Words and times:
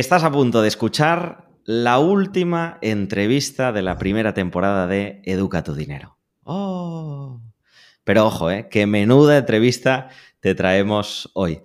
Estás 0.00 0.24
a 0.24 0.32
punto 0.32 0.62
de 0.62 0.68
escuchar 0.68 1.50
la 1.66 1.98
última 1.98 2.78
entrevista 2.80 3.70
de 3.70 3.82
la 3.82 3.98
primera 3.98 4.32
temporada 4.32 4.86
de 4.86 5.20
Educa 5.26 5.62
tu 5.62 5.74
Dinero. 5.74 6.16
¡Oh! 6.42 7.42
Pero 8.02 8.24
ojo, 8.24 8.50
¿eh? 8.50 8.68
Qué 8.70 8.86
menuda 8.86 9.36
entrevista 9.36 10.08
te 10.40 10.54
traemos 10.54 11.30
hoy. 11.34 11.60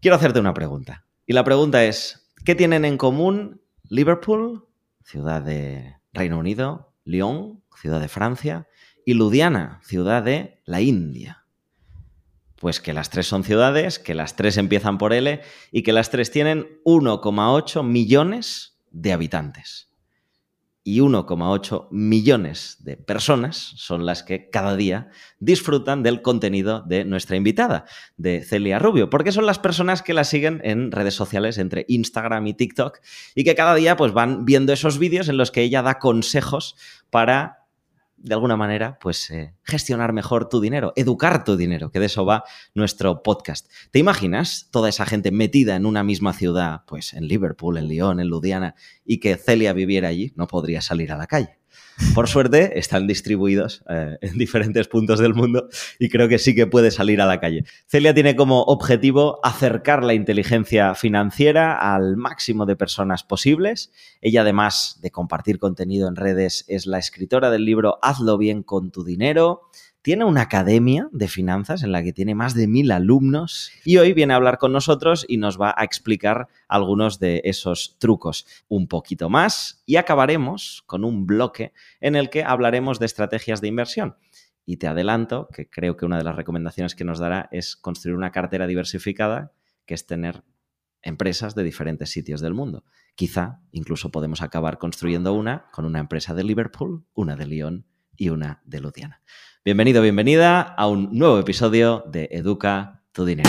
Quiero 0.00 0.14
hacerte 0.14 0.38
una 0.38 0.54
pregunta. 0.54 1.06
Y 1.26 1.32
la 1.32 1.42
pregunta 1.42 1.84
es, 1.84 2.32
¿qué 2.44 2.54
tienen 2.54 2.84
en 2.84 2.96
común 2.96 3.60
Liverpool, 3.88 4.68
ciudad 5.02 5.42
de 5.42 5.96
Reino 6.12 6.38
Unido, 6.38 6.94
Lyon, 7.02 7.64
ciudad 7.74 8.00
de 8.00 8.06
Francia, 8.06 8.68
y 9.04 9.14
Ludiana, 9.14 9.80
ciudad 9.82 10.22
de 10.22 10.62
la 10.66 10.80
India? 10.82 11.41
Pues 12.62 12.78
que 12.78 12.92
las 12.92 13.10
tres 13.10 13.26
son 13.26 13.42
ciudades, 13.42 13.98
que 13.98 14.14
las 14.14 14.36
tres 14.36 14.56
empiezan 14.56 14.96
por 14.96 15.12
L 15.12 15.40
y 15.72 15.82
que 15.82 15.92
las 15.92 16.10
tres 16.10 16.30
tienen 16.30 16.80
1,8 16.84 17.82
millones 17.82 18.78
de 18.92 19.12
habitantes. 19.12 19.90
Y 20.84 21.00
1,8 21.00 21.88
millones 21.90 22.76
de 22.78 22.96
personas 22.96 23.56
son 23.56 24.06
las 24.06 24.22
que 24.22 24.48
cada 24.48 24.76
día 24.76 25.10
disfrutan 25.40 26.04
del 26.04 26.22
contenido 26.22 26.82
de 26.82 27.04
nuestra 27.04 27.36
invitada, 27.36 27.84
de 28.16 28.44
Celia 28.44 28.78
Rubio, 28.78 29.10
porque 29.10 29.32
son 29.32 29.44
las 29.46 29.58
personas 29.58 30.00
que 30.00 30.14
la 30.14 30.22
siguen 30.22 30.60
en 30.62 30.92
redes 30.92 31.14
sociales 31.14 31.58
entre 31.58 31.84
Instagram 31.88 32.46
y 32.46 32.54
TikTok 32.54 33.00
y 33.34 33.42
que 33.42 33.56
cada 33.56 33.74
día 33.74 33.96
pues 33.96 34.12
van 34.12 34.44
viendo 34.44 34.72
esos 34.72 35.00
vídeos 35.00 35.28
en 35.28 35.36
los 35.36 35.50
que 35.50 35.62
ella 35.62 35.82
da 35.82 35.98
consejos 35.98 36.76
para 37.10 37.61
de 38.22 38.34
alguna 38.34 38.56
manera, 38.56 38.98
pues 39.00 39.30
eh, 39.30 39.54
gestionar 39.64 40.12
mejor 40.12 40.48
tu 40.48 40.60
dinero, 40.60 40.92
educar 40.96 41.44
tu 41.44 41.56
dinero, 41.56 41.90
que 41.90 42.00
de 42.00 42.06
eso 42.06 42.24
va 42.24 42.44
nuestro 42.74 43.22
podcast. 43.22 43.70
¿Te 43.90 43.98
imaginas 43.98 44.68
toda 44.70 44.88
esa 44.88 45.06
gente 45.06 45.30
metida 45.32 45.76
en 45.76 45.86
una 45.86 46.04
misma 46.04 46.32
ciudad, 46.32 46.82
pues 46.86 47.14
en 47.14 47.26
Liverpool, 47.26 47.78
en 47.78 47.88
Lyon, 47.88 48.20
en 48.20 48.28
Ludiana, 48.28 48.74
y 49.04 49.18
que 49.18 49.36
Celia 49.36 49.72
viviera 49.72 50.08
allí? 50.08 50.32
No 50.36 50.46
podría 50.46 50.80
salir 50.80 51.12
a 51.12 51.16
la 51.16 51.26
calle. 51.26 51.61
Por 52.14 52.28
suerte, 52.28 52.78
están 52.78 53.06
distribuidos 53.06 53.82
eh, 53.88 54.18
en 54.20 54.36
diferentes 54.38 54.88
puntos 54.88 55.18
del 55.18 55.34
mundo 55.34 55.68
y 55.98 56.08
creo 56.08 56.28
que 56.28 56.38
sí 56.38 56.54
que 56.54 56.66
puede 56.66 56.90
salir 56.90 57.20
a 57.20 57.26
la 57.26 57.40
calle. 57.40 57.64
Celia 57.86 58.14
tiene 58.14 58.36
como 58.36 58.62
objetivo 58.62 59.40
acercar 59.42 60.04
la 60.04 60.14
inteligencia 60.14 60.94
financiera 60.94 61.94
al 61.94 62.16
máximo 62.16 62.66
de 62.66 62.76
personas 62.76 63.24
posibles. 63.24 63.92
Ella, 64.20 64.42
además 64.42 64.98
de 65.00 65.10
compartir 65.10 65.58
contenido 65.58 66.08
en 66.08 66.16
redes, 66.16 66.64
es 66.68 66.86
la 66.86 66.98
escritora 66.98 67.50
del 67.50 67.64
libro 67.64 67.98
Hazlo 68.02 68.36
bien 68.38 68.62
con 68.62 68.90
tu 68.90 69.04
dinero 69.04 69.70
tiene 70.02 70.24
una 70.24 70.42
academia 70.42 71.08
de 71.12 71.28
finanzas 71.28 71.84
en 71.84 71.92
la 71.92 72.02
que 72.02 72.12
tiene 72.12 72.34
más 72.34 72.54
de 72.54 72.66
mil 72.66 72.90
alumnos 72.90 73.70
y 73.84 73.98
hoy 73.98 74.12
viene 74.12 74.32
a 74.32 74.36
hablar 74.36 74.58
con 74.58 74.72
nosotros 74.72 75.24
y 75.28 75.36
nos 75.36 75.60
va 75.60 75.72
a 75.76 75.84
explicar 75.84 76.48
algunos 76.66 77.20
de 77.20 77.40
esos 77.44 77.96
trucos 77.98 78.46
un 78.68 78.88
poquito 78.88 79.30
más 79.30 79.82
y 79.86 79.96
acabaremos 79.96 80.82
con 80.86 81.04
un 81.04 81.26
bloque 81.26 81.72
en 82.00 82.16
el 82.16 82.30
que 82.30 82.42
hablaremos 82.42 82.98
de 82.98 83.06
estrategias 83.06 83.60
de 83.60 83.68
inversión. 83.68 84.16
Y 84.66 84.76
te 84.76 84.88
adelanto 84.88 85.48
que 85.52 85.70
creo 85.70 85.96
que 85.96 86.04
una 86.04 86.18
de 86.18 86.24
las 86.24 86.36
recomendaciones 86.36 86.94
que 86.94 87.04
nos 87.04 87.18
dará 87.18 87.48
es 87.52 87.76
construir 87.76 88.16
una 88.16 88.32
cartera 88.32 88.66
diversificada, 88.66 89.52
que 89.86 89.94
es 89.94 90.06
tener 90.06 90.42
empresas 91.02 91.54
de 91.54 91.64
diferentes 91.64 92.10
sitios 92.10 92.40
del 92.40 92.54
mundo. 92.54 92.84
Quizá 93.14 93.60
incluso 93.70 94.10
podemos 94.10 94.40
acabar 94.40 94.78
construyendo 94.78 95.32
una 95.32 95.66
con 95.72 95.84
una 95.84 96.00
empresa 96.00 96.34
de 96.34 96.44
Liverpool, 96.44 97.04
una 97.14 97.36
de 97.36 97.46
Lyon 97.46 97.86
y 98.16 98.28
una 98.28 98.62
de 98.64 98.80
Luciana. 98.80 99.20
Bienvenido, 99.64 100.02
bienvenida 100.02 100.60
a 100.60 100.88
un 100.88 101.16
nuevo 101.16 101.38
episodio 101.38 102.02
de 102.08 102.28
Educa 102.32 103.04
tu 103.12 103.24
Dinero. 103.24 103.48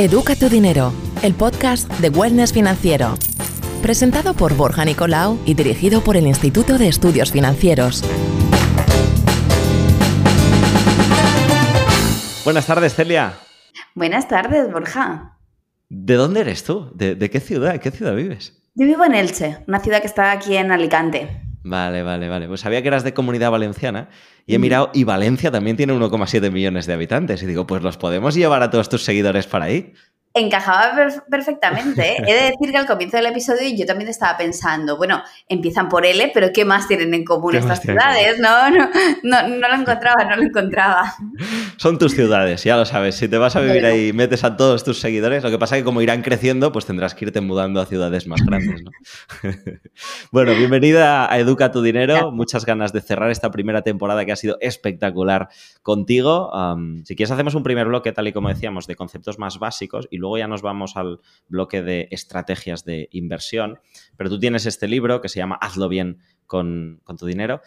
Educa 0.00 0.34
tu 0.34 0.48
Dinero, 0.48 0.92
el 1.22 1.34
podcast 1.34 1.88
de 2.00 2.08
Wellness 2.08 2.52
Financiero. 2.52 3.14
Presentado 3.82 4.34
por 4.34 4.56
Borja 4.56 4.84
Nicolau 4.84 5.38
y 5.46 5.54
dirigido 5.54 6.00
por 6.00 6.16
el 6.16 6.26
Instituto 6.26 6.76
de 6.76 6.88
Estudios 6.88 7.30
Financieros. 7.30 8.02
Buenas 12.42 12.66
tardes, 12.66 12.96
Celia. 12.96 13.34
Buenas 13.94 14.26
tardes, 14.26 14.72
Borja. 14.72 15.38
¿De 15.88 16.14
dónde 16.14 16.40
eres 16.40 16.64
tú? 16.64 16.90
¿De, 16.96 17.14
de 17.14 17.30
qué 17.30 17.38
ciudad? 17.38 17.76
¿En 17.76 17.80
qué 17.80 17.92
ciudad 17.92 18.16
vives? 18.16 18.59
Yo 18.74 18.86
vivo 18.86 19.04
en 19.04 19.14
Elche, 19.14 19.58
una 19.66 19.80
ciudad 19.80 20.00
que 20.00 20.06
está 20.06 20.30
aquí 20.30 20.56
en 20.56 20.70
Alicante. 20.70 21.42
Vale, 21.64 22.04
vale, 22.04 22.28
vale. 22.28 22.46
Pues 22.46 22.60
sabía 22.60 22.82
que 22.82 22.88
eras 22.88 23.02
de 23.02 23.12
comunidad 23.12 23.50
valenciana 23.50 24.08
y 24.46 24.54
he 24.54 24.58
mirado, 24.60 24.90
y 24.94 25.02
Valencia 25.02 25.50
también 25.50 25.76
tiene 25.76 25.92
1,7 25.92 26.50
millones 26.52 26.86
de 26.86 26.92
habitantes. 26.92 27.42
Y 27.42 27.46
digo, 27.46 27.66
pues 27.66 27.82
los 27.82 27.96
podemos 27.96 28.34
llevar 28.36 28.62
a 28.62 28.70
todos 28.70 28.88
tus 28.88 29.04
seguidores 29.04 29.48
para 29.48 29.66
ahí. 29.66 29.92
Encajaba 30.32 31.08
perfectamente. 31.28 32.12
¿eh? 32.12 32.16
He 32.26 32.34
de 32.34 32.50
decir 32.50 32.70
que 32.70 32.76
al 32.76 32.86
comienzo 32.86 33.16
del 33.16 33.26
episodio 33.26 33.62
yo 33.76 33.84
también 33.84 34.08
estaba 34.08 34.38
pensando, 34.38 34.96
bueno, 34.96 35.22
empiezan 35.48 35.88
por 35.88 36.06
L, 36.06 36.30
pero 36.32 36.52
¿qué 36.54 36.64
más 36.64 36.86
tienen 36.86 37.12
en 37.14 37.24
común 37.24 37.56
estas 37.56 37.80
ciudades? 37.80 38.38
No, 38.38 38.70
no, 38.70 38.88
no, 39.24 39.48
no, 39.48 39.68
lo 39.68 39.74
encontraba, 39.74 40.24
no 40.24 40.36
lo 40.36 40.44
encontraba. 40.44 41.14
Son 41.78 41.98
tus 41.98 42.14
ciudades, 42.14 42.62
ya 42.62 42.76
lo 42.76 42.84
sabes. 42.84 43.16
Si 43.16 43.28
te 43.28 43.38
vas 43.38 43.56
a 43.56 43.60
vivir 43.60 43.84
ahí 43.84 44.08
y 44.08 44.12
metes 44.12 44.44
a 44.44 44.56
todos 44.56 44.84
tus 44.84 45.00
seguidores, 45.00 45.42
lo 45.42 45.50
que 45.50 45.58
pasa 45.58 45.76
es 45.76 45.80
que 45.80 45.84
como 45.84 46.00
irán 46.00 46.22
creciendo, 46.22 46.70
pues 46.70 46.86
tendrás 46.86 47.16
que 47.16 47.24
irte 47.24 47.40
mudando 47.40 47.80
a 47.80 47.86
ciudades 47.86 48.28
más 48.28 48.40
grandes. 48.46 48.82
¿no? 48.84 48.90
bueno, 50.30 50.54
bienvenida 50.54 51.32
a 51.32 51.38
Educa 51.40 51.72
tu 51.72 51.82
Dinero. 51.82 52.30
Muchas 52.30 52.64
ganas 52.64 52.92
de 52.92 53.00
cerrar 53.00 53.32
esta 53.32 53.50
primera 53.50 53.82
temporada 53.82 54.24
que 54.24 54.30
ha 54.30 54.36
sido 54.36 54.58
espectacular 54.60 55.48
contigo. 55.82 56.52
si 57.04 57.16
quieres, 57.16 57.32
hacemos 57.32 57.56
un 57.56 57.64
primer 57.64 57.88
bloque, 57.88 58.12
tal 58.12 58.28
y 58.28 58.32
como 58.32 58.48
decíamos, 58.48 58.86
de 58.86 58.94
conceptos 58.94 59.36
más 59.40 59.58
básicos 59.58 60.06
y 60.08 60.19
luego 60.20 60.38
ya 60.38 60.46
nos 60.46 60.62
vamos 60.62 60.96
al 60.96 61.20
bloque 61.48 61.82
de 61.82 62.08
estrategias 62.10 62.84
de 62.84 63.08
inversión. 63.10 63.80
Pero 64.16 64.30
tú 64.30 64.38
tienes 64.38 64.66
este 64.66 64.86
libro 64.86 65.20
que 65.20 65.28
se 65.28 65.40
llama 65.40 65.58
Hazlo 65.60 65.88
bien 65.88 66.18
con, 66.46 67.02
tu 67.18 67.26
dinero, 67.26 67.60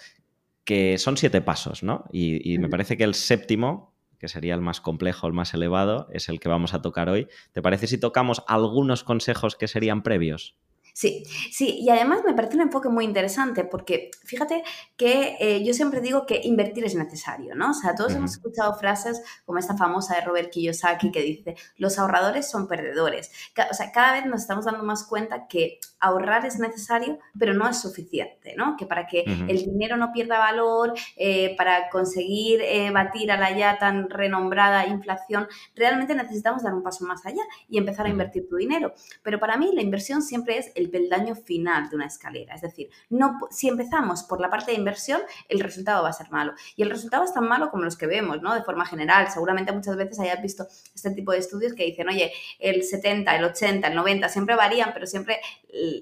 que 0.64 0.98
son 0.98 1.18
siete 1.18 1.42
pasos, 1.42 1.84
¿no? 1.84 2.06
Y, 2.12 2.54
y 2.54 2.58
me 2.60 2.70
parece 2.70 2.96
que 2.96 3.04
el 3.04 3.16
séptimo, 3.16 3.94
que 4.18 4.28
sería 4.28 4.56
el 4.56 4.62
más 4.62 4.80
complejo, 4.80 5.28
el 5.28 5.34
más 5.34 5.54
elevado, 5.54 6.08
es 6.12 6.30
el 6.30 6.40
que 6.40 6.48
vamos 6.48 6.74
a 6.74 6.82
tocar 6.82 7.10
hoy. 7.10 7.28
¿Te 7.52 7.62
parece 7.62 7.88
si 7.88 7.98
tocamos 7.98 8.44
algunos 8.48 9.04
consejos 9.04 9.56
que 9.56 9.68
serían 9.68 10.04
previos? 10.04 10.56
Sí, 10.96 11.24
sí, 11.52 11.80
y 11.80 11.90
además 11.90 12.22
me 12.24 12.36
parece 12.36 12.56
un 12.56 12.62
enfoque 12.62 12.88
muy 12.88 13.04
interesante 13.04 13.64
porque 13.64 14.12
fíjate 14.26 14.64
que 14.96 15.38
eh, 15.40 15.64
yo 15.66 15.74
siempre 15.74 16.02
digo 16.02 16.28
que 16.28 16.42
invertir 16.44 16.86
es 16.86 16.94
necesario, 16.94 17.56
¿no? 17.56 17.72
O 17.72 17.74
sea, 17.74 17.96
todos 17.96 18.14
hemos 18.14 18.34
escuchado 18.34 18.76
frases 18.76 19.24
como 19.44 19.58
esta 19.58 19.76
famosa 19.76 20.14
de 20.14 20.22
Robert 20.22 20.52
Kiyosaki 20.52 21.12
que 21.12 21.22
dice, 21.22 21.56
los 21.78 21.98
ahorradores 21.98 22.48
son 22.48 22.68
perdedores. 22.68 23.32
O 23.72 23.74
sea, 23.74 23.92
cada 23.92 24.14
vez 24.14 24.28
nos 24.28 24.42
estamos 24.42 24.66
dando 24.66 24.84
más 24.84 25.04
cuenta 25.06 25.48
que 25.48 25.80
ahorrar 26.04 26.46
es 26.46 26.60
necesario, 26.60 27.18
pero 27.40 27.54
no 27.54 27.68
es 27.68 27.80
suficiente, 27.80 28.56
¿no? 28.58 28.76
Que 28.76 28.86
para 28.86 29.08
que 29.08 29.24
el 29.24 29.66
dinero 29.66 29.96
no 29.96 30.12
pierda 30.12 30.38
valor, 30.38 30.94
eh, 31.16 31.56
para 31.56 31.90
conseguir 31.90 32.62
eh, 32.62 32.92
batir 32.92 33.32
a 33.32 33.38
la 33.38 33.56
ya 33.56 33.78
tan 33.78 34.10
renombrada 34.10 34.86
inflación, 34.86 35.48
realmente 35.76 36.14
necesitamos 36.14 36.64
dar 36.64 36.74
un 36.74 36.84
paso 36.84 37.06
más 37.06 37.26
allá 37.26 37.42
y 37.70 37.78
empezar 37.78 38.06
a 38.06 38.10
invertir 38.10 38.50
tu 38.50 38.58
dinero. 38.58 38.94
Pero 39.24 39.40
para 39.40 39.56
mí 39.56 39.72
la 39.74 39.82
inversión 39.82 40.22
siempre 40.22 40.58
es 40.58 40.72
el 40.76 40.90
peldaño 40.90 41.36
final 41.36 41.90
de 41.90 41.96
una 41.96 42.06
escalera. 42.06 42.54
Es 42.54 42.62
decir, 42.62 42.90
no, 43.10 43.40
si 43.50 43.70
empezamos 43.70 44.24
por 44.24 44.42
la 44.42 44.50
parte 44.50 44.72
de 44.72 44.78
inversión, 44.78 45.22
el 45.48 45.62
resultado 45.62 46.04
va 46.04 46.10
a 46.10 46.14
ser 46.14 46.30
malo. 46.32 46.54
Y 46.76 46.84
el 46.84 46.90
resultado 46.90 47.24
es 47.24 47.34
tan 47.34 47.48
malo 47.48 47.72
como 47.72 47.84
los 47.84 47.96
que 47.96 48.08
vemos, 48.08 48.42
¿no? 48.42 48.54
De 48.54 48.64
forma 48.64 48.86
general. 48.86 49.30
Seguramente 49.30 49.72
muchas 49.72 49.96
veces 49.96 50.20
hayas 50.20 50.42
visto 50.42 50.68
este 50.94 51.12
tipo 51.12 51.32
de 51.32 51.38
estudios 51.38 51.74
que 51.74 51.86
dicen, 51.86 52.10
oye, 52.10 52.34
el 52.60 52.84
70, 52.84 53.38
el 53.38 53.46
80, 53.46 53.88
el 53.88 53.96
90, 53.96 54.28
siempre 54.28 54.56
varían, 54.58 54.92
pero 54.94 55.08
siempre 55.08 55.40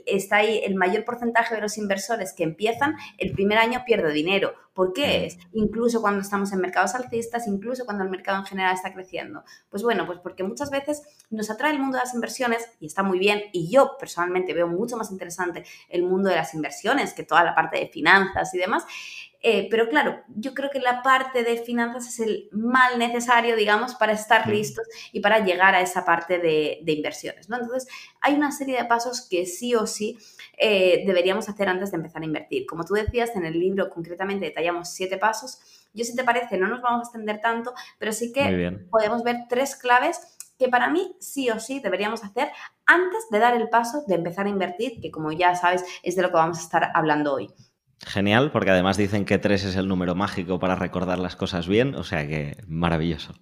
está 0.06 0.38
ahí 0.38 0.62
el 0.64 0.76
mayor 0.76 1.06
porcentaje 1.06 1.56
de 1.56 1.62
los 1.62 1.78
inversores 1.78 2.34
que 2.34 2.44
empiezan, 2.44 2.96
el 3.18 3.32
primer 3.32 3.58
año 3.58 3.84
pierde 3.86 4.12
dinero. 4.14 4.54
¿Por 4.74 4.94
qué 4.94 5.26
es? 5.26 5.38
Incluso 5.54 6.02
cuando 6.02 6.22
estamos 6.22 6.54
en 6.54 6.60
mercados 6.60 6.96
alcistas, 6.96 7.48
incluso 7.48 7.86
cuando 7.86 8.04
el 8.04 8.10
mercado 8.10 8.40
en 8.40 8.46
general 8.46 8.74
está 8.74 8.94
creciendo. 8.94 9.44
Pues 9.70 9.84
bueno, 9.84 10.06
pues 10.06 10.20
porque 10.20 10.44
muchas 10.44 10.70
veces 10.72 11.02
nos 11.30 11.50
atrae 11.50 11.74
el 11.74 11.80
mundo 11.80 11.98
de 11.98 12.04
las 12.04 12.14
inversiones 12.14 12.70
y 12.80 12.86
está 12.86 13.04
muy 13.04 13.20
bien. 13.20 13.44
Y 13.52 13.70
yo 13.70 13.98
personalmente 14.00 14.54
veo 14.54 14.68
mucho 14.68 14.96
más 14.96 15.12
interesante 15.12 15.66
el 15.90 16.04
mundo 16.04 16.30
de 16.30 16.38
las 16.38 16.54
inversiones 16.54 17.14
que 17.14 17.24
toda 17.24 17.44
la 17.44 17.54
parte 17.54 17.80
de 17.80 17.88
finanzas 17.88 18.54
y 18.54 18.60
demás. 18.60 18.86
Eh, 19.44 19.68
pero 19.72 19.90
claro, 19.90 20.22
yo 20.36 20.54
creo 20.54 20.70
que 20.70 20.80
la 20.80 21.02
parte 21.02 21.44
de 21.44 21.58
finanzas 21.58 22.08
es 22.08 22.20
el 22.20 22.50
mal 22.52 23.00
necesario, 23.00 23.56
digamos, 23.56 23.96
para 23.96 24.14
estar 24.14 24.48
listos 24.48 24.86
y 25.12 25.20
para 25.20 25.40
llegar 25.44 25.74
a 25.74 25.82
esa 25.82 26.06
parte 26.06 26.38
de, 26.38 26.84
inversiones. 26.86 27.50
¿no? 27.50 27.58
Entonces, 27.58 27.88
hay 28.22 28.36
una 28.36 28.52
serie 28.52 28.78
de 28.78 28.86
pasos 28.86 29.28
que 29.28 29.48
sí 29.48 29.74
o 29.74 29.88
sí 29.88 30.20
eh, 30.64 31.04
deberíamos 31.08 31.50
hacer 31.50 31.68
antes 31.68 31.90
de 31.90 31.98
empezar 31.98 32.22
a 32.22 32.26
invertir. 32.26 32.68
Como 32.68 32.86
tú 32.86 32.94
decías, 32.94 33.36
en 33.36 33.46
el 33.46 33.60
libro 33.60 33.90
concretamente 33.90 34.46
detallamos 34.46 34.90
siete 34.90 35.18
pasos. 35.18 35.60
Yo, 35.92 36.06
si 36.06 36.16
te 36.16 36.24
parece, 36.24 36.58
no 36.58 36.68
nos 36.68 36.82
vamos 36.82 37.00
a 37.00 37.04
extender 37.04 37.42
tanto, 37.42 37.74
pero 37.98 38.14
sí 38.14 38.32
que 38.32 38.86
podemos 38.92 39.24
ver 39.24 39.38
tres 39.50 39.76
claves 39.76 40.38
que 40.60 40.70
para 40.70 40.92
mí 40.92 41.16
sí 41.20 41.50
o 41.50 41.60
sí 41.60 41.80
deberíamos 41.80 42.24
hacer 42.24 42.50
antes 42.86 43.28
de 43.32 43.40
dar 43.40 43.56
el 43.56 43.70
paso 43.70 44.04
de 44.06 44.14
empezar 44.14 44.46
a 44.46 44.50
invertir, 44.50 45.02
que 45.02 45.10
como 45.10 45.32
ya 45.32 45.56
sabes 45.56 45.84
es 46.04 46.16
de 46.16 46.22
lo 46.22 46.28
que 46.28 46.36
vamos 46.36 46.60
a 46.60 46.62
estar 46.62 46.92
hablando 46.94 47.34
hoy. 47.34 47.50
Genial, 48.06 48.52
porque 48.52 48.70
además 48.70 48.98
dicen 48.98 49.26
que 49.26 49.40
3 49.40 49.64
es 49.66 49.76
el 49.76 49.88
número 49.88 50.14
mágico 50.14 50.60
para 50.60 50.76
recordar 50.76 51.18
las 51.18 51.36
cosas 51.36 51.68
bien, 51.68 51.96
o 51.96 52.04
sea 52.04 52.28
que 52.28 52.58
maravilloso. 52.68 53.34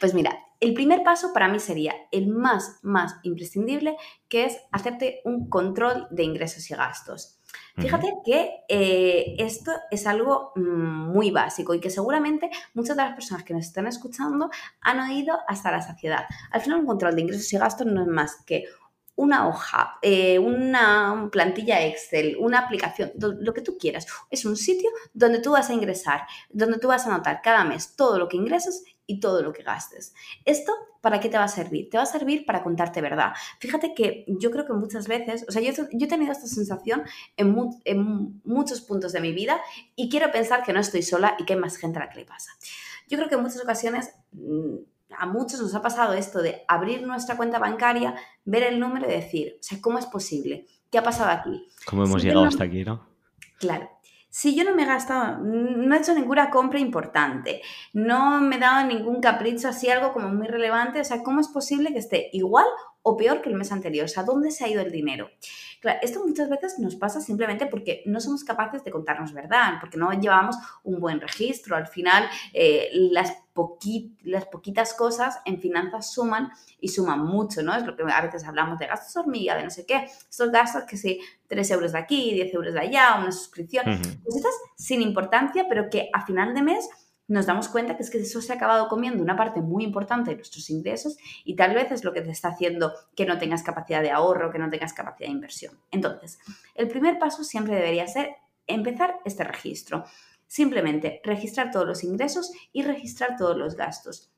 Pues 0.00 0.12
mira, 0.12 0.36
el 0.62 0.74
primer 0.74 1.02
paso 1.02 1.32
para 1.32 1.48
mí 1.48 1.58
sería 1.58 1.92
el 2.12 2.28
más, 2.28 2.78
más 2.82 3.16
imprescindible, 3.24 3.96
que 4.28 4.44
es 4.44 4.58
hacerte 4.70 5.20
un 5.24 5.50
control 5.50 6.06
de 6.12 6.22
ingresos 6.22 6.70
y 6.70 6.74
gastos. 6.74 7.40
Fíjate 7.76 8.14
que 8.24 8.50
eh, 8.68 9.34
esto 9.38 9.72
es 9.90 10.06
algo 10.06 10.52
mm, 10.54 11.10
muy 11.10 11.32
básico 11.32 11.74
y 11.74 11.80
que 11.80 11.90
seguramente 11.90 12.48
muchas 12.74 12.96
de 12.96 13.02
las 13.02 13.14
personas 13.14 13.42
que 13.42 13.54
nos 13.54 13.66
están 13.66 13.88
escuchando 13.88 14.50
han 14.80 15.00
oído 15.00 15.36
hasta 15.48 15.72
la 15.72 15.82
saciedad. 15.82 16.26
Al 16.52 16.60
final, 16.60 16.78
un 16.80 16.86
control 16.86 17.16
de 17.16 17.22
ingresos 17.22 17.52
y 17.52 17.58
gastos 17.58 17.88
no 17.88 18.02
es 18.02 18.08
más 18.08 18.36
que 18.46 18.66
una 19.16 19.48
hoja, 19.48 19.98
eh, 20.00 20.38
una 20.38 21.28
plantilla 21.30 21.84
Excel, 21.84 22.36
una 22.38 22.60
aplicación, 22.60 23.12
lo 23.18 23.52
que 23.52 23.60
tú 23.60 23.76
quieras. 23.78 24.06
Es 24.30 24.44
un 24.44 24.56
sitio 24.56 24.90
donde 25.12 25.40
tú 25.40 25.52
vas 25.52 25.70
a 25.70 25.74
ingresar, 25.74 26.22
donde 26.50 26.78
tú 26.78 26.88
vas 26.88 27.06
a 27.06 27.14
anotar 27.14 27.42
cada 27.42 27.64
mes 27.64 27.94
todo 27.96 28.18
lo 28.18 28.28
que 28.28 28.36
ingresas 28.36 28.82
y 29.12 29.20
todo 29.20 29.42
lo 29.42 29.52
que 29.52 29.62
gastes. 29.62 30.14
¿Esto 30.44 30.72
para 31.02 31.20
qué 31.20 31.28
te 31.28 31.36
va 31.36 31.44
a 31.44 31.48
servir? 31.48 31.90
Te 31.90 31.98
va 31.98 32.04
a 32.04 32.06
servir 32.06 32.46
para 32.46 32.62
contarte 32.62 33.02
verdad. 33.02 33.32
Fíjate 33.58 33.92
que 33.94 34.24
yo 34.26 34.50
creo 34.50 34.64
que 34.64 34.72
muchas 34.72 35.06
veces, 35.06 35.44
o 35.46 35.52
sea, 35.52 35.60
yo, 35.60 35.72
he 35.90 36.08
tenido 36.08 36.32
esta 36.32 36.46
sensación 36.46 37.02
en, 37.36 37.54
en, 37.84 38.40
muchos 38.44 38.80
puntos 38.80 39.12
de 39.12 39.20
mi 39.20 39.32
vida 39.32 39.60
y 39.96 40.08
quiero 40.08 40.32
pensar 40.32 40.62
que 40.62 40.72
no 40.72 40.80
estoy 40.80 41.02
sola 41.02 41.36
y 41.38 41.44
que 41.44 41.52
hay 41.52 41.58
más 41.58 41.76
gente 41.76 41.98
a 41.98 42.06
la 42.06 42.08
que 42.08 42.20
le 42.20 42.24
pasa. 42.24 42.52
Yo 43.08 43.18
creo 43.18 43.28
que 43.28 43.34
en 43.34 43.42
muchas 43.42 43.62
ocasiones 43.62 44.14
mm, 44.32 44.76
a 45.18 45.26
muchos 45.26 45.60
nos 45.60 45.74
ha 45.74 45.82
pasado 45.82 46.14
esto 46.14 46.40
de 46.40 46.62
abrir 46.68 47.06
nuestra 47.06 47.36
cuenta 47.36 47.58
bancaria, 47.58 48.14
ver 48.46 48.62
el 48.62 48.80
número 48.80 49.06
y 49.06 49.12
decir, 49.12 49.58
o 49.60 49.62
sea, 49.62 49.78
¿cómo 49.80 49.98
es 49.98 50.06
posible? 50.06 50.66
¿Qué 50.90 50.98
ha 50.98 51.02
pasado 51.02 51.30
aquí? 51.30 51.68
¿Cómo 51.84 52.04
hemos 52.04 52.22
llegado 52.22 52.44
hasta 52.44 52.64
aquí, 52.64 52.84
no? 52.84 53.06
Claro. 53.58 53.90
Si 54.34 54.54
yo 54.54 54.64
no 54.64 54.74
me 54.74 54.84
he 54.84 54.86
gastado, 54.86 55.36
no 55.44 55.94
he 55.94 55.98
hecho 55.98 56.14
ninguna 56.14 56.48
compra 56.48 56.78
importante, 56.78 57.60
no 57.92 58.40
me 58.40 58.56
he 58.56 58.58
dado 58.58 58.86
ningún 58.86 59.20
capricho 59.20 59.68
así, 59.68 59.90
algo 59.90 60.14
como 60.14 60.30
muy 60.30 60.46
relevante, 60.46 61.02
o 61.02 61.04
sea, 61.04 61.22
¿cómo 61.22 61.42
es 61.42 61.48
posible 61.48 61.92
que 61.92 61.98
esté 61.98 62.30
igual 62.32 62.64
o 63.02 63.18
peor 63.18 63.42
que 63.42 63.50
el 63.50 63.56
mes 63.56 63.72
anterior? 63.72 64.06
O 64.06 64.08
sea, 64.08 64.22
¿dónde 64.22 64.50
se 64.50 64.64
ha 64.64 64.68
ido 64.68 64.80
el 64.80 64.90
dinero? 64.90 65.28
Claro, 65.80 65.98
esto 66.00 66.24
muchas 66.26 66.48
veces 66.48 66.78
nos 66.78 66.96
pasa 66.96 67.20
simplemente 67.20 67.66
porque 67.66 68.02
no 68.06 68.20
somos 68.20 68.42
capaces 68.42 68.82
de 68.84 68.90
contarnos 68.90 69.34
verdad, 69.34 69.74
porque 69.80 69.98
no 69.98 70.10
llevamos 70.12 70.56
un 70.82 70.98
buen 70.98 71.20
registro. 71.20 71.76
Al 71.76 71.86
final, 71.86 72.26
eh, 72.54 72.88
las, 72.92 73.36
las 74.22 74.46
poquitas 74.46 74.94
cosas 74.94 75.40
en 75.44 75.60
finanzas 75.60 76.12
suman 76.12 76.50
y 76.80 76.88
suman 76.88 77.24
mucho, 77.24 77.62
¿no? 77.62 77.74
Es 77.74 77.84
lo 77.84 77.96
que 77.96 78.02
a 78.02 78.20
veces 78.22 78.44
hablamos 78.44 78.78
de 78.78 78.86
gastos 78.86 79.16
hormiga, 79.16 79.54
de 79.56 79.64
no 79.64 79.70
sé 79.70 79.84
qué. 79.86 80.08
Estos 80.28 80.50
gastos 80.50 80.84
que 80.84 80.96
sí, 80.96 81.20
3 81.48 81.70
euros 81.72 81.92
de 81.92 81.98
aquí, 81.98 82.32
10 82.34 82.54
euros 82.54 82.74
de 82.74 82.80
allá, 82.80 83.16
una 83.20 83.32
suscripción, 83.32 83.84
cositas 84.24 84.54
sin 84.76 85.02
importancia, 85.02 85.66
pero 85.68 85.90
que 85.90 86.08
a 86.12 86.24
final 86.24 86.54
de 86.54 86.62
mes 86.62 86.88
nos 87.28 87.46
damos 87.46 87.68
cuenta 87.68 87.96
que 87.96 88.02
es 88.02 88.10
que 88.10 88.18
eso 88.18 88.42
se 88.42 88.52
ha 88.52 88.56
acabado 88.56 88.88
comiendo 88.88 89.22
una 89.22 89.36
parte 89.36 89.60
muy 89.60 89.84
importante 89.84 90.30
de 90.30 90.36
nuestros 90.36 90.68
ingresos 90.70 91.16
y 91.44 91.56
tal 91.56 91.74
vez 91.74 91.90
es 91.92 92.04
lo 92.04 92.12
que 92.12 92.20
te 92.20 92.30
está 92.30 92.48
haciendo 92.48 92.92
que 93.14 93.24
no 93.26 93.38
tengas 93.38 93.62
capacidad 93.62 94.02
de 94.02 94.10
ahorro, 94.10 94.50
que 94.50 94.58
no 94.58 94.68
tengas 94.68 94.92
capacidad 94.92 95.28
de 95.28 95.34
inversión. 95.34 95.78
Entonces, 95.90 96.38
el 96.74 96.88
primer 96.88 97.18
paso 97.18 97.44
siempre 97.44 97.74
debería 97.74 98.06
ser 98.06 98.36
empezar 98.66 99.18
este 99.24 99.44
registro. 99.44 100.04
Simplemente 100.52 101.22
registrar 101.24 101.70
todos 101.70 101.86
los 101.86 102.04
ingresos 102.04 102.52
y 102.74 102.82
registrar 102.82 103.38
todos 103.38 103.56
los 103.56 103.74
gastos. 103.74 104.30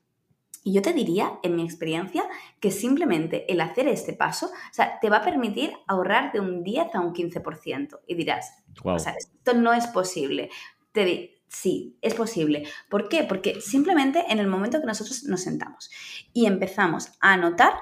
Y 0.63 0.71
yo 0.71 0.81
te 0.81 0.93
diría, 0.93 1.39
en 1.43 1.57
mi 1.57 1.65
experiencia, 1.65 2.23
que 2.61 2.71
simplemente 2.71 3.51
el 3.51 3.59
hacer 3.59 3.89
este 3.89 4.13
paso, 4.13 4.45
o 4.45 4.73
sea, 4.73 4.97
te 5.01 5.09
va 5.09 5.17
a 5.17 5.25
permitir 5.25 5.73
ahorrar 5.87 6.31
de 6.31 6.39
un 6.39 6.63
10 6.63 6.95
a 6.95 7.01
un 7.01 7.13
15%. 7.13 7.99
Y 8.07 8.15
dirás, 8.15 8.63
o 8.81 8.97
sea, 8.97 9.11
esto 9.11 9.55
no 9.55 9.73
es 9.73 9.87
posible. 9.87 10.49
Te, 10.93 11.35
Sí, 11.49 11.97
es 12.01 12.13
posible. 12.13 12.63
¿Por 12.89 13.09
qué? 13.09 13.23
Porque 13.23 13.59
simplemente 13.59 14.23
en 14.29 14.39
el 14.39 14.47
momento 14.47 14.79
que 14.79 14.87
nosotros 14.87 15.23
nos 15.23 15.41
sentamos 15.41 15.91
y 16.33 16.45
empezamos 16.47 17.11
a 17.19 17.33
anotar, 17.33 17.73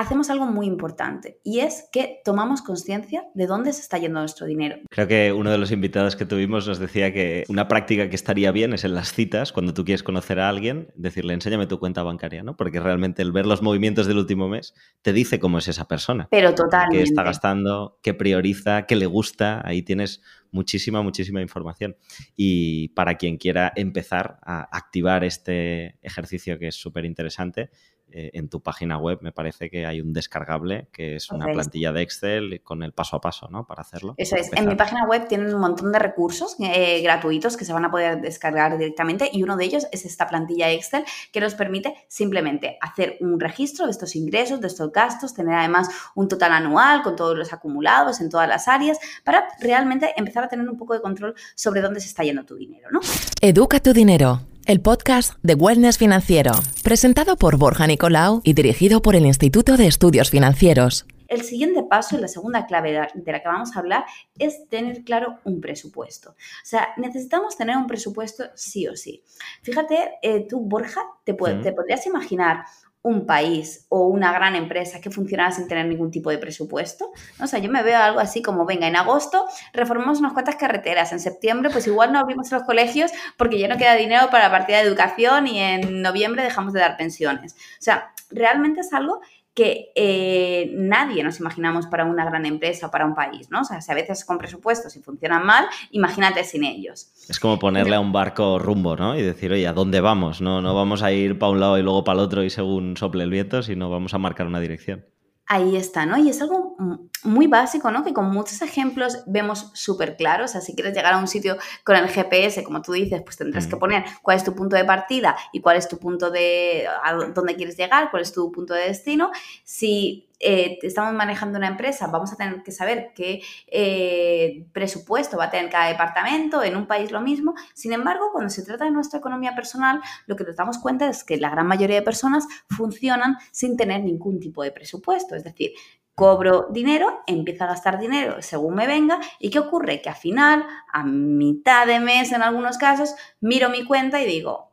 hacemos 0.00 0.30
algo 0.30 0.46
muy 0.46 0.66
importante 0.66 1.40
y 1.44 1.60
es 1.60 1.88
que 1.92 2.20
tomamos 2.24 2.62
conciencia 2.62 3.24
de 3.34 3.46
dónde 3.46 3.74
se 3.74 3.82
está 3.82 3.98
yendo 3.98 4.20
nuestro 4.20 4.46
dinero. 4.46 4.78
Creo 4.88 5.06
que 5.06 5.32
uno 5.32 5.50
de 5.50 5.58
los 5.58 5.72
invitados 5.72 6.16
que 6.16 6.24
tuvimos 6.24 6.66
nos 6.66 6.78
decía 6.78 7.12
que 7.12 7.44
una 7.48 7.68
práctica 7.68 8.08
que 8.08 8.16
estaría 8.16 8.50
bien 8.50 8.72
es 8.72 8.84
en 8.84 8.94
las 8.94 9.12
citas, 9.12 9.52
cuando 9.52 9.74
tú 9.74 9.84
quieres 9.84 10.02
conocer 10.02 10.40
a 10.40 10.48
alguien, 10.48 10.88
decirle, 10.94 11.34
enséñame 11.34 11.66
tu 11.66 11.78
cuenta 11.78 12.02
bancaria, 12.02 12.42
¿no? 12.42 12.56
Porque 12.56 12.80
realmente 12.80 13.20
el 13.20 13.30
ver 13.30 13.44
los 13.44 13.60
movimientos 13.60 14.06
del 14.06 14.16
último 14.16 14.48
mes 14.48 14.72
te 15.02 15.12
dice 15.12 15.38
cómo 15.38 15.58
es 15.58 15.68
esa 15.68 15.86
persona. 15.86 16.28
Pero 16.30 16.54
totalmente. 16.54 16.96
Qué 16.96 17.02
está 17.02 17.22
gastando, 17.22 17.98
qué 18.02 18.14
prioriza, 18.14 18.86
qué 18.86 18.96
le 18.96 19.06
gusta, 19.06 19.60
ahí 19.66 19.82
tienes 19.82 20.22
muchísima, 20.50 21.02
muchísima 21.02 21.42
información. 21.42 21.96
Y 22.36 22.88
para 22.88 23.16
quien 23.16 23.36
quiera 23.36 23.70
empezar 23.76 24.38
a 24.42 24.62
activar 24.74 25.24
este 25.24 25.98
ejercicio 26.00 26.58
que 26.58 26.68
es 26.68 26.76
súper 26.76 27.04
interesante, 27.04 27.70
eh, 28.12 28.30
en 28.34 28.48
tu 28.48 28.60
página 28.60 28.98
web 28.98 29.18
me 29.22 29.32
parece 29.32 29.70
que 29.70 29.86
hay 29.86 30.00
un 30.00 30.12
descargable 30.12 30.88
que 30.92 31.16
es 31.16 31.30
una 31.30 31.46
plantilla 31.46 31.92
de 31.92 32.02
Excel 32.02 32.60
con 32.62 32.82
el 32.82 32.92
paso 32.92 33.16
a 33.16 33.20
paso, 33.20 33.48
¿no? 33.50 33.66
Para 33.66 33.82
hacerlo. 33.82 34.14
Eso 34.16 34.36
es. 34.36 34.52
En 34.52 34.66
mi 34.66 34.74
página 34.74 35.06
web 35.06 35.28
tienen 35.28 35.54
un 35.54 35.60
montón 35.60 35.92
de 35.92 35.98
recursos 35.98 36.56
eh, 36.60 37.00
gratuitos 37.02 37.56
que 37.56 37.64
se 37.64 37.72
van 37.72 37.84
a 37.84 37.90
poder 37.90 38.20
descargar 38.20 38.76
directamente 38.76 39.30
y 39.32 39.42
uno 39.42 39.56
de 39.56 39.64
ellos 39.64 39.86
es 39.92 40.04
esta 40.04 40.26
plantilla 40.26 40.70
Excel 40.70 41.04
que 41.32 41.40
nos 41.40 41.54
permite 41.54 41.94
simplemente 42.08 42.78
hacer 42.80 43.16
un 43.20 43.38
registro 43.38 43.86
de 43.86 43.92
estos 43.92 44.16
ingresos, 44.16 44.60
de 44.60 44.66
estos 44.66 44.92
gastos, 44.92 45.34
tener 45.34 45.54
además 45.54 45.88
un 46.14 46.28
total 46.28 46.52
anual 46.52 47.02
con 47.02 47.16
todos 47.16 47.36
los 47.36 47.52
acumulados 47.52 48.20
en 48.20 48.28
todas 48.30 48.48
las 48.48 48.68
áreas 48.68 48.98
para 49.24 49.48
realmente 49.60 50.12
empezar 50.16 50.44
a 50.44 50.48
tener 50.48 50.68
un 50.68 50.76
poco 50.76 50.94
de 50.94 51.00
control 51.00 51.34
sobre 51.54 51.80
dónde 51.80 52.00
se 52.00 52.08
está 52.08 52.22
yendo 52.22 52.44
tu 52.44 52.56
dinero, 52.56 52.88
¿no? 52.90 53.00
Educa 53.40 53.80
tu 53.80 53.92
dinero 53.92 54.40
el 54.66 54.80
podcast 54.80 55.34
de 55.42 55.54
Wellness 55.54 55.98
Financiero, 55.98 56.52
presentado 56.82 57.36
por 57.36 57.58
Borja 57.58 57.86
Nicolau 57.86 58.40
y 58.44 58.54
dirigido 58.54 59.02
por 59.02 59.16
el 59.16 59.26
Instituto 59.26 59.76
de 59.76 59.86
Estudios 59.86 60.30
Financieros. 60.30 61.06
El 61.28 61.42
siguiente 61.42 61.84
paso 61.84 62.16
y 62.16 62.20
la 62.20 62.26
segunda 62.26 62.66
clave 62.66 63.08
de 63.14 63.32
la 63.32 63.40
que 63.40 63.48
vamos 63.48 63.76
a 63.76 63.78
hablar 63.78 64.04
es 64.38 64.68
tener 64.68 65.04
claro 65.04 65.38
un 65.44 65.60
presupuesto. 65.60 66.30
O 66.30 66.64
sea, 66.64 66.88
necesitamos 66.96 67.56
tener 67.56 67.76
un 67.76 67.86
presupuesto 67.86 68.44
sí 68.56 68.88
o 68.88 68.96
sí. 68.96 69.22
Fíjate, 69.62 70.18
eh, 70.22 70.46
tú, 70.48 70.60
Borja, 70.60 71.02
te, 71.24 71.34
te 71.34 71.72
podrías 71.72 72.04
imaginar 72.06 72.64
un 73.02 73.24
país 73.24 73.86
o 73.88 74.06
una 74.06 74.32
gran 74.32 74.56
empresa 74.56 75.00
que 75.00 75.10
funcionara 75.10 75.52
sin 75.52 75.68
tener 75.68 75.86
ningún 75.86 76.10
tipo 76.10 76.30
de 76.30 76.38
presupuesto. 76.38 77.12
O 77.40 77.46
sea, 77.46 77.58
yo 77.58 77.70
me 77.70 77.82
veo 77.82 77.98
algo 77.98 78.20
así 78.20 78.42
como, 78.42 78.66
venga, 78.66 78.86
en 78.86 78.96
agosto 78.96 79.46
reformamos 79.72 80.18
unas 80.18 80.34
cuantas 80.34 80.56
carreteras, 80.56 81.12
en 81.12 81.20
septiembre 81.20 81.70
pues 81.70 81.86
igual 81.86 82.12
no 82.12 82.18
abrimos 82.18 82.50
los 82.52 82.62
colegios 82.64 83.10
porque 83.38 83.58
ya 83.58 83.68
no 83.68 83.78
queda 83.78 83.94
dinero 83.94 84.28
para 84.30 84.44
la 84.44 84.50
partida 84.50 84.78
de 84.78 84.84
educación 84.84 85.46
y 85.46 85.60
en 85.60 86.02
noviembre 86.02 86.42
dejamos 86.42 86.74
de 86.74 86.80
dar 86.80 86.96
pensiones. 86.98 87.54
O 87.54 87.82
sea, 87.82 88.12
realmente 88.30 88.80
es 88.80 88.92
algo 88.92 89.20
que 89.60 89.92
eh, 89.94 90.72
nadie 90.74 91.22
nos 91.22 91.38
imaginamos 91.38 91.86
para 91.86 92.06
una 92.06 92.24
gran 92.24 92.46
empresa 92.46 92.86
o 92.86 92.90
para 92.90 93.04
un 93.04 93.14
país, 93.14 93.50
¿no? 93.50 93.60
O 93.60 93.64
sea, 93.64 93.82
si 93.82 93.92
a 93.92 93.94
veces 93.94 94.24
con 94.24 94.38
presupuestos 94.38 94.96
y 94.96 95.00
funcionan 95.02 95.44
mal, 95.44 95.66
imagínate 95.90 96.44
sin 96.44 96.64
ellos. 96.64 97.12
Es 97.28 97.38
como 97.38 97.58
ponerle 97.58 97.94
a 97.94 98.00
un 98.00 98.10
barco 98.10 98.58
rumbo, 98.58 98.96
¿no? 98.96 99.18
Y 99.18 99.22
decir, 99.22 99.52
oye, 99.52 99.66
¿a 99.66 99.74
dónde 99.74 100.00
vamos? 100.00 100.40
No, 100.40 100.62
no 100.62 100.74
vamos 100.74 101.02
a 101.02 101.12
ir 101.12 101.38
para 101.38 101.52
un 101.52 101.60
lado 101.60 101.76
y 101.76 101.82
luego 101.82 102.04
para 102.04 102.20
el 102.20 102.24
otro 102.24 102.42
y 102.42 102.48
según 102.48 102.96
sople 102.96 103.22
el 103.22 103.28
viento, 103.28 103.62
sino 103.62 103.90
vamos 103.90 104.14
a 104.14 104.18
marcar 104.18 104.46
una 104.46 104.60
dirección. 104.60 105.04
Ahí 105.52 105.74
está, 105.74 106.06
¿no? 106.06 106.16
Y 106.16 106.30
es 106.30 106.40
algo 106.40 106.76
muy 107.24 107.48
básico, 107.48 107.90
¿no? 107.90 108.04
Que 108.04 108.14
con 108.14 108.30
muchos 108.30 108.62
ejemplos 108.62 109.24
vemos 109.26 109.72
súper 109.74 110.16
claros. 110.16 110.50
O 110.50 110.52
sea, 110.52 110.60
si 110.60 110.76
quieres 110.76 110.94
llegar 110.94 111.12
a 111.12 111.18
un 111.18 111.26
sitio 111.26 111.56
con 111.82 111.96
el 111.96 112.06
GPS, 112.08 112.62
como 112.62 112.82
tú 112.82 112.92
dices, 112.92 113.20
pues 113.22 113.36
tendrás 113.36 113.66
que 113.66 113.76
poner 113.76 114.04
cuál 114.22 114.36
es 114.36 114.44
tu 114.44 114.54
punto 114.54 114.76
de 114.76 114.84
partida 114.84 115.36
y 115.52 115.60
cuál 115.60 115.76
es 115.76 115.88
tu 115.88 115.98
punto 115.98 116.30
de 116.30 116.86
a 117.02 117.14
dónde 117.34 117.56
quieres 117.56 117.76
llegar, 117.76 118.12
cuál 118.12 118.22
es 118.22 118.32
tu 118.32 118.52
punto 118.52 118.74
de 118.74 118.82
destino. 118.82 119.32
Si 119.64 120.29
eh, 120.40 120.78
estamos 120.82 121.12
manejando 121.12 121.58
una 121.58 121.68
empresa, 121.68 122.06
vamos 122.06 122.32
a 122.32 122.36
tener 122.36 122.62
que 122.62 122.72
saber 122.72 123.12
qué 123.14 123.42
eh, 123.66 124.66
presupuesto 124.72 125.36
va 125.36 125.44
a 125.44 125.50
tener 125.50 125.70
cada 125.70 125.88
departamento, 125.88 126.64
en 126.64 126.76
un 126.76 126.86
país 126.86 127.12
lo 127.12 127.20
mismo. 127.20 127.54
Sin 127.74 127.92
embargo, 127.92 128.30
cuando 128.32 128.48
se 128.48 128.62
trata 128.62 128.86
de 128.86 128.90
nuestra 128.90 129.18
economía 129.18 129.54
personal, 129.54 130.00
lo 130.26 130.36
que 130.36 130.44
nos 130.44 130.56
damos 130.56 130.78
cuenta 130.78 131.08
es 131.08 131.24
que 131.24 131.36
la 131.36 131.50
gran 131.50 131.66
mayoría 131.66 131.96
de 131.96 132.02
personas 132.02 132.46
funcionan 132.68 133.36
sin 133.52 133.76
tener 133.76 134.02
ningún 134.02 134.40
tipo 134.40 134.62
de 134.62 134.72
presupuesto. 134.72 135.36
Es 135.36 135.44
decir, 135.44 135.72
cobro 136.14 136.68
dinero, 136.70 137.22
empiezo 137.26 137.64
a 137.64 137.68
gastar 137.68 137.98
dinero 137.98 138.42
según 138.42 138.74
me 138.74 138.86
venga 138.86 139.20
y 139.38 139.50
¿qué 139.50 139.58
ocurre? 139.58 140.02
Que 140.02 140.08
al 140.08 140.16
final, 140.16 140.66
a 140.92 141.02
mitad 141.04 141.86
de 141.86 142.00
mes 142.00 142.32
en 142.32 142.42
algunos 142.42 142.78
casos, 142.78 143.14
miro 143.40 143.68
mi 143.68 143.84
cuenta 143.84 144.20
y 144.20 144.26
digo, 144.26 144.70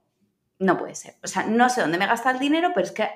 no 0.59 0.77
puede 0.77 0.95
ser. 0.95 1.15
O 1.23 1.27
sea, 1.27 1.43
no 1.43 1.69
sé 1.69 1.81
dónde 1.81 1.97
me 1.97 2.07
gasta 2.07 2.31
el 2.31 2.39
dinero, 2.39 2.71
pero 2.73 2.87
es 2.87 2.91
que 2.91 3.09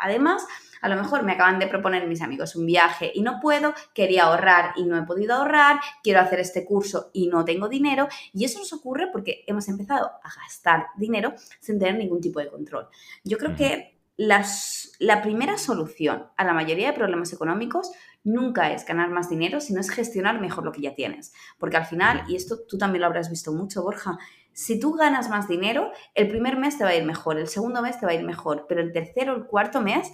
además 0.00 0.46
a 0.84 0.88
lo 0.90 0.96
mejor 0.96 1.22
me 1.22 1.32
acaban 1.32 1.58
de 1.58 1.66
proponer 1.66 2.06
mis 2.06 2.20
amigos 2.20 2.56
un 2.56 2.66
viaje 2.66 3.10
y 3.14 3.22
no 3.22 3.40
puedo, 3.40 3.72
quería 3.94 4.24
ahorrar 4.24 4.74
y 4.76 4.84
no 4.84 4.98
he 4.98 5.02
podido 5.04 5.34
ahorrar, 5.34 5.80
quiero 6.02 6.20
hacer 6.20 6.40
este 6.40 6.66
curso 6.66 7.08
y 7.14 7.26
no 7.28 7.42
tengo 7.46 7.70
dinero. 7.70 8.06
Y 8.34 8.44
eso 8.44 8.58
nos 8.58 8.70
ocurre 8.74 9.08
porque 9.10 9.44
hemos 9.46 9.66
empezado 9.68 10.10
a 10.22 10.28
gastar 10.42 10.88
dinero 10.98 11.32
sin 11.58 11.78
tener 11.78 11.96
ningún 11.96 12.20
tipo 12.20 12.38
de 12.38 12.50
control. 12.50 12.88
Yo 13.24 13.38
creo 13.38 13.56
que 13.56 13.98
la 14.18 15.22
primera 15.22 15.56
solución 15.56 16.26
a 16.36 16.44
la 16.44 16.52
mayoría 16.52 16.88
de 16.88 16.92
problemas 16.92 17.32
económicos 17.32 17.90
nunca 18.22 18.70
es 18.70 18.84
ganar 18.84 19.08
más 19.08 19.30
dinero, 19.30 19.62
sino 19.62 19.80
es 19.80 19.88
gestionar 19.88 20.38
mejor 20.38 20.64
lo 20.64 20.72
que 20.72 20.82
ya 20.82 20.94
tienes. 20.94 21.32
Porque 21.58 21.78
al 21.78 21.86
final, 21.86 22.24
y 22.28 22.36
esto 22.36 22.58
tú 22.68 22.76
también 22.76 23.00
lo 23.00 23.06
habrás 23.06 23.30
visto 23.30 23.52
mucho, 23.54 23.82
Borja, 23.82 24.18
si 24.54 24.80
tú 24.80 24.94
ganas 24.94 25.28
más 25.28 25.48
dinero, 25.48 25.92
el 26.14 26.28
primer 26.28 26.56
mes 26.56 26.78
te 26.78 26.84
va 26.84 26.90
a 26.90 26.94
ir 26.94 27.04
mejor, 27.04 27.38
el 27.38 27.48
segundo 27.48 27.82
mes 27.82 27.98
te 27.98 28.06
va 28.06 28.12
a 28.12 28.14
ir 28.14 28.24
mejor, 28.24 28.66
pero 28.68 28.80
el 28.80 28.92
tercero, 28.92 29.34
el 29.34 29.44
cuarto 29.44 29.82
mes 29.82 30.10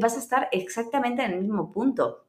vas 0.00 0.16
a 0.16 0.20
estar 0.20 0.48
exactamente 0.52 1.22
en 1.22 1.32
el 1.32 1.40
mismo 1.42 1.70
punto. 1.72 2.24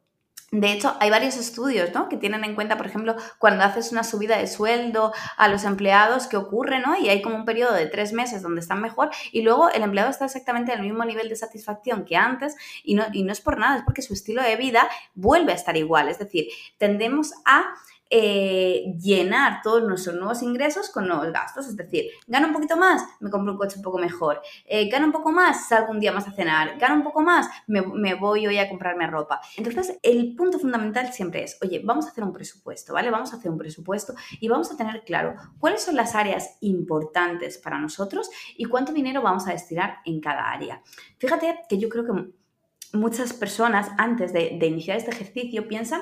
De 0.53 0.73
hecho, 0.73 0.97
hay 0.99 1.09
varios 1.09 1.37
estudios 1.37 1.93
¿no? 1.93 2.09
que 2.09 2.17
tienen 2.17 2.43
en 2.43 2.55
cuenta, 2.55 2.75
por 2.75 2.85
ejemplo, 2.85 3.15
cuando 3.39 3.63
haces 3.63 3.93
una 3.93 4.03
subida 4.03 4.37
de 4.37 4.47
sueldo 4.47 5.13
a 5.37 5.47
los 5.47 5.63
empleados, 5.63 6.27
qué 6.27 6.35
ocurre, 6.35 6.79
¿no? 6.81 6.99
Y 6.99 7.07
hay 7.07 7.21
como 7.21 7.37
un 7.37 7.45
periodo 7.45 7.73
de 7.73 7.85
tres 7.85 8.11
meses 8.11 8.41
donde 8.41 8.59
están 8.59 8.81
mejor 8.81 9.11
y 9.31 9.43
luego 9.43 9.69
el 9.69 9.81
empleado 9.81 10.09
está 10.09 10.25
exactamente 10.25 10.73
al 10.73 10.81
mismo 10.81 11.05
nivel 11.05 11.29
de 11.29 11.37
satisfacción 11.37 12.03
que 12.03 12.17
antes 12.17 12.57
y 12.83 12.95
no, 12.95 13.05
y 13.13 13.23
no 13.23 13.31
es 13.31 13.39
por 13.39 13.59
nada, 13.59 13.77
es 13.77 13.83
porque 13.83 14.01
su 14.01 14.13
estilo 14.13 14.43
de 14.43 14.57
vida 14.57 14.89
vuelve 15.13 15.53
a 15.53 15.55
estar 15.55 15.77
igual. 15.77 16.09
Es 16.09 16.19
decir, 16.19 16.47
tendemos 16.77 17.31
a 17.45 17.73
eh, 18.13 18.93
llenar 18.99 19.61
todos 19.63 19.83
nuestros 19.83 20.17
nuevos 20.17 20.43
ingresos 20.43 20.89
con 20.89 21.07
nuevos 21.07 21.31
gastos. 21.31 21.67
Es 21.67 21.77
decir, 21.77 22.07
gano 22.27 22.47
un 22.47 22.53
poquito 22.53 22.75
más, 22.75 23.01
me 23.21 23.29
compro 23.29 23.53
un 23.53 23.57
coche 23.57 23.77
un 23.77 23.83
poco 23.83 23.97
mejor. 23.97 24.41
Eh, 24.65 24.89
gano 24.89 25.05
un 25.05 25.13
poco 25.13 25.31
más, 25.31 25.69
salgo 25.69 25.91
un 25.91 25.99
día 26.01 26.11
más 26.11 26.27
a 26.27 26.33
cenar. 26.33 26.77
Gano 26.77 26.95
un 26.95 27.03
poco 27.03 27.21
más, 27.21 27.47
me, 27.67 28.13
voy 28.15 28.47
hoy 28.47 28.57
a 28.57 28.67
comprarme 28.67 29.07
ropa. 29.07 29.39
Entonces, 29.55 29.97
el 30.03 30.35
punto 30.35 30.59
fundamental 30.59 31.13
siempre 31.13 31.43
es, 31.43 31.57
oye, 31.61 31.81
vamos 31.85 32.05
a 32.05 32.09
hacer 32.09 32.25
un 32.25 32.33
presupuesto, 32.33 32.93
¿vale? 32.93 33.09
Vamos 33.09 33.33
a 33.33 33.37
hacer 33.37 33.49
un 33.49 33.57
presupuesto 33.57 34.13
y 34.41 34.49
vamos 34.49 34.69
a 34.71 34.75
tener 34.75 35.03
claro 35.05 35.35
cuáles 35.57 35.81
son 35.81 35.95
las 35.95 36.13
áreas 36.13 36.57
importantes 36.59 37.57
para 37.57 37.79
nosotros 37.79 38.29
y 38.57 38.65
cuánto 38.65 38.91
dinero 38.91 39.21
vamos 39.21 39.47
a 39.47 39.51
destinar 39.51 39.99
en 40.03 40.19
cada 40.19 40.51
área. 40.51 40.81
Fíjate 41.17 41.61
que 41.69 41.79
yo 41.79 41.87
creo 41.87 42.05
que 42.05 42.33
muchas 42.91 43.31
personas 43.31 43.89
antes 43.97 44.33
de 44.33 44.65
iniciar 44.65 44.97
este 44.97 45.11
ejercicio 45.11 45.69
piensan 45.69 46.01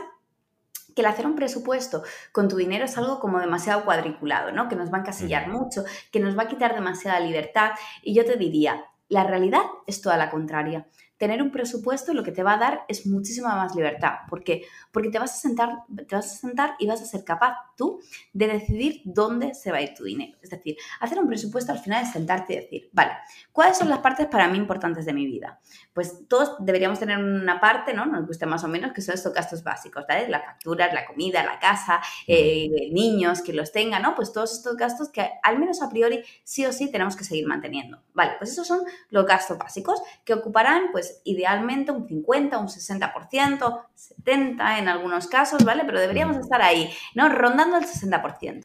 que 0.95 1.01
el 1.01 1.07
hacer 1.07 1.25
un 1.25 1.35
presupuesto 1.35 2.03
con 2.31 2.47
tu 2.47 2.57
dinero 2.57 2.85
es 2.85 2.97
algo 2.97 3.19
como 3.19 3.39
demasiado 3.39 3.85
cuadriculado, 3.85 4.51
¿no? 4.51 4.67
Que 4.67 4.75
nos 4.75 4.91
va 4.91 4.97
a 4.97 5.01
encasillar 5.01 5.49
mucho, 5.49 5.83
que 6.11 6.19
nos 6.19 6.37
va 6.37 6.43
a 6.43 6.47
quitar 6.47 6.73
demasiada 6.73 7.19
libertad. 7.19 7.71
Y 8.03 8.13
yo 8.13 8.25
te 8.25 8.37
diría, 8.37 8.85
la 9.07 9.23
realidad 9.23 9.61
es 9.87 10.01
toda 10.01 10.17
la 10.17 10.29
contraria 10.29 10.87
tener 11.19 11.43
un 11.43 11.51
presupuesto 11.51 12.13
lo 12.13 12.23
que 12.23 12.31
te 12.31 12.43
va 12.43 12.53
a 12.53 12.57
dar 12.57 12.85
es 12.87 13.05
muchísima 13.05 13.53
más 13.55 13.75
libertad. 13.75 14.19
¿Por 14.29 14.43
qué? 14.43 14.63
Porque 14.91 15.09
te 15.09 15.19
vas 15.19 15.33
a 15.33 15.37
sentar, 15.37 15.69
te 16.07 16.15
vas 16.15 16.33
a 16.33 16.37
sentar 16.37 16.75
y 16.79 16.87
vas 16.87 17.01
a 17.01 17.05
ser 17.05 17.25
capaz 17.25 17.57
tú 17.75 17.99
de 18.31 18.47
decidir 18.47 19.01
dónde 19.03 19.53
se 19.53 19.71
va 19.71 19.77
a 19.77 19.81
ir 19.81 19.93
tu 19.93 20.05
dinero. 20.05 20.37
Es 20.41 20.49
decir, 20.49 20.77
hacer 21.01 21.19
un 21.19 21.27
presupuesto 21.27 21.73
al 21.73 21.79
final 21.79 22.03
es 22.03 22.13
sentarte 22.13 22.53
y 22.53 22.55
decir, 22.55 22.89
vale, 22.93 23.11
¿cuáles 23.51 23.77
son 23.77 23.89
las 23.89 23.99
partes 23.99 24.27
para 24.27 24.47
mí 24.47 24.57
importantes 24.57 25.05
de 25.05 25.13
mi 25.13 25.25
vida? 25.25 25.59
Pues 25.93 26.25
todos 26.29 26.55
deberíamos 26.59 26.99
tener 26.99 27.17
una 27.17 27.59
parte, 27.59 27.93
¿no? 27.93 28.05
Nos 28.05 28.25
guste 28.25 28.45
más 28.45 28.63
o 28.63 28.69
menos, 28.69 28.93
que 28.93 29.01
son 29.01 29.13
estos 29.13 29.33
gastos 29.33 29.61
básicos, 29.61 30.05
¿vale? 30.07 30.29
Las 30.29 30.45
facturas, 30.45 30.93
la 30.93 31.05
comida, 31.05 31.43
la 31.43 31.59
casa, 31.59 31.99
eh, 32.27 32.89
niños, 32.93 33.41
que 33.41 33.51
los 33.51 33.73
tengan, 33.73 34.03
¿no? 34.03 34.15
Pues 34.15 34.31
todos 34.31 34.53
estos 34.53 34.77
gastos 34.77 35.09
que 35.09 35.29
al 35.43 35.59
menos 35.59 35.81
a 35.81 35.89
priori 35.89 36.23
sí 36.45 36.65
o 36.65 36.71
sí 36.71 36.89
tenemos 36.89 37.17
que 37.17 37.25
seguir 37.25 37.45
manteniendo. 37.45 38.01
Vale, 38.13 38.35
pues 38.37 38.51
esos 38.51 38.65
son 38.65 38.81
los 39.09 39.25
gastos 39.25 39.57
básicos 39.57 40.01
que 40.23 40.33
ocuparán, 40.33 40.91
pues, 40.93 41.08
pues, 41.09 41.21
idealmente 41.25 41.91
un 41.91 42.07
50, 42.07 42.57
un 42.57 42.67
60%, 42.67 43.81
70% 44.25 44.79
en 44.79 44.87
algunos 44.87 45.27
casos, 45.27 45.63
¿vale? 45.63 45.83
Pero 45.85 45.99
deberíamos 45.99 46.37
estar 46.37 46.61
ahí, 46.61 46.89
¿no? 47.15 47.29
Rondando 47.29 47.77
el 47.77 47.85
60%. 47.85 48.61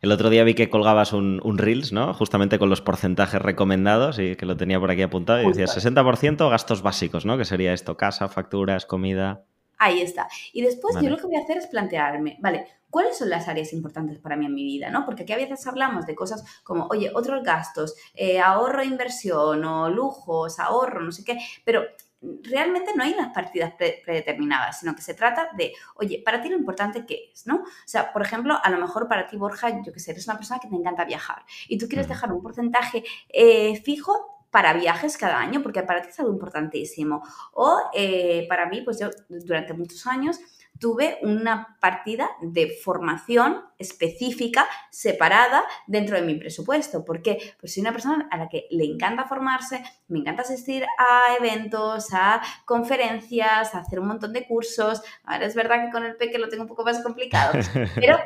El 0.00 0.12
otro 0.12 0.30
día 0.30 0.44
vi 0.44 0.54
que 0.54 0.70
colgabas 0.70 1.12
un, 1.12 1.58
Reels, 1.58 1.92
¿no? 1.92 2.14
Justamente 2.14 2.58
con 2.58 2.70
los 2.70 2.80
porcentajes 2.80 3.40
recomendados 3.40 4.18
y 4.18 4.36
que 4.36 4.46
lo 4.46 4.56
tenía 4.56 4.80
por 4.80 4.90
aquí 4.90 5.02
apuntado 5.02 5.42
y 5.42 5.46
decía 5.46 5.66
60% 5.66 6.50
gastos 6.50 6.82
básicos, 6.82 7.26
¿no? 7.26 7.36
Que 7.36 7.44
sería 7.44 7.72
esto, 7.72 7.96
casa, 7.96 8.28
facturas, 8.28 8.86
comida. 8.86 9.44
Ahí 9.78 10.00
está. 10.00 10.28
Y 10.52 10.62
después 10.62 10.96
yo 11.00 11.10
lo 11.10 11.18
que 11.18 11.26
voy 11.26 11.36
a 11.36 11.40
hacer 11.40 11.58
es 11.58 11.66
plantearme, 11.66 12.38
vale, 12.40 12.66
¿cuáles 12.96 13.18
son 13.18 13.28
las 13.28 13.46
áreas 13.46 13.74
importantes 13.74 14.18
para 14.18 14.36
mí 14.36 14.46
en 14.46 14.54
mi 14.54 14.64
vida? 14.64 14.88
¿no? 14.88 15.04
Porque 15.04 15.24
aquí 15.24 15.34
a 15.34 15.36
veces 15.36 15.66
hablamos 15.66 16.06
de 16.06 16.14
cosas 16.14 16.42
como, 16.64 16.86
oye, 16.86 17.10
otros 17.14 17.44
gastos, 17.44 17.94
eh, 18.14 18.40
ahorro, 18.40 18.82
inversión 18.82 19.62
o 19.66 19.90
lujos, 19.90 20.58
ahorro, 20.58 21.02
no 21.02 21.12
sé 21.12 21.22
qué, 21.22 21.36
pero 21.62 21.82
realmente 22.42 22.92
no 22.96 23.02
hay 23.02 23.12
unas 23.12 23.34
partidas 23.34 23.74
predeterminadas, 23.74 24.80
sino 24.80 24.94
que 24.96 25.02
se 25.02 25.12
trata 25.12 25.50
de, 25.58 25.74
oye, 25.96 26.22
para 26.24 26.40
ti 26.40 26.48
lo 26.48 26.56
importante 26.56 27.04
qué 27.04 27.32
es, 27.34 27.46
¿no? 27.46 27.56
O 27.56 27.66
sea, 27.84 28.14
por 28.14 28.22
ejemplo, 28.22 28.58
a 28.62 28.70
lo 28.70 28.78
mejor 28.78 29.08
para 29.08 29.26
ti, 29.26 29.36
Borja, 29.36 29.82
yo 29.84 29.92
que 29.92 30.00
sé, 30.00 30.12
eres 30.12 30.26
una 30.26 30.38
persona 30.38 30.58
que 30.58 30.68
te 30.68 30.74
encanta 30.74 31.04
viajar 31.04 31.44
y 31.68 31.76
tú 31.76 31.88
quieres 31.88 32.08
dejar 32.08 32.32
un 32.32 32.40
porcentaje 32.40 33.04
eh, 33.28 33.78
fijo 33.82 34.36
para 34.50 34.72
viajes 34.72 35.18
cada 35.18 35.38
año, 35.38 35.62
porque 35.62 35.82
para 35.82 36.00
ti 36.00 36.08
es 36.08 36.18
algo 36.18 36.32
importantísimo. 36.32 37.22
O 37.52 37.78
eh, 37.92 38.46
para 38.48 38.66
mí, 38.70 38.80
pues 38.80 38.98
yo 38.98 39.10
durante 39.28 39.74
muchos 39.74 40.06
años 40.06 40.38
tuve 40.78 41.18
una 41.22 41.76
partida 41.80 42.30
de 42.40 42.76
formación 42.82 43.62
específica, 43.78 44.66
separada 44.90 45.64
dentro 45.86 46.16
de 46.16 46.22
mi 46.22 46.34
presupuesto. 46.34 47.04
¿Por 47.04 47.22
qué? 47.22 47.54
Pues 47.60 47.74
soy 47.74 47.82
una 47.82 47.92
persona 47.92 48.28
a 48.30 48.36
la 48.36 48.48
que 48.48 48.66
le 48.70 48.84
encanta 48.84 49.24
formarse, 49.24 49.82
me 50.08 50.18
encanta 50.18 50.42
asistir 50.42 50.84
a 50.98 51.36
eventos, 51.38 52.08
a 52.12 52.40
conferencias, 52.64 53.74
a 53.74 53.78
hacer 53.78 54.00
un 54.00 54.08
montón 54.08 54.32
de 54.32 54.46
cursos. 54.46 55.02
Ahora 55.24 55.46
es 55.46 55.54
verdad 55.54 55.84
que 55.84 55.90
con 55.90 56.04
el 56.04 56.16
peque 56.16 56.38
lo 56.38 56.48
tengo 56.48 56.62
un 56.62 56.68
poco 56.68 56.84
más 56.84 57.02
complicado, 57.02 57.58
pero... 57.94 58.18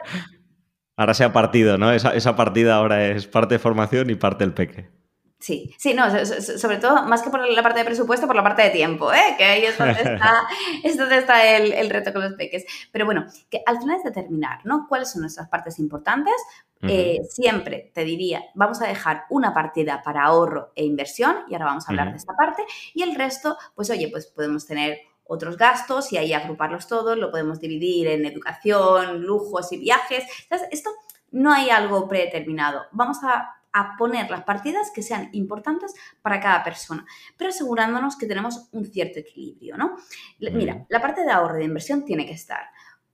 Ahora 0.97 1.15
se 1.15 1.25
ha 1.25 1.33
partido, 1.33 1.79
¿no? 1.79 1.93
Esa, 1.93 2.15
esa 2.15 2.37
partida 2.37 2.75
ahora 2.75 3.07
es 3.07 3.27
parte 3.27 3.55
de 3.55 3.59
formación 3.59 4.11
y 4.11 4.17
parte 4.17 4.45
del 4.45 4.53
peque. 4.53 5.00
Sí, 5.41 5.75
sí, 5.79 5.95
no, 5.95 6.05
sobre 6.27 6.77
todo, 6.77 7.03
más 7.05 7.23
que 7.23 7.31
por 7.31 7.49
la 7.49 7.63
parte 7.63 7.79
de 7.79 7.87
presupuesto, 7.87 8.27
por 8.27 8.37
la 8.37 8.43
parte 8.43 8.61
de 8.61 8.71
tiempo, 8.71 9.11
¿eh? 9.11 9.37
que 9.39 9.45
ahí 9.45 9.65
es 9.65 9.79
donde 9.79 9.99
está, 9.99 10.47
es 10.85 10.99
donde 10.99 11.17
está 11.17 11.57
el, 11.57 11.89
reto 11.89 12.13
con 12.13 12.21
los 12.23 12.35
peques. 12.35 12.67
Pero 12.93 13.07
bueno, 13.07 13.25
que 13.49 13.63
al 13.65 13.79
final 13.79 13.97
es 13.97 14.05
determinar, 14.05 14.61
¿no? 14.65 14.87
¿Cuáles 14.87 15.11
son 15.11 15.23
nuestras 15.23 15.49
partes 15.49 15.79
importantes? 15.79 16.35
Eh, 16.83 17.21
siempre 17.29 17.91
te 17.95 18.05
diría, 18.05 18.43
vamos 18.55 18.83
a 18.83 18.87
dejar 18.87 19.25
una 19.31 19.55
partida 19.55 20.03
para 20.03 20.25
ahorro 20.25 20.73
e 20.77 20.85
inversión, 20.85 21.37
y 21.49 21.55
ahora 21.55 21.67
vamos 21.67 21.89
a 21.89 21.93
hablar 21.93 22.11
de 22.11 22.19
esta 22.19 22.37
parte, 22.37 22.63
y 22.93 23.03
el 23.03 23.15
resto, 23.15 23.57
pues 23.75 23.89
oye, 23.89 24.09
pues 24.09 24.27
podemos 24.27 24.67
tener 24.67 24.99
otros 25.25 25.57
gastos 25.57 26.13
y 26.13 26.19
ahí 26.19 26.35
agruparlos 26.35 26.87
todos, 26.87 27.17
lo 27.17 27.31
podemos 27.31 27.61
dividir 27.61 28.09
en 28.09 28.27
educación, 28.27 29.23
lujos 29.23 29.73
y 29.73 29.79
viajes. 29.79 30.25
Esto 30.71 30.91
no 31.31 31.53
hay 31.53 31.71
algo 31.71 32.09
predeterminado. 32.09 32.83
Vamos 32.91 33.19
a 33.23 33.60
a 33.73 33.97
poner 33.97 34.31
las 34.31 34.43
partidas 34.45 34.91
que 34.95 35.03
sean 35.03 35.29
importantes 35.33 35.95
para 36.23 36.41
cada 36.41 36.63
persona, 36.63 37.05
pero 37.37 37.51
asegurándonos 37.51 38.17
que 38.17 38.27
tenemos 38.27 38.69
un 38.73 38.85
cierto 38.87 39.19
equilibrio, 39.19 39.77
¿no? 39.77 39.97
Mira, 40.39 40.87
la 40.89 41.01
parte 41.01 41.23
de 41.23 41.31
ahorro 41.31 41.57
y 41.57 41.61
de 41.61 41.67
inversión 41.67 42.05
tiene 42.05 42.27
que 42.27 42.33
estar. 42.33 42.71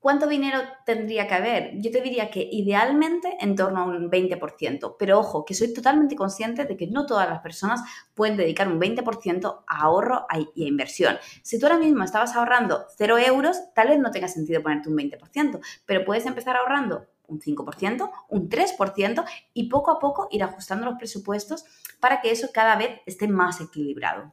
¿Cuánto 0.07 0.29
dinero 0.29 0.61
tendría 0.85 1.27
que 1.27 1.35
haber? 1.35 1.81
Yo 1.81 1.91
te 1.91 2.01
diría 2.01 2.31
que 2.31 2.49
idealmente 2.53 3.37
en 3.41 3.57
torno 3.57 3.81
a 3.81 3.85
un 3.85 4.09
20%, 4.09 4.95
pero 4.97 5.19
ojo, 5.19 5.45
que 5.45 5.53
soy 5.53 5.75
totalmente 5.75 6.15
consciente 6.15 6.65
de 6.65 6.77
que 6.77 6.87
no 6.87 7.07
todas 7.07 7.29
las 7.29 7.41
personas 7.41 7.81
pueden 8.15 8.37
dedicar 8.37 8.69
un 8.69 8.79
20% 8.79 9.65
a 9.67 9.83
ahorro 9.83 10.27
y 10.55 10.63
a 10.63 10.69
inversión. 10.69 11.19
Si 11.43 11.59
tú 11.59 11.67
ahora 11.67 11.79
mismo 11.79 12.05
estabas 12.05 12.37
ahorrando 12.37 12.87
0 12.97 13.19
euros, 13.19 13.59
tal 13.75 13.89
vez 13.89 13.99
no 13.99 14.13
tenga 14.13 14.29
sentido 14.29 14.63
ponerte 14.63 14.89
un 14.89 14.97
20%, 14.97 15.59
pero 15.87 16.05
puedes 16.05 16.25
empezar 16.25 16.55
ahorrando 16.55 17.09
un 17.29 17.41
5%, 17.41 18.11
un 18.29 18.49
3% 18.49 19.25
y 19.55 19.69
poco 19.69 19.91
a 19.91 19.99
poco 19.99 20.29
ir 20.31 20.43
ajustando 20.43 20.87
los 20.87 20.97
presupuestos 20.97 21.65
para 22.01 22.21
que 22.21 22.31
eso 22.31 22.49
cada 22.53 22.77
vez 22.77 23.01
esté 23.07 23.29
más 23.29 23.61
equilibrado. 23.61 24.33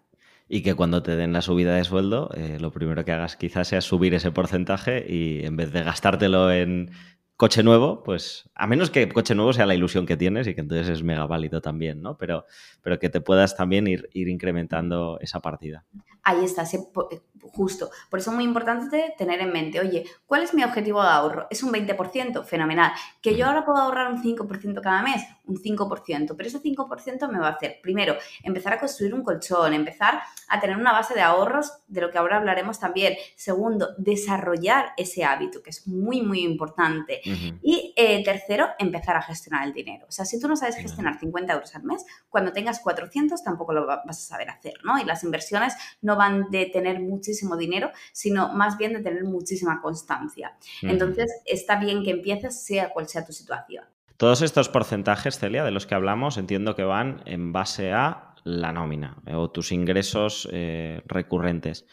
Y 0.50 0.62
que 0.62 0.76
cuando 0.76 1.02
te 1.02 1.16
den 1.16 1.34
la 1.34 1.42
subida 1.42 1.76
de 1.76 1.84
sueldo, 1.84 2.30
eh, 2.36 2.58
lo 2.60 2.72
primero 2.72 3.06
que 3.06 3.12
hagas 3.12 3.38
quizás 3.38 3.70
sea 3.70 3.82
subir 3.82 4.14
ese 4.14 4.32
porcentaje 4.32 5.06
y 5.08 5.46
en 5.46 5.56
vez 5.56 5.72
de 5.72 5.84
gastártelo 5.84 6.52
en 6.52 6.92
coche 7.44 7.62
nuevo, 7.62 8.04
pues 8.06 8.50
a 8.56 8.68
menos 8.68 8.90
que 8.90 9.10
coche 9.10 9.36
nuevo 9.36 9.52
sea 9.52 9.66
la 9.66 9.76
ilusión 9.76 10.06
que 10.06 10.16
tienes 10.16 10.48
y 10.48 10.56
que 10.56 10.62
entonces 10.62 10.88
es 10.88 11.04
mega 11.04 11.26
válido 11.26 11.60
también, 11.60 12.02
¿no? 12.02 12.18
Pero, 12.18 12.46
pero 12.82 13.00
que 13.00 13.10
te 13.10 13.20
puedas 13.20 13.58
también 13.58 13.86
ir, 13.86 14.10
ir 14.14 14.30
incrementando 14.30 15.20
esa 15.20 15.42
partida. 15.42 15.84
Ahí 16.24 16.46
está, 16.46 16.64
justo. 17.52 17.90
Por 18.10 18.20
eso 18.20 18.32
es 18.32 18.36
muy 18.36 18.46
importante 18.46 19.14
tener 19.18 19.42
en 19.42 19.52
mente, 19.52 19.82
oye, 19.82 20.06
¿cuál 20.26 20.44
es 20.44 20.54
mi 20.54 20.64
objetivo 20.64 21.02
de 21.02 21.10
ahorro? 21.10 21.48
Es 21.50 21.64
un 21.64 21.74
20%, 21.74 22.46
fenomenal. 22.46 22.94
Que 23.22 23.36
yo 23.36 23.46
ahora 23.46 23.66
puedo 23.66 23.78
ahorrar 23.80 24.12
un 24.12 24.24
5% 24.24 24.82
cada 24.82 25.02
mes, 25.02 25.22
un 25.46 25.58
5%, 25.58 26.36
pero 26.38 26.48
ese 26.48 26.62
5% 26.62 27.30
me 27.30 27.40
va 27.40 27.48
a 27.50 27.52
hacer, 27.52 27.80
primero, 27.82 28.16
empezar 28.42 28.74
a 28.74 28.80
construir 28.80 29.14
un 29.14 29.24
colchón, 29.24 29.74
empezar 29.74 30.22
a 30.48 30.60
tener 30.62 30.78
una 30.78 30.94
base 30.94 31.14
de 31.14 31.22
ahorros, 31.22 31.74
de 31.88 32.02
lo 32.02 32.10
que 32.10 32.18
ahora 32.18 32.38
hablaremos 32.38 32.80
también. 32.80 33.16
Segundo, 33.36 33.90
desarrollar 33.98 34.94
ese 34.96 35.26
hábito, 35.26 35.62
que 35.62 35.72
es 35.72 35.86
muy, 35.88 36.22
muy 36.22 36.40
importante. 36.40 37.22
Y 37.62 37.94
eh, 37.96 38.24
tercero, 38.24 38.68
empezar 38.80 39.16
a 39.16 39.22
gestionar 39.22 39.68
el 39.68 39.74
dinero. 39.74 40.06
O 40.08 40.12
sea, 40.12 40.26
si 40.26 40.40
tú 40.40 40.48
no 40.48 40.56
sabes 40.56 40.76
gestionar 40.76 41.20
50 41.20 41.54
euros 41.54 41.76
al 41.76 41.84
mes, 41.84 42.06
cuando 42.30 42.52
tengas 42.52 42.80
400 42.80 43.44
tampoco 43.44 43.74
lo 43.74 43.86
vas 43.86 44.02
a 44.08 44.14
saber 44.14 44.50
hacer, 44.50 44.74
¿no? 44.84 45.00
Y 45.00 45.06
las 45.06 45.24
inversiones 45.24 45.74
no 46.02 46.16
van 46.16 46.50
de 46.52 46.66
tener 46.68 47.00
muchísimo 47.00 47.58
dinero, 47.58 47.92
sino 48.12 48.54
más 48.54 48.78
bien 48.78 48.94
de 48.94 49.02
tener 49.02 49.24
muchísima 49.24 49.82
constancia. 49.82 50.58
Entonces, 50.82 51.32
está 51.46 51.78
bien 51.78 52.04
que 52.04 52.12
empieces 52.12 52.64
sea 52.64 52.90
cual 52.90 53.08
sea 53.08 53.26
tu 53.26 53.34
situación. 53.34 53.86
Todos 54.18 54.42
estos 54.42 54.70
porcentajes, 54.70 55.40
Celia, 55.40 55.64
de 55.64 55.72
los 55.72 55.86
que 55.86 55.96
hablamos, 55.96 56.38
entiendo 56.38 56.76
que 56.76 56.84
van 56.84 57.22
en 57.26 57.52
base 57.52 57.92
a 57.92 58.36
la 58.44 58.72
nómina 58.72 59.18
eh, 59.26 59.36
o 59.36 59.50
tus 59.50 59.72
ingresos 59.72 60.48
eh, 60.52 61.02
recurrentes. 61.06 61.86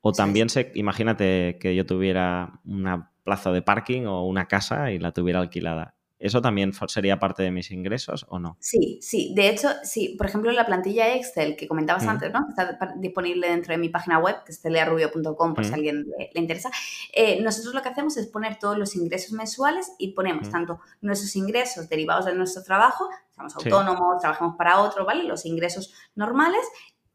O 0.00 0.12
también, 0.12 0.48
se, 0.48 0.72
imagínate 0.74 1.58
que 1.60 1.74
yo 1.74 1.86
tuviera 1.86 2.60
una 2.64 3.11
plaza 3.22 3.52
de 3.52 3.62
parking 3.62 4.06
o 4.06 4.26
una 4.26 4.48
casa 4.48 4.90
y 4.90 4.98
la 4.98 5.12
tuviera 5.12 5.40
alquilada. 5.40 5.94
¿eso 6.22 6.40
también 6.40 6.72
sería 6.86 7.18
parte 7.18 7.42
de 7.42 7.50
mis 7.50 7.70
ingresos 7.72 8.24
o 8.28 8.38
no? 8.38 8.56
Sí, 8.60 9.00
sí. 9.02 9.32
De 9.34 9.48
hecho, 9.48 9.68
sí. 9.82 10.14
Por 10.16 10.28
ejemplo, 10.28 10.52
la 10.52 10.64
plantilla 10.64 11.14
Excel 11.14 11.56
que 11.56 11.66
comentabas 11.66 12.06
antes, 12.06 12.32
¿no? 12.32 12.46
Está 12.48 12.94
disponible 12.96 13.48
dentro 13.48 13.72
de 13.72 13.78
mi 13.78 13.88
página 13.88 14.20
web, 14.20 14.36
que 14.44 14.52
es 14.52 14.62
telearrubio.com, 14.62 15.54
por 15.54 15.64
si 15.64 15.72
a 15.72 15.74
alguien 15.74 16.06
le, 16.16 16.40
interesa. 16.40 16.70
Eh, 17.12 17.42
nosotros 17.42 17.74
lo 17.74 17.82
que 17.82 17.88
hacemos 17.88 18.16
es 18.16 18.28
poner 18.28 18.56
todos 18.56 18.78
los 18.78 18.94
ingresos 18.94 19.32
mensuales 19.32 19.92
y 19.98 20.12
ponemos 20.12 20.48
tanto 20.48 20.78
nuestros 21.00 21.34
ingresos 21.34 21.88
derivados 21.88 22.24
de 22.24 22.34
nuestro 22.34 22.62
trabajo, 22.62 23.08
somos 23.34 23.56
autónomos, 23.56 24.20
trabajamos 24.20 24.56
para 24.56 24.80
otro, 24.80 25.04
¿vale? 25.04 25.24
Los 25.24 25.44
ingresos 25.44 25.92
normales 26.14 26.60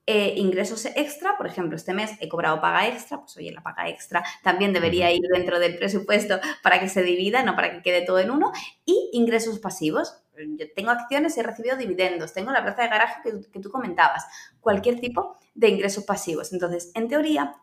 eh, 0.09 0.35
ingresos 0.37 0.85
extra, 0.95 1.35
por 1.37 1.47
ejemplo, 1.47 1.75
este 1.75 1.93
mes 1.93 2.11
he 2.21 2.29
cobrado 2.29 2.61
paga 2.61 2.87
extra, 2.87 3.19
pues 3.19 3.35
oye, 3.35 3.51
la 3.51 3.61
paga 3.61 3.89
extra 3.89 4.23
también 4.41 4.71
debería 4.71 5.11
ir 5.11 5.21
dentro 5.33 5.59
del 5.59 5.77
presupuesto 5.77 6.39
para 6.63 6.79
que 6.79 6.87
se 6.87 7.03
divida, 7.03 7.43
no 7.43 7.57
para 7.57 7.73
que 7.73 7.81
quede 7.81 8.05
todo 8.05 8.19
en 8.19 8.31
uno. 8.31 8.53
Y 8.85 9.09
ingresos 9.11 9.59
pasivos. 9.59 10.15
Yo 10.37 10.65
tengo 10.73 10.91
acciones 10.91 11.35
y 11.35 11.41
he 11.41 11.43
recibido 11.43 11.75
dividendos, 11.75 12.31
tengo 12.31 12.51
la 12.51 12.63
plaza 12.63 12.83
de 12.83 12.87
garaje 12.87 13.21
que, 13.51 13.59
tú 13.59 13.69
comentabas, 13.69 14.25
cualquier 14.61 14.99
tipo 15.01 15.35
de 15.55 15.67
ingresos 15.67 16.05
pasivos. 16.05 16.53
Entonces, 16.53 16.91
en 16.93 17.09
teoría, 17.09 17.55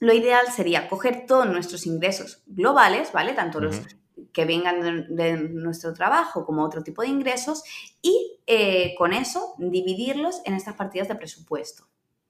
lo 0.00 0.12
ideal 0.12 0.46
sería 0.54 0.88
coger 0.90 1.24
todos 1.26 1.46
nuestros 1.46 1.86
ingresos 1.86 2.42
globales, 2.46 3.10
¿vale? 3.12 3.32
Tanto 3.32 3.60
los 3.60 3.80
que 4.32 4.44
vengan 4.44 5.14
de, 5.14 5.36
nuestro 5.36 5.92
trabajo 5.92 6.44
como 6.44 6.64
otro 6.64 6.82
tipo 6.82 7.02
de 7.02 7.08
ingresos 7.08 7.62
y 8.02 8.38
eh, 8.46 8.94
con 8.96 9.12
eso 9.12 9.54
dividirlos 9.58 10.42
en 10.44 10.54
estas 10.54 10.74
partidas 10.74 11.08
de 11.08 11.16
presupuesto. 11.16 11.84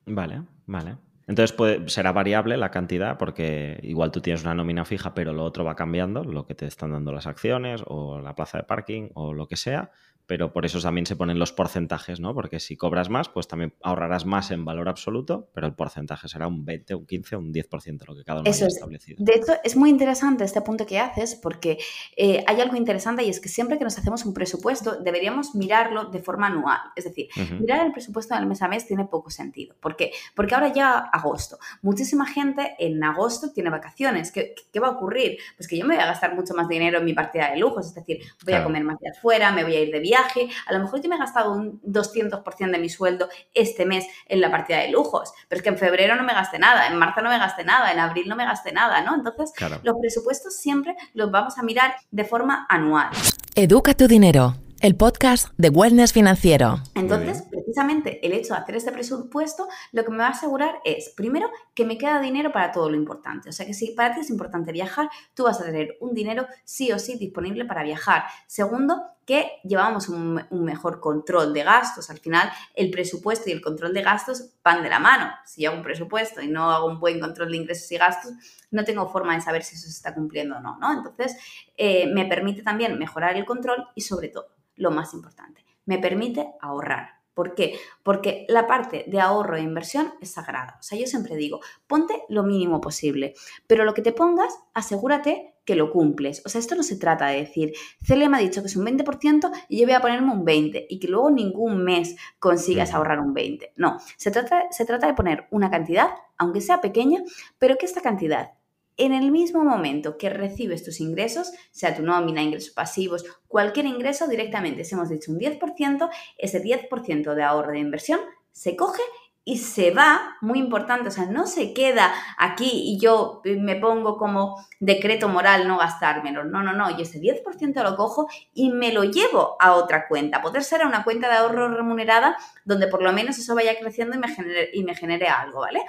Vale, 0.07 0.43
vale. 0.67 0.97
Entonces 1.27 1.57
puede, 1.57 1.89
será 1.89 2.13
variable 2.13 2.57
la 2.57 2.71
cantidad 2.71 3.17
porque 3.17 3.81
igual 3.83 4.11
tú 4.11 4.21
tienes 4.21 4.43
una 4.43 4.55
nómina 4.55 4.85
fija 4.85 5.15
pero 5.15 5.33
lo 5.33 5.45
otro 5.45 5.65
va 5.65 5.75
cambiando, 5.75 6.23
lo 6.23 6.47
que 6.47 6.55
te 6.55 6.67
están 6.67 6.93
dando 6.93 7.13
las 7.13 7.27
acciones 7.27 7.83
o 7.87 8.21
la 8.21 8.35
plaza 8.35 8.59
de 8.59 8.65
parking 8.65 9.09
o 9.15 9.33
lo 9.33 9.49
que 9.49 9.57
sea 9.57 9.91
pero 10.27 10.53
por 10.53 10.65
eso 10.65 10.81
también 10.81 11.07
se 11.07 11.17
ponen 11.17 11.39
los 11.39 11.53
porcentajes, 11.53 12.19
¿no? 12.19 12.35
Porque 12.35 12.61
si 12.61 12.77
cobras 12.77 13.11
más, 13.11 13.29
pues 13.29 13.47
también 13.47 13.75
ahorrarás 13.83 14.25
más 14.25 14.51
en 14.51 14.65
valor 14.65 14.89
absoluto, 14.89 15.51
pero 15.53 15.67
el 15.67 15.75
porcentaje 15.75 16.29
será 16.29 16.47
un 16.47 16.65
20, 16.65 16.95
un 16.95 17.07
15, 17.07 17.37
un 17.37 17.53
10%, 17.53 18.07
lo 18.07 18.17
que 18.17 18.25
cada 18.25 18.41
uno 18.41 18.51
haya 18.51 18.67
establecido. 18.67 19.23
De 19.23 19.35
hecho, 19.35 19.53
es 19.63 19.77
muy 19.77 19.91
interesante 19.91 20.45
este 20.45 20.63
punto 20.63 20.87
que 20.87 20.99
haces 20.99 21.35
porque 21.35 21.79
eh, 22.17 22.43
hay 22.47 22.61
algo 22.61 22.77
interesante 22.77 23.23
y 23.23 23.29
es 23.29 23.41
que 23.41 23.49
siempre 23.49 23.77
que 23.77 23.85
nos 23.85 23.99
hacemos 23.99 24.25
un 24.25 24.33
presupuesto 24.33 24.97
deberíamos 25.03 25.55
mirarlo 25.55 26.07
de 26.07 26.21
forma 26.21 26.47
anual. 26.47 26.81
Es 26.97 27.05
decir, 27.05 27.29
mirar 27.61 27.85
el 27.87 27.93
presupuesto 27.93 28.35
del 28.35 28.47
mes 28.47 28.63
a 28.63 28.69
mes 28.69 28.87
tiene 28.87 29.05
poco 29.05 29.31
sentido. 29.31 29.77
¿Por 29.81 29.95
qué? 29.95 30.13
Porque 30.35 30.55
ahora 30.55 30.73
ya 30.73 30.99
agosto. 30.99 31.59
Muchísima 31.83 32.27
gente 32.27 32.77
en 32.79 33.03
agosto 33.05 33.53
tiene 33.53 33.69
vacaciones. 33.69 34.33
¿Qué, 34.33 34.55
va 34.81 34.89
a 34.89 34.93
ocurrir? 34.93 35.39
Pues 35.57 35.69
que 35.69 35.77
yo 35.77 35.85
me 35.85 35.95
voy 35.95 36.03
a 36.03 36.07
gastar 36.07 36.35
mucho 36.35 36.55
más 36.55 36.69
dinero 36.69 36.99
en 36.99 37.05
mi 37.05 37.13
partida 37.13 37.51
de 37.51 37.59
lujos, 37.59 37.87
es 37.87 37.95
decir, 37.95 38.21
voy 38.45 38.55
a 38.55 38.65
comer 38.65 38.85
más 38.85 38.99
de 39.01 39.11
afuera, 39.11 39.53
me 39.53 39.65
voy 39.65 39.77
a 39.77 39.81
ir 39.81 39.93
de 39.93 40.01
viaje 40.01 40.14
viaje, 40.15 40.49
a 40.67 40.73
lo 40.73 40.81
mejor 40.81 41.01
yo 41.03 41.09
me 41.09 41.17
he 41.17 41.19
gastado 41.19 41.53
un 41.53 41.81
200% 41.83 42.71
de 42.71 42.79
mi 42.79 42.89
sueldo 42.89 43.29
este 43.53 43.85
mes 43.85 44.07
en 44.27 44.41
la 44.41 44.51
partida 44.51 44.79
de 44.79 44.91
lujos, 44.91 45.33
pero 45.49 45.59
es 45.59 45.63
que 45.63 45.71
en 45.71 45.79
febrero 45.79 46.15
no 46.17 46.23
me 46.23 46.33
gasté 46.33 46.59
nada, 46.59 46.87
en 46.87 46.97
marzo 46.97 47.21
no 47.21 47.31
me 47.31 47.39
gasté 47.39 47.65
nada, 47.65 47.93
en 47.93 47.99
abril 47.99 48.29
no 48.29 48.37
me 48.37 48.45
gasté 48.45 48.73
nada, 48.73 49.01
¿no? 49.03 49.15
Entonces, 49.15 49.53
los 49.83 49.97
presupuestos 50.01 50.57
siempre 50.57 50.95
los 51.15 51.31
vamos 51.31 51.59
a 51.59 51.63
mirar 51.63 51.97
de 52.11 52.25
forma 52.25 52.67
anual. 52.69 53.11
Educa 53.55 53.95
tu 53.95 54.07
dinero 54.07 54.55
el 54.85 54.97
podcast 54.97 55.49
de 55.57 55.71
Wellness 55.71 56.13
Financiero. 56.13 56.79
Entonces, 56.95 57.45
precisamente 57.75 58.25
el 58.25 58.33
hecho 58.33 58.55
de 58.55 58.61
hacer 58.61 58.77
este 58.77 58.93
presupuesto 58.93 59.67
lo 59.93 60.05
que 60.05 60.11
me 60.13 60.19
va 60.19 60.29
a 60.29 60.31
asegurar 60.31 60.77
es, 60.85 61.11
primero, 61.11 61.51
que 61.75 61.85
me 61.85 61.99
queda 61.99 62.21
dinero 62.21 62.53
para 62.53 62.71
todo 62.71 62.89
lo 62.89 62.97
importante. 62.97 63.49
O 63.49 63.53
sea 63.53 63.67
que 63.67 63.75
si 63.75 63.91
para 63.93 64.15
ti 64.15 64.21
es 64.21 64.31
importante 64.31 64.71
viajar, 64.71 65.11
tú 65.35 65.45
vas 65.45 65.61
a 65.61 65.65
tener 65.65 65.97
un 66.01 66.15
dinero 66.15 66.47
sí 66.65 66.93
o 66.93 66.99
sí 67.01 67.19
disponible 67.19 67.65
para 67.65 67.83
viajar. 67.83 68.25
Segundo, 68.47 69.03
que 69.27 69.53
llevamos 69.65 70.09
un, 70.09 70.41
mejor 70.51 71.01
control 71.01 71.53
de 71.53 71.65
gastos. 71.65 72.11
Al 72.11 72.19
final, 72.19 72.49
el 72.75 72.91
presupuesto 72.91 73.51
y 73.51 73.53
el 73.53 73.61
control 73.61 73.93
de 73.93 74.03
gastos 74.03 74.51
van 74.63 74.83
de 74.83 74.91
la 74.91 75.01
mano. 75.01 75.33
Si 75.45 75.63
yo 75.63 75.71
hago 75.71 75.79
un 75.79 75.85
presupuesto 75.85 76.43
y 76.43 76.49
no 76.49 76.71
hago 76.71 76.87
un 76.87 77.01
buen 77.01 77.19
control 77.19 77.51
de 77.51 77.57
ingresos 77.57 77.91
y 77.91 77.97
gastos, 77.97 78.33
no 78.71 78.85
tengo 78.85 79.09
forma 79.09 79.35
de 79.35 79.41
saber 79.41 79.65
si 79.65 79.75
eso 79.75 79.87
se 79.87 79.93
está 79.93 80.15
cumpliendo 80.15 80.57
o 80.57 80.61
no. 80.61 80.77
Entonces, 80.93 81.37
eh, 81.77 82.07
me 82.13 82.27
permite 82.27 82.63
también 82.63 82.99
mejorar 82.99 83.37
el 83.37 83.45
control 83.45 83.89
y 83.97 84.03
sobre 84.03 84.29
todo 84.29 84.55
lo 84.77 84.91
más 84.91 85.13
importante. 85.15 85.65
Me 85.87 85.99
permite 85.99 86.53
ahorrar. 86.61 87.14
¿Por 87.35 87.55
qué? 87.55 87.79
Porque 88.03 88.47
la 88.49 88.67
parte 88.67 89.05
de 89.09 89.21
ahorro 89.21 89.57
e 89.57 89.63
inversión 89.63 90.15
es 90.21 90.31
sagrada. 90.31 90.77
O 90.81 90.83
sea, 90.83 90.99
yo 90.99 91.07
siempre 91.07 91.37
digo, 91.37 91.61
ponte 91.87 92.23
lo 92.29 92.45
mínimo 92.45 92.81
posible, 92.81 93.35
pero 93.67 93.85
lo 93.85 93.93
que 93.93 94.03
te 94.03 94.13
pongas, 94.13 94.57
asegúrate 94.73 95.55
que 95.65 95.77
lo 95.77 95.91
cumples. 95.91 96.43
O 96.45 96.49
sea, 96.49 96.61
esto 96.61 96.75
no 96.75 96.83
se 96.83 96.97
trata 96.97 97.27
de 97.27 97.41
decir, 97.41 97.73
Celia 98.03 98.29
me 98.29 98.37
ha 98.37 98.41
dicho 98.41 98.61
que 98.61 98.69
es 98.69 98.77
un 98.77 98.87
20% 98.87 99.51
y 99.69 99.81
yo 99.81 99.87
voy 99.87 99.95
a 99.95 100.01
ponerme 100.01 100.33
un 100.33 100.45
20% 100.45 100.87
y 100.89 100.99
que 100.99 101.09
luego 101.09 101.31
ningún 101.31 101.83
mes 101.83 102.17
consigas 102.39 102.93
ahorrar 102.93 103.21
un 103.21 103.35
20%. 103.35 103.73
No, 103.77 103.99
se 104.17 104.31
trata, 104.31 104.71
se 104.71 104.85
trata 104.85 105.07
de 105.07 105.15
poner 105.15 105.47
una 105.51 105.71
cantidad, 105.71 106.11
aunque 106.37 106.61
sea 106.61 106.81
pequeña, 106.81 107.23
pero 107.59 107.77
que 107.77 107.87
esta 107.87 108.01
cantidad 108.01 108.53
en 108.97 109.13
el 109.13 109.31
mismo 109.31 109.65
momento 109.65 110.19
que 110.19 110.31
recibes 110.31 110.85
tus 110.85 111.01
ingresos, 111.01 111.53
sea 111.71 111.97
tu 111.97 112.03
nómina, 112.03 112.43
ingresos 112.43 112.73
pasivos, 112.73 113.25
cualquier 113.49 113.87
ingreso 113.87 114.29
directamente, 114.29 114.85
si 114.85 114.95
hemos 114.95 115.09
dicho 115.09 115.33
un 115.33 115.39
10%, 115.39 116.09
ese 116.39 116.63
10% 116.63 117.35
de 117.35 117.43
ahorro 117.43 117.73
de 117.73 117.79
inversión 117.79 118.21
se 118.53 118.77
coge 118.77 119.03
y 119.47 119.59
se 119.59 119.91
va, 119.91 120.37
muy 120.41 120.59
importante, 120.59 121.09
o 121.09 121.11
sea, 121.11 121.27
no 121.27 121.47
se 121.47 121.75
queda 121.75 122.15
aquí 122.39 122.71
y 122.73 122.99
yo 122.99 123.43
me 123.45 123.77
pongo 123.77 124.17
como 124.17 124.57
decreto 124.81 125.29
moral 125.29 125.69
no 125.69 125.77
gastármelo. 125.77 126.45
No, 126.45 126.63
no, 126.63 126.73
no, 126.73 126.91
yo 126.97 127.03
ese 127.03 127.21
10% 127.21 127.83
lo 127.83 127.95
cojo 127.95 128.27
y 128.55 128.71
me 128.71 128.91
lo 128.91 129.05
llevo 129.05 129.57
a 129.61 129.75
otra 129.75 130.09
cuenta. 130.09 130.41
Poder 130.41 130.65
ser 130.65 130.81
a 130.81 130.87
una 130.87 131.05
cuenta 131.05 131.29
de 131.29 131.35
ahorro 131.35 131.69
remunerada 131.69 132.39
donde 132.65 132.89
por 132.89 133.03
lo 133.03 133.13
menos 133.13 133.37
eso 133.37 133.55
vaya 133.55 133.79
creciendo 133.79 134.17
y 134.17 134.19
me 134.19 134.29
genere, 134.29 134.71
y 134.73 134.83
me 134.83 134.95
genere 134.95 135.29
algo, 135.29 135.61
¿vale? 135.61 135.83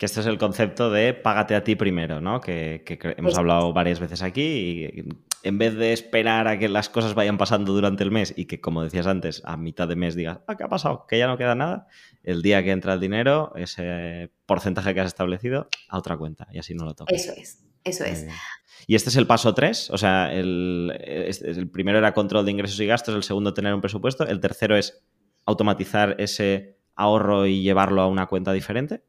Que 0.00 0.06
este 0.06 0.20
es 0.20 0.26
el 0.26 0.38
concepto 0.38 0.90
de 0.90 1.12
págate 1.12 1.54
a 1.54 1.62
ti 1.62 1.76
primero, 1.76 2.22
¿no? 2.22 2.40
Que, 2.40 2.82
hemos 3.18 3.36
hablado 3.36 3.74
varias 3.74 4.00
veces 4.00 4.22
aquí 4.22 4.40
y 4.40 5.04
en 5.42 5.58
vez 5.58 5.74
de 5.74 5.92
esperar 5.92 6.48
a 6.48 6.58
que 6.58 6.70
las 6.70 6.88
cosas 6.88 7.12
vayan 7.12 7.36
pasando 7.36 7.74
durante 7.74 8.02
el 8.02 8.10
mes 8.10 8.32
y 8.34 8.46
que, 8.46 8.62
como 8.62 8.82
decías 8.82 9.06
antes, 9.06 9.42
a 9.44 9.58
mitad 9.58 9.86
de 9.86 9.96
mes 9.96 10.14
digas, 10.14 10.40
ah, 10.46 10.56
¿qué 10.56 10.64
ha 10.64 10.68
pasado? 10.68 11.04
Que 11.06 11.18
ya 11.18 11.26
no 11.26 11.36
queda 11.36 11.54
nada. 11.54 11.86
El 12.22 12.40
día 12.40 12.64
que 12.64 12.70
entra 12.70 12.94
el 12.94 13.00
dinero, 13.00 13.52
ese 13.56 14.32
porcentaje 14.46 14.94
que 14.94 15.00
has 15.00 15.08
establecido, 15.08 15.68
a 15.90 15.98
otra 15.98 16.16
cuenta 16.16 16.48
y 16.50 16.58
así 16.58 16.72
no 16.72 16.86
lo 16.86 16.94
toca. 16.94 17.14
Eso 17.14 17.34
es, 17.36 17.62
eso 17.84 18.04
es. 18.06 18.26
Y 18.86 18.94
este 18.94 19.10
es 19.10 19.16
el 19.16 19.26
paso 19.26 19.52
3, 19.52 19.90
o 19.90 19.98
sea, 19.98 20.32
el, 20.32 20.94
el 20.98 21.70
primero 21.70 21.98
era 21.98 22.14
control 22.14 22.46
de 22.46 22.52
ingresos 22.52 22.80
y 22.80 22.86
gastos, 22.86 23.14
el 23.14 23.22
segundo 23.22 23.52
tener 23.52 23.74
un 23.74 23.82
presupuesto, 23.82 24.26
el 24.26 24.40
tercero 24.40 24.78
es 24.78 25.04
automatizar 25.44 26.16
ese 26.18 26.78
ahorro 26.94 27.46
y 27.46 27.60
llevarlo 27.60 28.00
a 28.00 28.06
una 28.06 28.28
cuenta 28.28 28.54
diferente. 28.54 29.02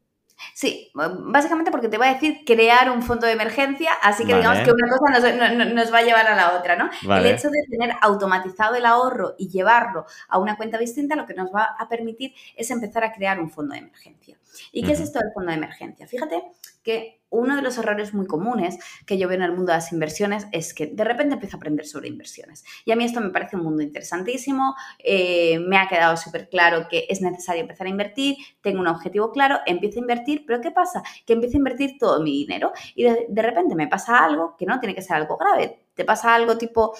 Sí, 0.54 0.90
básicamente 0.94 1.70
porque 1.70 1.88
te 1.88 1.98
voy 1.98 2.08
a 2.08 2.14
decir 2.14 2.42
crear 2.44 2.90
un 2.90 3.02
fondo 3.02 3.26
de 3.26 3.32
emergencia, 3.32 3.92
así 4.02 4.24
que 4.24 4.34
digamos 4.34 4.58
que 4.60 4.72
una 4.72 4.88
cosa 4.88 5.64
nos, 5.64 5.92
va 5.92 5.98
a 5.98 6.02
llevar 6.02 6.26
a 6.26 6.36
la 6.36 6.56
otra, 6.58 6.76
¿no? 6.76 6.90
El 7.02 7.26
hecho 7.26 7.48
de 7.48 7.58
tener 7.70 7.94
automatizado 8.00 8.74
el 8.74 8.86
ahorro 8.86 9.34
y 9.38 9.48
llevarlo 9.48 10.06
a 10.28 10.38
una 10.38 10.56
cuenta 10.56 10.78
distinta 10.78 11.16
lo 11.16 11.26
que 11.26 11.34
nos 11.34 11.52
va 11.54 11.76
a 11.78 11.88
permitir 11.88 12.34
es 12.56 12.70
empezar 12.70 13.04
a 13.04 13.12
crear 13.12 13.40
un 13.40 13.50
fondo 13.50 13.72
de 13.72 13.80
emergencia. 13.80 14.38
¿Y 14.72 14.84
qué 14.84 14.92
es 14.92 15.00
esto 15.00 15.18
del 15.18 15.32
fondo 15.32 15.50
de 15.50 15.56
emergencia? 15.56 16.06
Fíjate 16.06 16.42
que 16.82 17.22
uno 17.32 17.56
de 17.56 17.62
los 17.62 17.78
errores 17.78 18.14
muy 18.14 18.26
comunes 18.26 18.78
que 19.06 19.18
yo 19.18 19.26
veo 19.26 19.38
en 19.38 19.42
el 19.42 19.52
mundo 19.52 19.72
de 19.72 19.78
las 19.78 19.90
inversiones 19.92 20.46
es 20.52 20.74
que 20.74 20.86
de 20.86 21.02
repente 21.02 21.34
empiezo 21.34 21.56
a 21.56 21.58
aprender 21.58 21.86
sobre 21.86 22.08
inversiones. 22.08 22.62
Y 22.84 22.92
a 22.92 22.96
mí 22.96 23.04
esto 23.04 23.20
me 23.20 23.30
parece 23.30 23.56
un 23.56 23.64
mundo 23.64 23.82
interesantísimo, 23.82 24.76
eh, 24.98 25.58
me 25.58 25.78
ha 25.78 25.88
quedado 25.88 26.16
súper 26.16 26.48
claro 26.48 26.86
que 26.88 27.06
es 27.08 27.22
necesario 27.22 27.62
empezar 27.62 27.86
a 27.86 27.90
invertir, 27.90 28.36
tengo 28.60 28.80
un 28.80 28.86
objetivo 28.86 29.32
claro, 29.32 29.58
empiezo 29.66 29.98
a 29.98 30.02
invertir, 30.02 30.44
pero 30.46 30.60
¿qué 30.60 30.70
pasa? 30.70 31.02
Que 31.24 31.32
empiezo 31.32 31.56
a 31.56 31.58
invertir 31.58 31.96
todo 31.98 32.22
mi 32.22 32.32
dinero 32.32 32.72
y 32.94 33.04
de 33.04 33.42
repente 33.42 33.74
me 33.74 33.88
pasa 33.88 34.18
algo 34.18 34.54
que 34.56 34.66
no 34.66 34.78
tiene 34.78 34.94
que 34.94 35.02
ser 35.02 35.16
algo 35.16 35.38
grave, 35.38 35.86
te 35.94 36.04
pasa 36.04 36.34
algo 36.34 36.58
tipo 36.58 36.94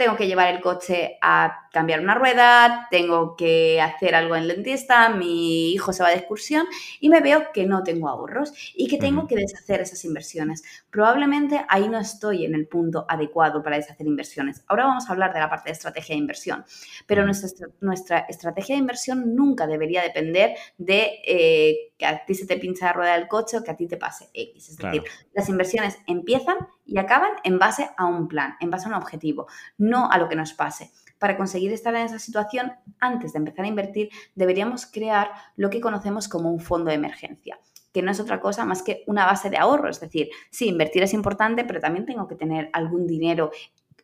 tengo 0.00 0.16
que 0.16 0.26
llevar 0.26 0.48
el 0.48 0.62
coche 0.62 1.18
a 1.20 1.68
cambiar 1.72 2.00
una 2.00 2.14
rueda, 2.14 2.88
tengo 2.90 3.36
que 3.36 3.80
hacer 3.80 4.14
algo 4.14 4.36
en 4.36 4.42
el 4.42 4.48
dentista, 4.48 5.08
mi 5.08 5.72
hijo 5.72 5.92
se 5.92 6.02
va 6.02 6.10
de 6.10 6.16
excursión 6.16 6.66
y 7.00 7.08
me 7.08 7.20
veo 7.20 7.52
que 7.52 7.66
no 7.66 7.82
tengo 7.82 8.08
ahorros 8.08 8.52
y 8.74 8.88
que 8.88 8.98
tengo 8.98 9.26
que 9.26 9.36
deshacer 9.36 9.80
esas 9.80 10.04
inversiones. 10.04 10.62
Probablemente 10.90 11.64
ahí 11.68 11.88
no 11.88 11.98
estoy 11.98 12.44
en 12.44 12.54
el 12.54 12.66
punto 12.66 13.06
adecuado 13.08 13.62
para 13.62 13.76
deshacer 13.76 14.06
inversiones. 14.06 14.64
Ahora 14.66 14.86
vamos 14.86 15.08
a 15.08 15.12
hablar 15.12 15.32
de 15.32 15.40
la 15.40 15.48
parte 15.48 15.70
de 15.70 15.74
estrategia 15.74 16.14
de 16.14 16.20
inversión, 16.20 16.64
pero 17.06 17.24
nuestra, 17.24 17.68
nuestra 17.80 18.18
estrategia 18.28 18.74
de 18.74 18.80
inversión 18.80 19.34
nunca 19.34 19.66
debería 19.66 20.02
depender 20.02 20.56
de 20.78 21.20
eh, 21.24 21.92
que 21.96 22.06
a 22.06 22.24
ti 22.24 22.34
se 22.34 22.46
te 22.46 22.56
pincha 22.56 22.86
la 22.86 22.92
rueda 22.94 23.12
del 23.14 23.28
coche 23.28 23.58
o 23.58 23.62
que 23.62 23.70
a 23.70 23.76
ti 23.76 23.86
te 23.86 23.96
pase 23.96 24.28
X. 24.32 24.70
Es 24.70 24.76
decir, 24.76 25.02
las 25.32 25.48
inversiones 25.48 25.98
empiezan 26.06 26.56
y 26.84 26.98
acaban 26.98 27.32
en 27.44 27.58
base 27.58 27.90
a 27.96 28.06
un 28.06 28.26
plan, 28.26 28.56
en 28.60 28.70
base 28.70 28.86
a 28.86 28.88
un 28.88 28.94
objetivo, 28.94 29.46
no 29.78 30.10
a 30.10 30.18
lo 30.18 30.28
que 30.28 30.34
nos 30.34 30.52
pase. 30.54 30.90
Para 31.20 31.36
conseguir 31.36 31.72
estar 31.72 31.94
en 31.94 32.06
esa 32.06 32.18
situación, 32.18 32.72
antes 32.98 33.32
de 33.32 33.38
empezar 33.38 33.64
a 33.64 33.68
invertir, 33.68 34.08
deberíamos 34.34 34.86
crear 34.86 35.30
lo 35.54 35.70
que 35.70 35.80
conocemos 35.80 36.26
como 36.26 36.50
un 36.50 36.58
fondo 36.58 36.88
de 36.88 36.96
emergencia 36.96 37.60
que 37.92 38.02
no 38.02 38.12
es 38.12 38.20
otra 38.20 38.40
cosa 38.40 38.64
más 38.64 38.82
que 38.82 39.02
una 39.08 39.26
base 39.26 39.50
de 39.50 39.56
ahorro. 39.56 39.90
Es 39.90 40.00
decir, 40.00 40.30
sí, 40.50 40.68
invertir 40.68 41.02
es 41.02 41.12
importante, 41.12 41.64
pero 41.64 41.80
también 41.80 42.06
tengo 42.06 42.28
que 42.28 42.36
tener 42.36 42.70
algún 42.72 43.06
dinero 43.06 43.50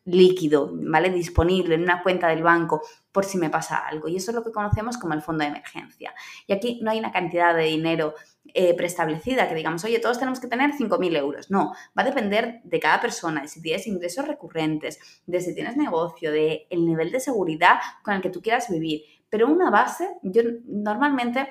líquido, 0.07 0.71
¿vale? 0.73 1.09
Disponible 1.09 1.75
en 1.75 1.83
una 1.83 2.01
cuenta 2.01 2.29
del 2.29 2.41
banco 2.41 2.81
por 3.11 3.25
si 3.25 3.37
me 3.37 3.49
pasa 3.49 3.77
algo. 3.77 4.07
Y 4.07 4.15
eso 4.15 4.31
es 4.31 4.35
lo 4.35 4.43
que 4.43 4.51
conocemos 4.51 4.97
como 4.97 5.13
el 5.13 5.21
fondo 5.21 5.43
de 5.43 5.49
emergencia. 5.49 6.13
Y 6.47 6.53
aquí 6.53 6.79
no 6.81 6.91
hay 6.91 6.99
una 6.99 7.11
cantidad 7.11 7.53
de 7.53 7.63
dinero 7.63 8.15
eh, 8.53 8.73
preestablecida 8.75 9.49
que 9.49 9.55
digamos, 9.55 9.83
oye, 9.83 9.99
todos 9.99 10.17
tenemos 10.17 10.39
que 10.39 10.47
tener 10.47 10.71
5.000 10.71 11.17
euros. 11.17 11.51
No, 11.51 11.73
va 11.97 12.03
a 12.03 12.05
depender 12.05 12.61
de 12.63 12.79
cada 12.79 13.01
persona, 13.01 13.41
de 13.41 13.47
si 13.49 13.61
tienes 13.61 13.85
ingresos 13.85 14.27
recurrentes, 14.27 14.99
de 15.25 15.41
si 15.41 15.53
tienes 15.53 15.75
negocio, 15.75 16.31
de 16.31 16.67
el 16.69 16.85
nivel 16.85 17.11
de 17.11 17.19
seguridad 17.19 17.79
con 18.01 18.13
el 18.13 18.21
que 18.21 18.29
tú 18.29 18.41
quieras 18.41 18.69
vivir. 18.69 19.01
Pero 19.29 19.47
una 19.47 19.69
base, 19.69 20.07
yo 20.23 20.41
normalmente 20.65 21.49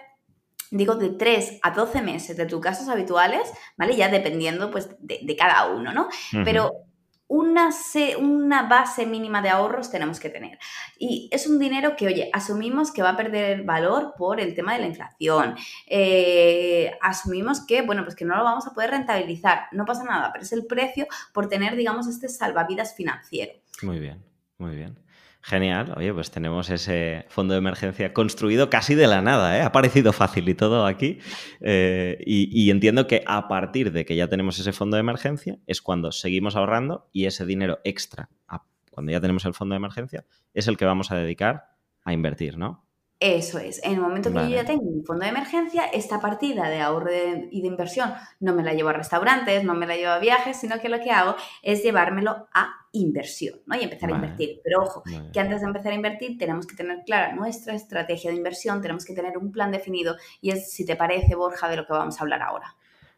digo 0.71 0.95
de 0.95 1.11
3 1.11 1.61
a 1.62 1.71
12 1.73 2.01
meses 2.01 2.37
de 2.37 2.47
tus 2.47 2.61
gastos 2.61 2.88
habituales, 2.88 3.53
¿vale? 3.77 3.95
Ya 3.97 4.09
dependiendo 4.09 4.71
pues 4.71 4.88
de, 4.99 5.37
cada 5.37 5.66
uno, 5.71 5.92
¿no? 5.92 6.09
Pero 6.45 6.86
una, 7.28 7.70
una, 8.18 8.62
base 8.68 9.04
mínima 9.04 9.42
de 9.42 9.48
ahorros 9.48 9.90
tenemos 9.90 10.20
que 10.20 10.28
tener. 10.28 10.58
Y 10.98 11.28
es 11.32 11.46
un 11.46 11.58
dinero 11.58 11.96
que, 11.96 12.06
oye, 12.06 12.30
asumimos 12.32 12.92
que 12.92 13.02
va 13.02 13.10
a 13.10 13.16
perder 13.16 13.64
valor 13.64 14.14
por 14.16 14.40
el 14.40 14.54
tema 14.54 14.74
de 14.74 14.80
la 14.80 14.86
inflación. 14.86 15.56
Eh, 15.86 16.92
asumimos 17.00 17.66
que, 17.66 17.82
bueno, 17.82 18.04
pues 18.04 18.14
que 18.14 18.24
no 18.24 18.36
lo 18.36 18.44
vamos 18.44 18.66
a 18.66 18.74
poder 18.74 18.90
rentabilizar. 18.90 19.66
No 19.72 19.84
pasa 19.84 20.04
nada, 20.04 20.30
pero 20.32 20.44
es 20.44 20.52
el 20.52 20.66
precio 20.66 21.06
por 21.32 21.48
tener, 21.48 21.74
digamos, 21.76 22.06
este 22.06 22.28
salvavidas 22.28 22.94
financiero. 22.94 23.52
Muy 23.82 23.98
bien, 23.98 24.24
muy 24.58 24.76
bien. 24.76 25.06
Genial, 25.48 25.94
oye, 25.96 26.12
pues 26.12 26.32
tenemos 26.32 26.70
ese 26.70 27.24
fondo 27.28 27.54
de 27.54 27.59
emergencia 27.59 28.12
construido 28.12 28.68
casi 28.68 28.96
de 28.96 29.06
la 29.06 29.22
nada, 29.22 29.56
¿eh? 29.56 29.62
ha 29.62 29.70
parecido 29.70 30.12
fácil 30.12 30.48
y 30.48 30.54
todo 30.54 30.85
aquí. 30.87 31.20
Eh, 31.61 32.18
y, 32.26 32.68
entiendo 32.68 33.06
que 33.06 33.22
a 33.28 33.46
partir 33.46 33.92
de 33.92 34.04
que 34.04 34.16
ya 34.16 34.26
tenemos 34.26 34.59
ese 34.59 34.72
fondo 34.72 34.96
de 34.96 35.02
emergencia 35.02 35.61
es 35.68 35.80
cuando 35.80 36.11
seguimos 36.11 36.56
ahorrando 36.56 37.09
y 37.12 37.26
ese 37.26 37.46
dinero 37.46 37.78
extra, 37.85 38.28
cuando 38.90 39.12
ya 39.12 39.20
tenemos 39.20 39.44
el 39.44 39.54
fondo 39.54 39.74
de 39.74 39.76
emergencia, 39.76 40.24
es 40.52 40.66
el 40.66 40.76
que 40.76 40.85
vamos 40.85 41.12
a 41.12 41.16
dedicar 41.16 41.68
a 42.02 42.12
invertir, 42.12 42.59
¿no? 42.59 42.85
Eso 43.18 43.59
es. 43.59 43.83
En 43.83 43.94
el 43.94 44.00
momento 44.00 44.31
que 44.31 44.40
yo 44.40 44.48
ya 44.48 44.66
tengo 44.66 44.83
un 44.83 45.02
fondo 45.02 45.24
de 45.24 45.31
emergencia, 45.31 45.87
esta 45.87 46.20
partida 46.20 46.68
de 46.68 46.81
ahorro 46.83 47.11
y 47.50 47.62
de 47.62 47.66
inversión 47.66 48.12
no 48.40 48.55
me 48.55 48.62
la 48.62 48.74
llevo 48.74 48.90
a 48.90 48.92
restaurantes, 48.92 49.64
no 49.64 49.74
me 49.74 49.87
la 49.87 49.96
llevo 49.96 50.11
a 50.11 50.18
viajes, 50.18 50.59
sino 50.59 50.79
que 50.81 50.90
lo 50.90 51.00
que 51.00 51.11
hago 51.11 51.35
es 51.62 51.83
llevármelo 51.83 52.46
a 52.52 52.74
inversión, 52.92 53.61
¿no? 53.64 53.74
Y 53.74 53.85
empezar 53.85 54.11
a 54.11 54.16
invertir. 54.16 54.61
Pero 54.62 54.83
ojo, 54.83 55.02
que 55.33 55.40
antes 55.40 55.61
de 55.61 55.66
empezar 55.66 55.92
a 55.92 55.94
invertir 55.94 56.37
tenemos 56.37 56.66
que 56.66 56.76
tener 56.76 57.05
clara 57.07 57.35
nuestra 57.35 57.74
estrategia 57.74 58.31
de 58.31 58.37
inversión, 58.37 58.83
tenemos 58.83 59.07
que 59.07 59.14
tener 59.14 59.38
un 59.38 59.50
plan 59.50 59.70
definido 59.70 60.16
y 60.42 60.50
es, 60.50 60.70
si 60.70 60.85
te 60.85 60.94
parece, 60.94 61.35
Borja, 61.35 61.70
de 61.70 61.76
lo 61.76 61.87
que 61.87 61.94
vamos 61.94 62.18
a 62.18 62.22
hablar 62.22 62.42
ahora. 62.42 62.76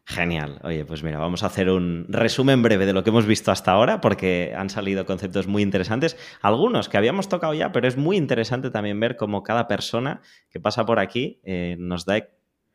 Genial. 0.09 0.59
Oye, 0.63 0.85
pues 0.85 1.03
mira, 1.03 1.19
vamos 1.19 1.43
a 1.43 1.45
hacer 1.45 1.69
un 1.69 2.07
resumen 2.09 2.63
breve 2.63 2.87
de 2.87 2.93
lo 2.93 3.03
que 3.03 3.11
hemos 3.11 3.27
visto 3.27 3.51
hasta 3.51 3.73
ahora, 3.73 4.01
porque 4.01 4.55
han 4.57 4.71
salido 4.71 5.05
conceptos 5.05 5.45
muy 5.45 5.61
interesantes, 5.61 6.17
algunos 6.41 6.89
que 6.89 6.97
habíamos 6.97 7.29
tocado 7.29 7.53
ya, 7.53 7.71
pero 7.71 7.87
es 7.87 7.95
muy 7.95 8.17
interesante 8.17 8.71
también 8.71 8.99
ver 8.99 9.17
cómo 9.17 9.43
cada 9.43 9.67
persona 9.67 10.21
que 10.49 10.59
pasa 10.59 10.83
por 10.83 10.97
aquí 10.97 11.39
eh, 11.43 11.75
nos 11.77 12.05
da 12.05 12.27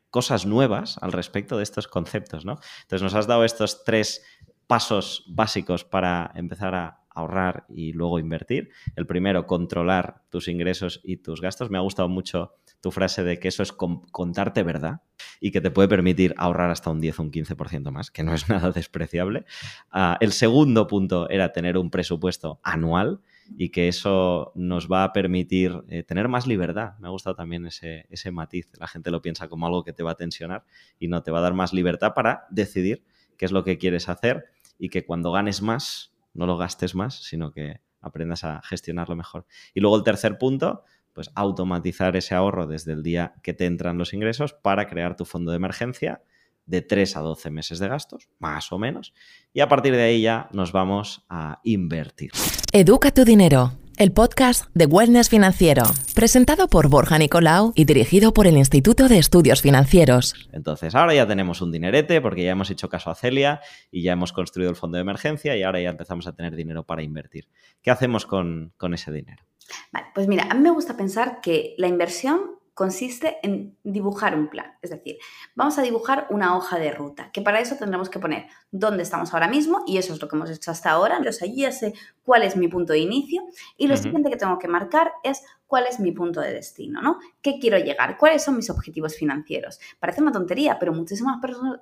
cosas 0.09 0.45
nuevas 0.45 0.97
al 1.01 1.11
respecto 1.11 1.57
de 1.57 1.63
estos 1.63 1.89
conceptos, 1.89 2.45
¿no? 2.45 2.57
Entonces 2.83 3.01
nos 3.01 3.15
has 3.15 3.27
dado 3.27 3.43
estos 3.43 3.83
tres 3.83 4.23
pasos 4.65 5.25
básicos 5.27 5.83
para 5.83 6.31
empezar 6.35 6.73
a 6.73 7.01
ahorrar 7.09 7.65
y 7.67 7.91
luego 7.91 8.17
invertir. 8.17 8.69
El 8.95 9.07
primero, 9.07 9.45
controlar 9.45 10.23
tus 10.29 10.47
ingresos 10.47 11.01
y 11.03 11.17
tus 11.17 11.41
gastos. 11.41 11.69
Me 11.69 11.77
ha 11.77 11.81
gustado 11.81 12.07
mucho 12.07 12.53
tu 12.85 12.91
frase 12.91 13.23
de 13.23 13.39
que 13.39 13.47
eso 13.47 13.63
es 13.63 13.71
contarte 13.71 14.61
verdad 14.61 15.01
y 15.41 15.49
que 15.49 15.59
te 15.59 15.71
puede 15.71 15.87
permitir 15.87 16.35
ahorrar 16.37 16.69
hasta 16.69 16.91
un 16.91 17.01
10 17.01 17.17
o 17.17 17.23
un 17.23 17.31
15% 17.31 17.89
más, 17.89 18.11
que 18.11 18.21
no 18.21 18.31
es 18.31 18.47
nada 18.49 18.69
despreciable. 18.69 19.45
Ah, 19.89 20.17
el 20.21 20.31
segundo 20.31 20.85
punto 20.85 21.27
era 21.31 21.51
tener 21.51 21.79
un 21.79 21.89
presupuesto 21.89 22.59
anual 22.61 23.21
y 23.57 23.69
que 23.69 23.87
eso 23.87 24.51
nos 24.53 24.87
va 24.87 25.03
a 25.03 25.13
permitir 25.13 25.83
eh, 25.89 26.03
tener 26.03 26.27
más 26.27 26.45
libertad. 26.45 26.93
Me 26.99 27.07
ha 27.07 27.09
gustado 27.09 27.35
también 27.35 27.65
ese, 27.65 28.05
ese 28.11 28.29
matiz. 28.29 28.69
La 28.79 28.85
gente 28.85 29.09
lo 29.09 29.19
piensa 29.19 29.47
como 29.47 29.65
algo 29.65 29.83
que 29.83 29.91
te 29.91 30.03
va 30.03 30.11
a 30.11 30.15
tensionar 30.15 30.63
y 30.99 31.07
no 31.07 31.23
te 31.23 31.31
va 31.31 31.39
a 31.39 31.41
dar 31.41 31.55
más 31.55 31.73
libertad 31.73 32.13
para 32.13 32.45
decidir 32.51 33.03
qué 33.35 33.45
es 33.45 33.51
lo 33.51 33.63
que 33.63 33.79
quieres 33.79 34.09
hacer 34.09 34.45
y 34.77 34.89
que 34.89 35.07
cuando 35.07 35.31
ganes 35.31 35.63
más 35.63 36.13
no 36.35 36.45
lo 36.45 36.55
gastes 36.55 36.93
más, 36.93 37.15
sino 37.15 37.51
que 37.51 37.81
aprendas 38.05 38.43
a 38.43 38.61
gestionarlo 38.63 39.15
mejor. 39.15 39.47
Y 39.73 39.79
luego 39.79 39.97
el 39.97 40.03
tercer 40.03 40.37
punto, 40.37 40.83
pues 41.15 41.31
automatizar 41.33 42.15
ese 42.15 42.35
ahorro 42.35 42.67
desde 42.67 42.91
el 42.91 43.01
día 43.01 43.33
que 43.41 43.53
te 43.53 43.65
entran 43.65 43.97
los 43.97 44.13
ingresos 44.13 44.53
para 44.53 44.85
crear 44.87 45.15
tu 45.15 45.25
fondo 45.25 45.51
de 45.51 45.57
emergencia 45.57 46.21
de 46.65 46.81
3 46.81 47.17
a 47.17 47.21
12 47.21 47.49
meses 47.51 47.79
de 47.79 47.87
gastos, 47.87 48.27
más 48.37 48.71
o 48.71 48.77
menos, 48.77 49.13
y 49.53 49.61
a 49.61 49.69
partir 49.69 49.95
de 49.95 50.03
ahí 50.03 50.21
ya 50.21 50.49
nos 50.51 50.71
vamos 50.71 51.25
a 51.29 51.61
invertir. 51.63 52.31
Educa 52.73 53.11
tu 53.11 53.23
dinero 53.23 53.71
el 53.97 54.11
podcast 54.11 54.65
de 54.73 54.87
Wellness 54.87 55.29
Financiero, 55.29 55.83
presentado 56.13 56.67
por 56.67 56.89
Borja 56.89 57.17
Nicolau 57.17 57.71
y 57.75 57.85
dirigido 57.85 58.33
por 58.33 58.45
el 58.45 58.57
Instituto 58.57 59.07
de 59.07 59.17
Estudios 59.17 59.61
Financieros. 59.61 60.33
Entonces, 60.51 60.95
ahora 60.95 61.13
ya 61.13 61.25
tenemos 61.25 61.61
un 61.61 61.71
dinerete 61.71 62.19
porque 62.19 62.43
ya 62.43 62.51
hemos 62.51 62.69
hecho 62.69 62.89
caso 62.89 63.09
a 63.09 63.15
Celia 63.15 63.61
y 63.91 64.03
ya 64.03 64.11
hemos 64.11 64.33
construido 64.33 64.69
el 64.69 64.75
fondo 64.75 64.97
de 64.97 65.01
emergencia 65.01 65.55
y 65.55 65.63
ahora 65.63 65.79
ya 65.79 65.89
empezamos 65.89 66.27
a 66.27 66.35
tener 66.35 66.55
dinero 66.57 66.85
para 66.85 67.03
invertir. 67.03 67.47
¿Qué 67.81 67.89
hacemos 67.89 68.25
con, 68.25 68.73
con 68.75 68.93
ese 68.93 69.13
dinero? 69.13 69.43
Vale, 69.91 70.07
pues 70.13 70.27
mira, 70.27 70.47
a 70.49 70.53
mí 70.53 70.61
me 70.61 70.71
gusta 70.71 70.97
pensar 70.97 71.41
que 71.41 71.75
la 71.77 71.87
inversión 71.87 72.59
consiste 72.75 73.37
en 73.41 73.77
dibujar 73.83 74.35
un 74.35 74.49
plan. 74.49 74.73
Es 74.81 74.89
decir, 74.89 75.17
vamos 75.55 75.79
a 75.79 75.81
dibujar 75.81 76.27
una 76.29 76.55
hoja 76.57 76.77
de 76.77 76.91
ruta, 76.91 77.31
que 77.31 77.41
para 77.41 77.61
eso 77.61 77.77
tendremos 77.77 78.09
que 78.09 78.19
poner 78.19 78.47
dónde 78.69 79.01
estamos 79.01 79.33
ahora 79.33 79.47
mismo, 79.47 79.83
y 79.87 79.97
eso 79.97 80.13
es 80.13 80.21
lo 80.21 80.27
que 80.27 80.35
hemos 80.35 80.51
hecho 80.51 80.71
hasta 80.71 80.91
ahora. 80.91 81.17
Entonces, 81.17 81.41
allí 81.41 81.61
ya 81.61 81.71
sé 81.71 81.93
cuál 82.23 82.43
es 82.43 82.57
mi 82.57 82.67
punto 82.67 82.91
de 82.91 82.99
inicio, 82.99 83.41
y 83.77 83.87
lo 83.87 83.95
siguiente 83.95 84.29
que 84.29 84.35
tengo 84.35 84.59
que 84.59 84.67
marcar 84.67 85.13
es 85.23 85.41
cuál 85.67 85.87
es 85.87 86.01
mi 86.01 86.11
punto 86.11 86.41
de 86.41 86.53
destino, 86.53 87.01
¿no? 87.01 87.17
¿Qué 87.41 87.59
quiero 87.59 87.77
llegar? 87.77 88.17
¿Cuáles 88.17 88.43
son 88.43 88.57
mis 88.57 88.69
objetivos 88.69 89.15
financieros? 89.15 89.79
Parece 89.99 90.21
una 90.21 90.33
tontería, 90.33 90.77
pero 90.77 90.91
muchísimas 90.91 91.37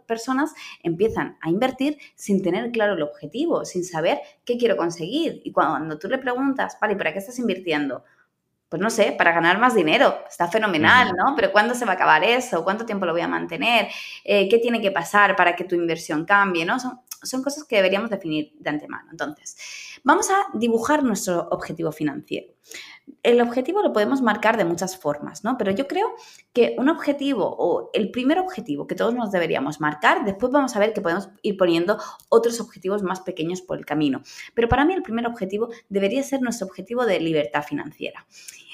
personas 0.06 0.54
empiezan 0.84 1.38
a 1.42 1.50
invertir 1.50 1.98
sin 2.16 2.44
tener 2.44 2.72
claro 2.72 2.94
el 2.94 3.02
objetivo, 3.02 3.66
sin 3.66 3.84
saber 3.84 4.20
qué 4.46 4.58
quiero 4.60 4.78
conseguir. 4.78 5.42
Y 5.44 5.52
cuando 5.52 5.98
tú 5.98 6.08
le 6.08 6.20
preguntas, 6.20 6.78
vale, 6.80 6.96
¿para 6.96 7.12
qué 7.12 7.20
estás 7.20 7.40
invirtiendo? 7.40 8.04
Pues 8.74 8.82
no 8.82 8.90
sé, 8.90 9.12
para 9.12 9.32
ganar 9.32 9.60
más 9.60 9.76
dinero. 9.76 10.24
Está 10.28 10.48
fenomenal, 10.48 11.14
¿no? 11.16 11.36
Pero 11.36 11.52
¿cuándo 11.52 11.76
se 11.76 11.86
va 11.86 11.92
a 11.92 11.94
acabar 11.94 12.24
eso? 12.24 12.64
¿Cuánto 12.64 12.88
tiempo 12.88 13.06
lo 13.06 13.12
voy 13.12 13.22
a 13.22 13.28
mantener? 13.28 13.88
Eh, 14.24 14.50
¿Qué 14.50 14.58
tiene 14.58 14.82
que 14.82 14.90
pasar 14.90 15.36
para 15.36 15.56
que 15.56 15.64
tu 15.64 15.76
inversión 15.76 16.26
cambie? 16.26 16.66
¿no? 16.66 16.80
Son, 16.80 17.00
son 17.24 17.44
cosas 17.44 17.64
que 17.64 17.76
deberíamos 17.76 18.10
definir 18.10 18.54
de 18.60 18.70
antemano. 18.70 19.10
Entonces, 19.12 19.58
vamos 20.04 20.30
a 20.30 20.58
dibujar 20.58 21.04
nuestro 21.04 21.48
objetivo 21.50 21.92
financiero. 21.92 22.54
El 23.22 23.42
objetivo 23.42 23.82
lo 23.82 23.92
podemos 23.92 24.22
marcar 24.22 24.56
de 24.56 24.64
muchas 24.64 24.98
formas, 24.98 25.44
¿no? 25.44 25.58
Pero 25.58 25.72
yo 25.72 25.88
creo 25.88 26.14
que 26.54 26.76
un 26.78 26.88
objetivo 26.90 27.54
o 27.58 27.90
el 27.94 28.12
primer 28.12 28.40
objetivo 28.40 28.88
que 28.88 28.96
todos 28.96 29.14
nos 29.14 29.32
deberíamos 29.32 29.82
marcar, 29.82 30.24
después 30.24 30.52
vamos 30.52 30.76
a 30.76 30.80
ver 30.80 30.94
que 30.94 31.02
podemos 31.02 31.30
ir 31.42 31.58
poniendo 31.58 31.98
otros 32.30 32.62
objetivos 32.62 33.04
más 33.04 33.20
pequeños 33.22 33.62
por 33.62 33.78
el 33.78 33.86
camino. 33.86 34.22
Pero 34.54 34.70
para 34.70 34.86
mí 34.86 34.94
el 34.94 35.04
primer 35.04 35.28
objetivo 35.28 35.70
debería 35.90 36.24
ser 36.24 36.42
nuestro 36.42 36.68
objetivo 36.68 37.06
de 37.06 37.20
libertad 37.20 37.64
financiera. 37.64 38.26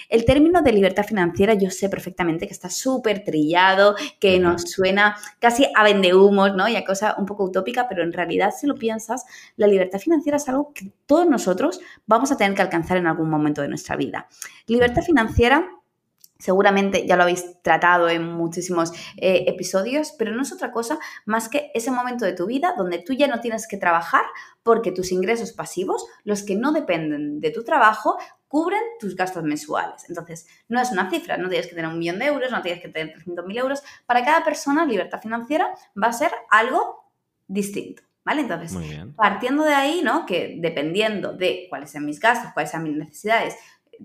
El 0.10 0.26
término 0.26 0.62
de 0.62 0.74
libertad 0.74 1.06
financiera 1.06 1.54
yo 1.54 1.70
sé 1.70 1.88
perfectamente 1.88 2.48
que 2.48 2.54
está 2.54 2.70
súper 2.70 3.24
trillado, 3.24 3.96
que 4.20 4.40
nos 4.40 4.64
suena 4.64 5.16
casi 5.40 5.68
a 5.76 5.84
vendehumos, 5.84 6.56
¿no? 6.56 6.68
Y 6.68 6.76
a 6.76 6.84
cosa 6.84 7.16
un 7.18 7.26
poco 7.26 7.46
utópica, 7.46 7.88
pero 7.88 8.04
en 8.04 8.12
realidad 8.12 8.52
si 8.52 8.68
lo 8.68 8.76
piensas, 8.76 9.26
la 9.56 9.68
libertad 9.68 10.00
financiera 10.00 10.38
es 10.38 10.50
algo 10.50 10.74
que 10.74 10.92
todos 11.06 11.28
nosotros 11.28 11.80
vamos 12.08 12.32
a 12.32 12.38
tener 12.38 12.56
que 12.56 12.64
alcanzar 12.64 12.98
en 12.98 13.08
algún 13.08 13.30
momento 13.30 13.62
de 13.62 13.70
nuestra 13.70 13.96
vida. 13.96 14.28
Libertad 14.66 15.04
financiera 15.04 15.70
Seguramente 16.42 17.06
ya 17.06 17.18
lo 17.18 17.24
habéis 17.24 17.62
tratado 17.62 18.08
en 18.08 18.24
muchísimos 18.24 18.94
eh, 19.18 19.44
episodios, 19.48 20.14
pero 20.18 20.32
no 20.32 20.44
es 20.44 20.54
otra 20.54 20.72
cosa 20.72 20.98
más 21.26 21.50
que 21.50 21.70
ese 21.74 21.92
momento 21.92 22.24
de 22.24 22.32
tu 22.32 22.46
vida 22.46 22.74
donde 22.78 23.00
tú 23.00 23.12
ya 23.12 23.28
no 23.28 23.42
tienes 23.42 23.68
que 23.68 23.76
trabajar 23.76 24.24
porque 24.64 24.94
tus 24.94 25.12
ingresos 25.12 25.52
pasivos, 25.52 26.06
los 26.24 26.44
que 26.44 26.56
no 26.56 26.72
dependen 26.72 27.42
de 27.42 27.52
tu 27.52 27.66
trabajo, 27.66 28.18
cubren 28.50 28.82
tus 29.00 29.16
gastos 29.16 29.44
mensuales. 29.44 30.10
Entonces, 30.10 30.48
no 30.68 30.82
es 30.82 30.92
una 30.92 31.10
cifra, 31.10 31.38
no 31.38 31.48
tienes 31.48 31.68
que 31.68 31.76
tener 31.76 31.90
un 31.90 32.00
millón 32.00 32.20
de 32.20 32.26
euros, 32.26 32.52
no 32.52 32.62
tienes 32.62 32.82
que 32.82 32.90
tener 32.90 33.16
300.000 33.16 33.58
euros. 33.58 33.84
Para 34.06 34.26
cada 34.26 34.44
persona, 34.44 34.86
libertad 34.86 35.22
financiera 35.22 35.70
va 36.02 36.08
a 36.08 36.14
ser 36.14 36.32
algo 36.50 37.06
distinto. 37.48 38.04
¿Vale? 38.26 38.42
Entonces, 38.42 38.78
partiendo 39.16 39.64
de 39.64 39.74
ahí, 39.74 40.02
¿no? 40.04 40.26
Que 40.26 40.58
dependiendo 40.60 41.34
de 41.34 41.66
cuáles 41.68 41.90
sean 41.90 42.06
mis 42.06 42.20
gastos, 42.20 42.52
cuáles 42.54 42.70
sean 42.70 42.84
mis 42.84 42.96
necesidades, 42.96 43.56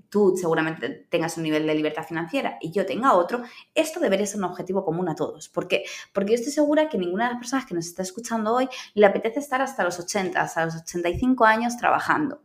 tú 0.08 0.34
seguramente 0.36 0.88
tengas 1.08 1.36
un 1.36 1.42
nivel 1.44 1.66
de 1.66 1.74
libertad 1.74 2.04
financiera 2.04 2.58
y 2.60 2.72
yo 2.72 2.86
tenga 2.86 3.14
otro, 3.14 3.42
esto 3.74 4.00
debería 4.00 4.26
ser 4.26 4.38
un 4.38 4.44
objetivo 4.44 4.84
común 4.84 5.08
a 5.08 5.14
todos. 5.14 5.48
¿Por 5.48 5.68
qué? 5.68 5.84
Porque 6.12 6.32
yo 6.32 6.34
estoy 6.36 6.52
segura 6.52 6.88
que 6.88 6.98
ninguna 6.98 7.24
de 7.24 7.30
las 7.32 7.38
personas 7.38 7.66
que 7.66 7.74
nos 7.74 7.86
está 7.86 8.02
escuchando 8.02 8.54
hoy 8.54 8.68
le 8.94 9.06
apetece 9.06 9.40
estar 9.40 9.60
hasta 9.62 9.84
los 9.84 9.98
80, 9.98 10.40
hasta 10.40 10.64
los 10.64 10.76
85 10.76 11.44
años 11.44 11.76
trabajando. 11.76 12.40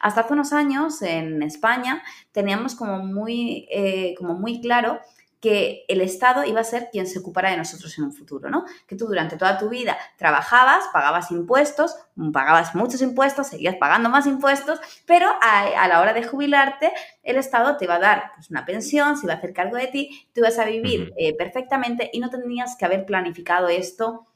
Hasta 0.00 0.22
hace 0.22 0.32
unos 0.32 0.52
años 0.52 1.02
en 1.02 1.42
España 1.42 2.02
teníamos 2.32 2.74
como 2.74 2.98
muy, 2.98 3.66
eh, 3.70 4.14
como 4.18 4.34
muy 4.34 4.60
claro 4.60 5.00
que 5.40 5.84
el 5.88 6.02
Estado 6.02 6.44
iba 6.44 6.60
a 6.60 6.64
ser 6.64 6.90
quien 6.92 7.06
se 7.06 7.18
ocupara 7.18 7.50
de 7.50 7.56
nosotros 7.56 7.96
en 7.98 8.04
un 8.04 8.12
futuro, 8.12 8.50
¿no? 8.50 8.64
Que 8.86 8.94
tú 8.94 9.06
durante 9.06 9.36
toda 9.36 9.58
tu 9.58 9.70
vida 9.70 9.96
trabajabas, 10.16 10.84
pagabas 10.92 11.30
impuestos, 11.30 11.96
pagabas 12.32 12.74
muchos 12.74 13.00
impuestos, 13.00 13.48
seguías 13.48 13.76
pagando 13.76 14.10
más 14.10 14.26
impuestos, 14.26 14.78
pero 15.06 15.28
a, 15.40 15.88
la 15.88 16.00
hora 16.00 16.12
de 16.12 16.24
jubilarte, 16.24 16.92
el 17.22 17.36
Estado 17.36 17.76
te 17.78 17.86
iba 17.86 17.94
a 17.94 18.00
dar 18.00 18.32
pues, 18.36 18.50
una 18.50 18.66
pensión, 18.66 19.16
se 19.16 19.26
iba 19.26 19.34
a 19.34 19.36
hacer 19.38 19.54
cargo 19.54 19.76
de 19.76 19.86
ti, 19.86 20.28
tú 20.34 20.40
ibas 20.40 20.58
a 20.58 20.66
vivir 20.66 21.12
eh, 21.16 21.34
perfectamente 21.36 22.10
y 22.12 22.20
no 22.20 22.28
tenías 22.28 22.76
que 22.76 22.84
haber 22.84 23.06
planificado 23.06 23.68
esto 23.68 24.26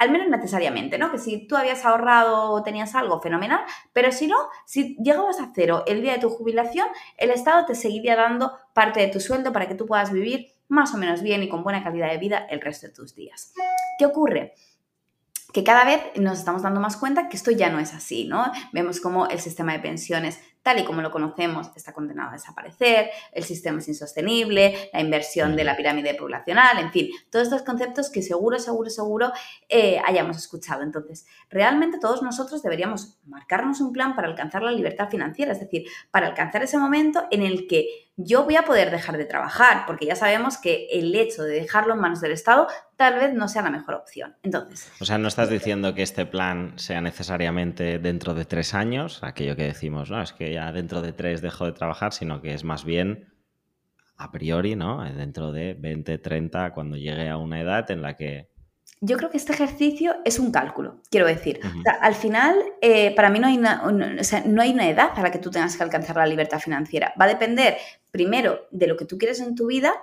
al 0.00 0.10
menos 0.10 0.28
necesariamente, 0.28 0.96
¿no? 0.96 1.12
Que 1.12 1.18
si 1.18 1.46
tú 1.46 1.56
habías 1.56 1.84
ahorrado 1.84 2.52
o 2.52 2.62
tenías 2.62 2.94
algo, 2.94 3.20
fenomenal, 3.20 3.60
pero 3.92 4.10
si 4.10 4.26
no, 4.26 4.36
si 4.64 4.96
llegabas 4.96 5.38
a 5.40 5.52
cero 5.54 5.84
el 5.86 6.00
día 6.00 6.14
de 6.14 6.20
tu 6.20 6.30
jubilación, 6.30 6.88
el 7.18 7.30
Estado 7.30 7.66
te 7.66 7.74
seguiría 7.74 8.16
dando 8.16 8.50
parte 8.72 9.00
de 9.00 9.08
tu 9.08 9.20
sueldo 9.20 9.52
para 9.52 9.68
que 9.68 9.74
tú 9.74 9.84
puedas 9.84 10.10
vivir 10.10 10.54
más 10.68 10.94
o 10.94 10.96
menos 10.96 11.20
bien 11.20 11.42
y 11.42 11.50
con 11.50 11.62
buena 11.62 11.84
calidad 11.84 12.10
de 12.10 12.16
vida 12.16 12.46
el 12.48 12.62
resto 12.62 12.86
de 12.86 12.94
tus 12.94 13.14
días. 13.14 13.52
¿Qué 13.98 14.06
ocurre? 14.06 14.54
que 15.52 15.64
cada 15.64 15.84
vez 15.84 16.00
nos 16.14 16.38
estamos 16.38 16.62
dando 16.62 16.80
más 16.80 16.96
cuenta 16.96 17.28
que 17.28 17.36
esto 17.36 17.50
ya 17.50 17.70
no 17.70 17.80
es 17.80 17.92
así, 17.92 18.24
¿no? 18.24 18.52
Vemos 18.72 19.00
como 19.00 19.26
el 19.26 19.40
sistema 19.40 19.72
de 19.72 19.80
pensiones 19.80 20.38
tal 20.62 20.78
y 20.78 20.84
como 20.84 21.00
lo 21.00 21.10
conocemos, 21.10 21.70
está 21.74 21.92
condenado 21.92 22.30
a 22.30 22.32
desaparecer, 22.32 23.10
el 23.32 23.44
sistema 23.44 23.78
es 23.78 23.88
insostenible, 23.88 24.90
la 24.92 25.00
inversión 25.00 25.56
de 25.56 25.64
la 25.64 25.76
pirámide 25.76 26.14
poblacional, 26.14 26.78
en 26.78 26.90
fin, 26.90 27.08
todos 27.30 27.44
estos 27.46 27.62
conceptos 27.62 28.10
que 28.10 28.22
seguro, 28.22 28.58
seguro, 28.58 28.90
seguro 28.90 29.32
eh, 29.68 30.00
hayamos 30.04 30.36
escuchado. 30.36 30.82
Entonces, 30.82 31.26
realmente 31.48 31.98
todos 31.98 32.22
nosotros 32.22 32.62
deberíamos 32.62 33.18
marcarnos 33.24 33.80
un 33.80 33.92
plan 33.92 34.14
para 34.14 34.28
alcanzar 34.28 34.62
la 34.62 34.72
libertad 34.72 35.08
financiera, 35.08 35.52
es 35.52 35.60
decir, 35.60 35.86
para 36.10 36.28
alcanzar 36.28 36.62
ese 36.62 36.78
momento 36.78 37.24
en 37.30 37.42
el 37.42 37.66
que 37.66 38.09
yo 38.24 38.44
voy 38.44 38.56
a 38.56 38.62
poder 38.62 38.90
dejar 38.90 39.16
de 39.16 39.24
trabajar, 39.24 39.84
porque 39.86 40.06
ya 40.06 40.16
sabemos 40.16 40.58
que 40.58 40.86
el 40.92 41.14
hecho 41.14 41.42
de 41.42 41.60
dejarlo 41.60 41.94
en 41.94 42.00
manos 42.00 42.20
del 42.20 42.32
Estado 42.32 42.66
tal 42.96 43.14
vez 43.14 43.32
no 43.32 43.48
sea 43.48 43.62
la 43.62 43.70
mejor 43.70 43.94
opción. 43.94 44.36
Entonces. 44.42 44.90
O 45.00 45.04
sea, 45.04 45.18
no 45.18 45.28
estás 45.28 45.48
diciendo 45.48 45.94
que 45.94 46.02
este 46.02 46.26
plan 46.26 46.74
sea 46.76 47.00
necesariamente 47.00 47.98
dentro 47.98 48.34
de 48.34 48.44
tres 48.44 48.74
años, 48.74 49.22
aquello 49.22 49.56
que 49.56 49.64
decimos, 49.64 50.10
no, 50.10 50.22
es 50.22 50.32
que 50.32 50.52
ya 50.52 50.70
dentro 50.72 51.02
de 51.02 51.12
tres 51.12 51.40
dejo 51.40 51.66
de 51.66 51.72
trabajar, 51.72 52.12
sino 52.12 52.40
que 52.42 52.54
es 52.54 52.64
más 52.64 52.84
bien 52.84 53.30
a 54.16 54.30
priori, 54.30 54.76
¿no? 54.76 55.02
Dentro 55.02 55.50
de 55.50 55.72
20, 55.72 56.18
30, 56.18 56.74
cuando 56.74 56.98
llegue 56.98 57.30
a 57.30 57.38
una 57.38 57.60
edad 57.60 57.90
en 57.90 58.02
la 58.02 58.16
que... 58.16 58.49
Yo 59.02 59.16
creo 59.16 59.30
que 59.30 59.38
este 59.38 59.52
ejercicio 59.52 60.16
es 60.26 60.38
un 60.38 60.52
cálculo, 60.52 61.00
quiero 61.10 61.26
decir. 61.26 61.58
al 62.00 62.14
final, 62.14 62.54
eh, 62.82 63.14
para 63.14 63.30
mí 63.30 63.38
no 63.38 63.46
hay, 63.46 63.56
una, 63.56 63.82
no 64.44 64.62
hay 64.62 64.70
una 64.72 64.88
edad 64.88 65.14
para 65.14 65.30
que 65.30 65.38
tú 65.38 65.50
tengas 65.50 65.76
que 65.76 65.82
alcanzar 65.82 66.16
la 66.16 66.26
libertad 66.26 66.58
financiera. 66.58 67.14
Va 67.18 67.24
a 67.24 67.28
depender, 67.28 67.78
primero, 68.10 68.68
de 68.70 68.86
lo 68.86 68.96
que 68.96 69.06
tú 69.06 69.16
quieres 69.16 69.40
en 69.40 69.54
tu 69.54 69.66
vida 69.66 69.94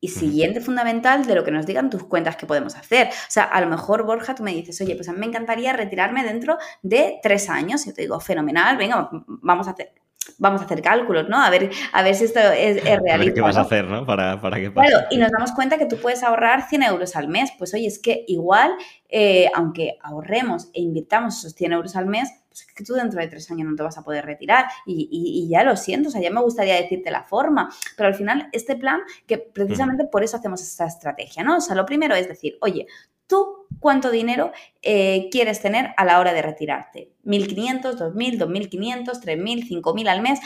y 0.00 0.08
siguiente 0.08 0.60
fundamental 0.60 1.24
de 1.24 1.36
lo 1.36 1.44
que 1.44 1.52
nos 1.52 1.64
digan 1.64 1.88
tus 1.88 2.02
cuentas 2.02 2.34
que 2.34 2.44
podemos 2.44 2.74
hacer. 2.74 3.06
O 3.06 3.30
sea, 3.30 3.44
a 3.44 3.60
lo 3.60 3.68
mejor, 3.68 4.02
Borja, 4.04 4.34
tú 4.34 4.42
me 4.42 4.52
dices, 4.52 4.80
oye, 4.80 4.96
pues 4.96 5.08
a 5.08 5.12
mí 5.12 5.20
me 5.20 5.26
encantaría 5.26 5.72
retirarme 5.72 6.24
dentro 6.24 6.58
de 6.82 7.20
tres 7.22 7.48
años. 7.48 7.86
Y 7.86 7.90
yo 7.90 7.94
te 7.94 8.02
digo, 8.02 8.18
fenomenal, 8.18 8.76
venga, 8.76 9.08
vamos 9.28 9.68
a 9.68 9.70
hacer 9.70 9.92
vamos 10.38 10.60
a 10.60 10.64
hacer 10.64 10.82
cálculos, 10.82 11.28
¿no? 11.28 11.42
A 11.42 11.50
ver, 11.50 11.70
a 11.92 12.02
ver 12.02 12.14
si 12.14 12.24
esto 12.24 12.40
es, 12.40 12.82
realista. 12.82 13.14
A 13.14 13.18
ver 13.18 13.34
qué 13.34 13.40
vas 13.40 13.56
a 13.56 13.62
hacer, 13.62 13.84
¿no? 13.86 14.06
Para, 14.06 14.40
para 14.40 14.58
que 14.58 14.70
pase. 14.70 14.88
Claro, 14.88 15.06
y 15.10 15.18
nos 15.18 15.30
damos 15.30 15.52
cuenta 15.52 15.78
que 15.78 15.86
tú 15.86 15.96
puedes 15.96 16.22
ahorrar 16.22 16.68
100 16.68 16.82
euros 16.84 17.16
al 17.16 17.28
mes. 17.28 17.50
Pues 17.58 17.74
oye, 17.74 17.86
es 17.86 17.98
que 17.98 18.24
igual, 18.26 18.72
eh, 19.08 19.50
aunque 19.54 19.98
ahorremos 20.02 20.70
e 20.74 20.80
invirtamos 20.80 21.38
esos 21.38 21.54
100 21.54 21.72
euros 21.72 21.96
al 21.96 22.06
mes, 22.06 22.30
pues 22.48 22.66
es 22.66 22.74
que 22.74 22.84
tú 22.84 22.94
dentro 22.94 23.20
de 23.20 23.28
tres 23.28 23.50
años 23.50 23.68
no 23.68 23.76
te 23.76 23.82
vas 23.82 23.96
a 23.98 24.02
poder 24.02 24.26
retirar. 24.26 24.66
Y, 24.86 25.08
y, 25.10 25.48
ya 25.48 25.64
lo 25.64 25.76
siento, 25.76 26.08
o 26.08 26.12
sea, 26.12 26.20
ya 26.20 26.30
me 26.30 26.42
gustaría 26.42 26.74
decirte 26.74 27.10
la 27.10 27.24
forma. 27.24 27.70
Pero 27.96 28.08
al 28.08 28.14
final, 28.14 28.48
este 28.52 28.76
plan, 28.76 29.00
que 29.26 29.38
precisamente 29.38 30.04
por 30.04 30.22
eso 30.22 30.36
hacemos 30.36 30.60
esta 30.60 30.86
estrategia, 30.86 31.42
¿no? 31.42 31.56
O 31.56 31.60
sea, 31.60 31.74
lo 31.74 31.86
primero 31.86 32.14
es 32.14 32.28
decir, 32.28 32.58
oye, 32.60 32.86
tú 33.32 33.66
cuánto 33.80 34.10
dinero 34.10 34.52
eh, 34.82 35.28
quieres 35.30 35.62
tener 35.62 35.94
a 35.96 36.04
la 36.04 36.20
hora 36.20 36.34
de 36.34 36.42
retirarte. 36.42 37.12
1.500, 37.24 37.96
2.000, 37.96 38.38
2.500, 38.38 39.04
3.000, 39.22 39.82
5.000 39.82 40.08
al 40.08 40.20
mes. 40.20 40.40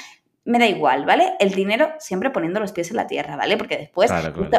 Me 0.44 0.60
da 0.60 0.68
igual, 0.68 1.04
¿vale? 1.04 1.32
El 1.40 1.50
dinero 1.50 1.90
siempre 1.98 2.30
poniendo 2.30 2.60
los 2.60 2.70
pies 2.70 2.90
en 2.90 2.96
la 2.96 3.08
tierra, 3.08 3.34
¿vale? 3.34 3.56
Porque 3.56 3.76
después 3.76 4.12
esto, 4.12 4.58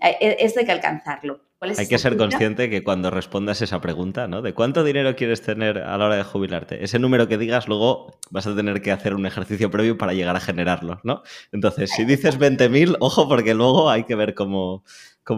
eh, 0.00 0.48
hay 0.56 0.64
que 0.64 0.72
alcanzarlo. 0.72 1.42
Hay 1.60 1.86
que 1.86 1.98
ser 1.98 2.16
consciente 2.16 2.68
que 2.70 2.82
cuando 2.82 3.10
respondas 3.10 3.60
esa 3.60 3.80
pregunta, 3.80 4.28
¿no? 4.28 4.40
De 4.42 4.54
cuánto 4.54 4.84
dinero 4.84 5.16
quieres 5.16 5.42
tener 5.42 5.78
a 5.78 5.96
la 5.96 6.06
hora 6.06 6.16
de 6.16 6.22
jubilarte, 6.22 6.84
ese 6.84 6.98
número 6.98 7.28
que 7.28 7.38
digas, 7.38 7.66
luego 7.66 8.18
vas 8.30 8.46
a 8.46 8.54
tener 8.54 8.82
que 8.82 8.92
hacer 8.92 9.14
un 9.14 9.26
ejercicio 9.26 9.70
previo 9.70 9.96
para 9.96 10.12
llegar 10.12 10.36
a 10.36 10.40
generarlo, 10.40 11.00
¿no? 11.02 11.22
Entonces, 11.52 11.90
si 11.90 12.04
dices 12.04 12.38
20.000, 12.38 12.96
ojo, 13.00 13.26
porque 13.26 13.54
luego 13.54 13.88
hay 13.88 14.04
que 14.04 14.14
ver 14.14 14.34
cómo, 14.34 14.84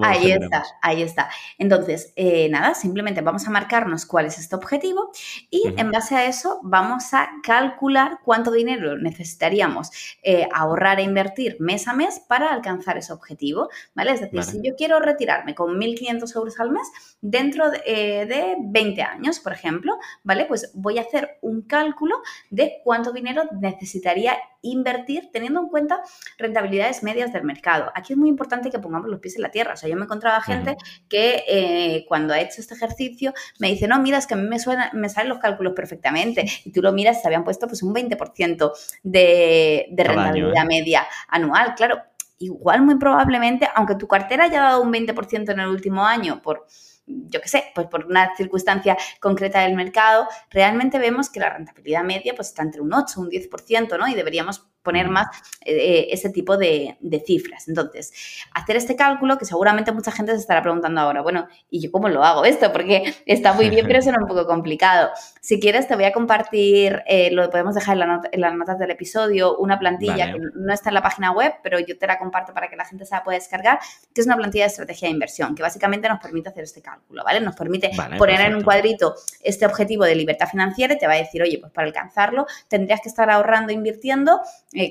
ahí 0.02 0.32
está, 0.32 0.64
ahí 0.82 1.02
está. 1.02 1.30
Entonces, 1.56 2.12
eh, 2.16 2.48
nada, 2.50 2.74
simplemente 2.74 3.20
vamos 3.20 3.46
a 3.46 3.50
marcarnos 3.50 4.06
cuál 4.06 4.26
es 4.26 4.38
este 4.38 4.54
objetivo 4.54 5.10
y 5.50 5.62
en 5.76 5.90
base 5.90 6.14
a 6.14 6.26
eso 6.26 6.60
vamos 6.62 7.14
a 7.14 7.28
calcular 7.42 8.20
cuánto 8.24 8.50
dinero 8.50 8.98
necesitaríamos 8.98 9.90
eh, 10.22 10.48
ahorrar 10.52 11.00
e 11.00 11.04
invertir 11.04 11.56
mes 11.60 11.88
a 11.88 11.94
mes 11.94 12.20
para 12.20 12.52
alcanzar 12.52 12.98
ese 12.98 13.12
objetivo, 13.12 13.68
¿vale? 13.94 14.12
Es 14.12 14.20
decir, 14.20 14.42
si 14.44 14.60
yo 14.62 14.74
quiero 14.76 15.00
retirarme 15.00 15.54
con 15.54 15.78
1.500 15.78 16.36
euros 16.36 16.60
al 16.60 16.70
mes 16.70 16.88
dentro 17.20 17.70
de, 17.70 17.80
eh, 17.86 18.26
de 18.26 18.56
20 18.60 19.02
años, 19.02 19.40
por 19.40 19.52
ejemplo, 19.52 19.98
¿vale? 20.22 20.44
Pues 20.44 20.70
voy 20.74 20.98
a 20.98 21.02
hacer 21.02 21.38
un 21.40 21.62
cálculo 21.62 22.16
de 22.50 22.80
cuánto 22.84 23.12
dinero 23.12 23.44
necesitaría 23.58 24.36
invertir 24.62 25.30
teniendo 25.32 25.60
en 25.60 25.68
cuenta 25.68 26.00
rentabilidades 26.36 27.02
medias 27.02 27.32
del 27.32 27.44
mercado. 27.44 27.90
Aquí 27.94 28.12
es 28.12 28.18
muy 28.18 28.28
importante 28.28 28.70
que 28.70 28.78
pongamos 28.78 29.08
los 29.08 29.20
pies 29.20 29.36
en 29.36 29.42
la 29.42 29.50
tierra. 29.50 29.74
O 29.74 29.76
sea, 29.76 29.88
yo 29.88 29.96
me 29.96 30.02
he 30.02 30.04
encontrado 30.04 30.40
gente 30.40 30.76
que 31.08 31.44
eh, 31.48 32.04
cuando 32.08 32.34
ha 32.34 32.40
hecho 32.40 32.60
este 32.60 32.74
ejercicio 32.74 33.32
me 33.58 33.68
dice, 33.68 33.86
no, 33.86 33.98
mira, 34.00 34.18
es 34.18 34.26
que 34.26 34.34
a 34.34 34.36
mí 34.36 34.48
me, 34.48 34.58
suena, 34.58 34.90
me 34.94 35.08
salen 35.08 35.28
los 35.28 35.38
cálculos 35.38 35.74
perfectamente. 35.74 36.46
Y 36.64 36.72
tú 36.72 36.82
lo 36.82 36.92
miras, 36.92 37.22
se 37.22 37.28
habían 37.28 37.44
puesto 37.44 37.66
pues 37.66 37.82
un 37.82 37.94
20% 37.94 38.72
de, 39.02 39.86
de 39.90 40.04
rentabilidad 40.04 40.64
¿eh? 40.64 40.66
media 40.66 41.06
anual. 41.28 41.74
Claro, 41.74 42.02
igual 42.38 42.82
muy 42.82 42.96
probablemente, 42.96 43.68
aunque 43.74 43.94
tu 43.94 44.06
cartera 44.06 44.44
haya 44.44 44.60
dado 44.60 44.82
un 44.82 44.92
20% 44.92 45.50
en 45.50 45.60
el 45.60 45.68
último 45.68 46.04
año 46.04 46.42
por 46.42 46.66
yo 47.08 47.40
qué 47.40 47.48
sé, 47.48 47.64
pues 47.74 47.86
por 47.88 48.06
una 48.06 48.34
circunstancia 48.36 48.96
concreta 49.20 49.60
del 49.60 49.74
mercado, 49.74 50.28
realmente 50.50 50.98
vemos 50.98 51.30
que 51.30 51.40
la 51.40 51.50
rentabilidad 51.50 52.04
media 52.04 52.34
pues 52.34 52.48
está 52.48 52.62
entre 52.62 52.80
un 52.80 52.92
8, 52.92 53.20
un 53.20 53.30
10%, 53.30 53.98
¿no? 53.98 54.08
Y 54.08 54.14
deberíamos 54.14 54.66
poner 54.88 55.10
más 55.10 55.26
eh, 55.66 56.06
ese 56.10 56.30
tipo 56.30 56.56
de, 56.56 56.96
cifras. 57.26 57.68
Entonces, 57.68 58.10
hacer 58.54 58.76
este 58.76 58.96
cálculo, 58.96 59.36
que 59.36 59.44
seguramente 59.44 59.92
mucha 59.92 60.10
gente 60.10 60.32
se 60.32 60.38
estará 60.38 60.62
preguntando 60.62 60.98
ahora, 61.02 61.20
bueno, 61.20 61.46
¿y 61.68 61.82
yo 61.82 61.92
cómo 61.92 62.08
lo 62.08 62.24
hago 62.24 62.46
esto? 62.46 62.72
Porque 62.72 63.14
está 63.26 63.52
muy 63.52 63.68
bien, 63.68 63.86
pero 63.86 64.00
suena 64.00 64.16
un 64.18 64.26
poco 64.26 64.46
complicado. 64.46 65.10
Si 65.42 65.60
quieres, 65.60 65.86
te 65.86 65.94
voy 65.94 66.04
a 66.04 66.12
compartir, 66.12 67.02
eh, 67.06 67.30
lo 67.32 67.50
podemos 67.50 67.74
dejar 67.74 67.98
en, 68.32 68.40
las 68.40 68.54
notas 68.54 68.78
del 68.78 68.90
episodio, 68.90 69.58
una 69.58 69.78
plantilla 69.78 70.32
que 70.32 70.38
no 70.54 70.72
está 70.72 70.88
en 70.88 70.94
la 70.94 71.02
página 71.02 71.32
web, 71.32 71.52
pero 71.62 71.78
yo 71.80 71.98
te 71.98 72.06
la 72.06 72.18
comparto 72.18 72.54
para 72.54 72.70
que 72.70 72.76
la 72.76 72.86
gente 72.86 73.04
se 73.04 73.14
la 73.14 73.22
pueda 73.22 73.36
descargar, 73.36 73.78
que 74.14 74.22
es 74.22 74.26
una 74.26 74.36
plantilla 74.36 74.64
de 74.64 74.68
estrategia 74.68 75.08
de 75.08 75.12
inversión, 75.12 75.54
que 75.54 75.62
básicamente 75.62 76.08
nos 76.08 76.18
permite 76.18 76.48
hacer 76.48 76.64
este 76.64 76.80
cálculo, 76.80 77.24
¿vale? 77.24 77.40
Nos 77.40 77.56
permite 77.56 77.90
poner 78.16 78.40
en 78.40 78.54
un 78.54 78.62
cuadrito 78.62 79.14
este 79.42 79.66
objetivo 79.66 80.04
de 80.04 80.14
libertad 80.14 80.48
financiera 80.48 80.94
y 80.94 80.98
te 80.98 81.06
va 81.06 81.12
a 81.12 81.16
decir, 81.16 81.42
oye, 81.42 81.58
pues 81.58 81.72
para 81.72 81.86
alcanzarlo 81.86 82.46
tendrías 82.68 83.02
que 83.02 83.10
estar 83.10 83.28
ahorrando, 83.28 83.70
invirtiendo 83.70 84.40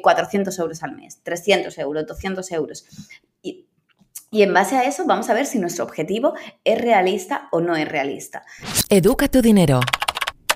400 0.01 0.57
eh, 0.57 0.61
euros 0.61 0.83
al 0.83 0.95
mes, 0.95 1.21
300 1.23 1.77
euros, 1.77 2.05
200 2.05 2.51
euros. 2.51 2.85
Y, 3.41 3.65
en 4.31 4.53
base 4.53 4.75
a 4.75 4.83
eso 4.83 5.05
vamos 5.05 5.29
a 5.29 5.33
ver 5.33 5.45
si 5.45 5.57
nuestro 5.57 5.85
objetivo 5.85 6.33
es 6.63 6.79
realista 6.79 7.47
o 7.51 7.61
no 7.61 7.75
es 7.75 7.87
realista. 7.87 8.43
Educa 8.89 9.29
tu 9.29 9.41
dinero. 9.41 9.79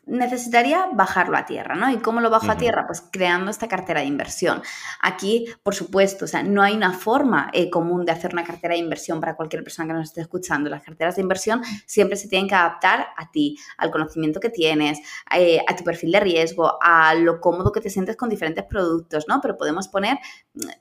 necesitaría 0.09 0.88
bajarlo 0.92 1.37
a 1.37 1.47
tierra, 1.47 1.75
¿no? 1.75 1.90
¿Y 1.90 1.99
cómo 1.99 2.21
lo 2.21 2.31
bajo 2.31 2.51
a 2.51 2.57
tierra? 2.57 2.87
Pues 2.87 3.03
creando 3.12 3.51
esta 3.51 3.68
cartera 3.68 4.01
de 4.01 4.07
inversión. 4.07 4.62
Aquí, 5.01 5.47
por 5.62 5.75
supuesto, 5.75 6.25
o 6.25 6.29
sea, 6.29 6.42
no 6.42 6.62
hay 6.62 6.75
una 6.75 6.92
forma 6.92 7.51
eh, 7.53 7.71
común 7.71 8.05
de 8.05 8.12
hacer 8.12 8.33
una 8.33 8.44
cartera 8.44 8.75
de 8.75 8.81
inversión 8.81 9.21
para 9.21 9.37
cualquier 9.37 9.62
persona 9.62 9.88
que 9.88 9.94
nos 9.94 10.09
esté 10.09 10.23
escuchando. 10.23 10.71
Las 10.71 10.83
carteras 10.83 11.16
de 11.16 11.23
inversión 11.23 11.62
siempre 11.87 12.16
se 12.16 12.29
tienen 12.29 12.49
que 12.49 12.55
adaptar 12.55 13.09
a 13.16 13.31
ti, 13.31 13.59
al 13.77 13.90
conocimiento 13.90 14.40
que 14.40 14.51
tienes, 14.51 14.99
eh, 15.35 15.61
a 15.66 15.77
tu 15.77 15.85
perfil 15.85 16.12
de 16.12 16.21
riesgo, 16.21 16.79
a 16.83 17.14
lo 17.14 17.40
cómodo 17.40 17.71
que 17.71 17.81
te 17.81 17.90
sientes 17.90 18.16
con 18.16 18.29
diferentes 18.29 18.64
productos, 18.64 19.27
¿no? 19.29 19.40
Pero 19.40 19.57
podemos 19.57 19.88
poner, 19.88 20.18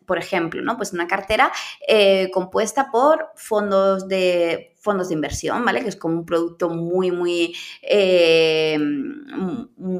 por 0.05 0.17
ejemplo, 0.17 0.61
¿no? 0.61 0.77
Pues 0.77 0.93
una 0.93 1.07
cartera 1.07 1.51
eh, 1.87 2.29
compuesta 2.31 2.89
por 2.91 3.29
fondos 3.35 4.07
de 4.07 4.76
fondos 4.87 5.09
de 5.09 5.15
inversión, 5.15 5.65
¿vale? 5.65 5.81
Que 5.81 5.89
es 5.89 5.97
como 5.97 6.19
un 6.19 6.25
producto 6.25 6.69
muy, 6.69 7.11
muy, 7.11 7.53
eh, 7.81 8.79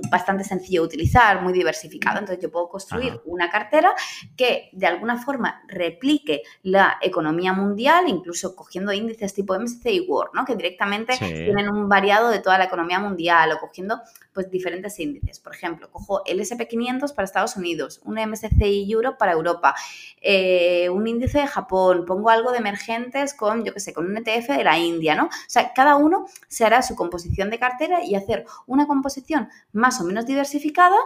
bastante 0.10 0.46
sencillo 0.46 0.84
de 0.84 0.88
utilizar, 0.88 1.42
muy 1.42 1.52
diversificado. 1.52 2.20
Entonces 2.20 2.42
yo 2.42 2.50
puedo 2.50 2.70
construir 2.70 3.20
una 3.26 3.50
cartera 3.50 3.94
que 4.38 4.70
de 4.72 4.88
alguna 4.88 5.22
forma 5.22 5.62
replique 5.68 6.44
la 6.64 7.00
economía 7.02 7.52
mundial, 7.52 8.06
incluso 8.08 8.56
cogiendo 8.56 8.94
índices 8.94 9.34
tipo 9.34 9.60
MSCI 9.60 10.06
World, 10.08 10.32
¿no? 10.34 10.46
Que 10.46 10.56
directamente 10.56 11.18
tienen 11.18 11.68
un 11.68 11.90
variado 11.90 12.30
de 12.30 12.40
toda 12.40 12.58
la 12.58 12.64
economía 12.64 13.02
mundial 13.02 13.52
o 13.52 13.60
cogiendo 13.60 14.00
pues 14.32 14.50
diferentes 14.50 14.98
índices. 15.02 15.42
Por 15.42 15.54
ejemplo, 15.54 15.92
cojo 15.92 16.22
el 16.26 16.40
SP500 16.40 17.14
para 17.14 17.26
Estados 17.26 17.58
Unidos, 17.58 18.00
un 18.06 18.16
MSCI 18.16 18.90
Europe 18.90 19.18
para 19.20 19.34
Europa, 19.34 19.76
eh, 20.22 20.90
un 20.90 21.08
índice 21.08 21.40
de 21.40 21.48
Japón, 21.48 22.06
pongo 22.06 22.30
algo 22.30 22.52
de 22.52 22.60
emergentes 22.60 23.34
con, 23.34 23.66
yo 23.66 23.74
qué 23.74 23.80
sé, 23.80 23.94
con 23.94 24.06
un 24.06 24.16
ETF 24.16 24.50
de 24.50 24.64
la 24.64 24.77
India, 24.78 25.16
¿no? 25.16 25.26
O 25.26 25.30
sea, 25.48 25.74
cada 25.74 25.96
uno 25.96 26.26
se 26.48 26.66
hará 26.66 26.82
su 26.82 26.96
composición 26.96 27.50
de 27.50 27.60
cartera 27.60 28.04
y 28.04 28.16
hacer 28.16 28.46
una 28.66 28.88
composición 28.88 29.50
más 29.72 30.00
o 30.02 30.04
menos 30.04 30.26
diversificada 30.26 30.98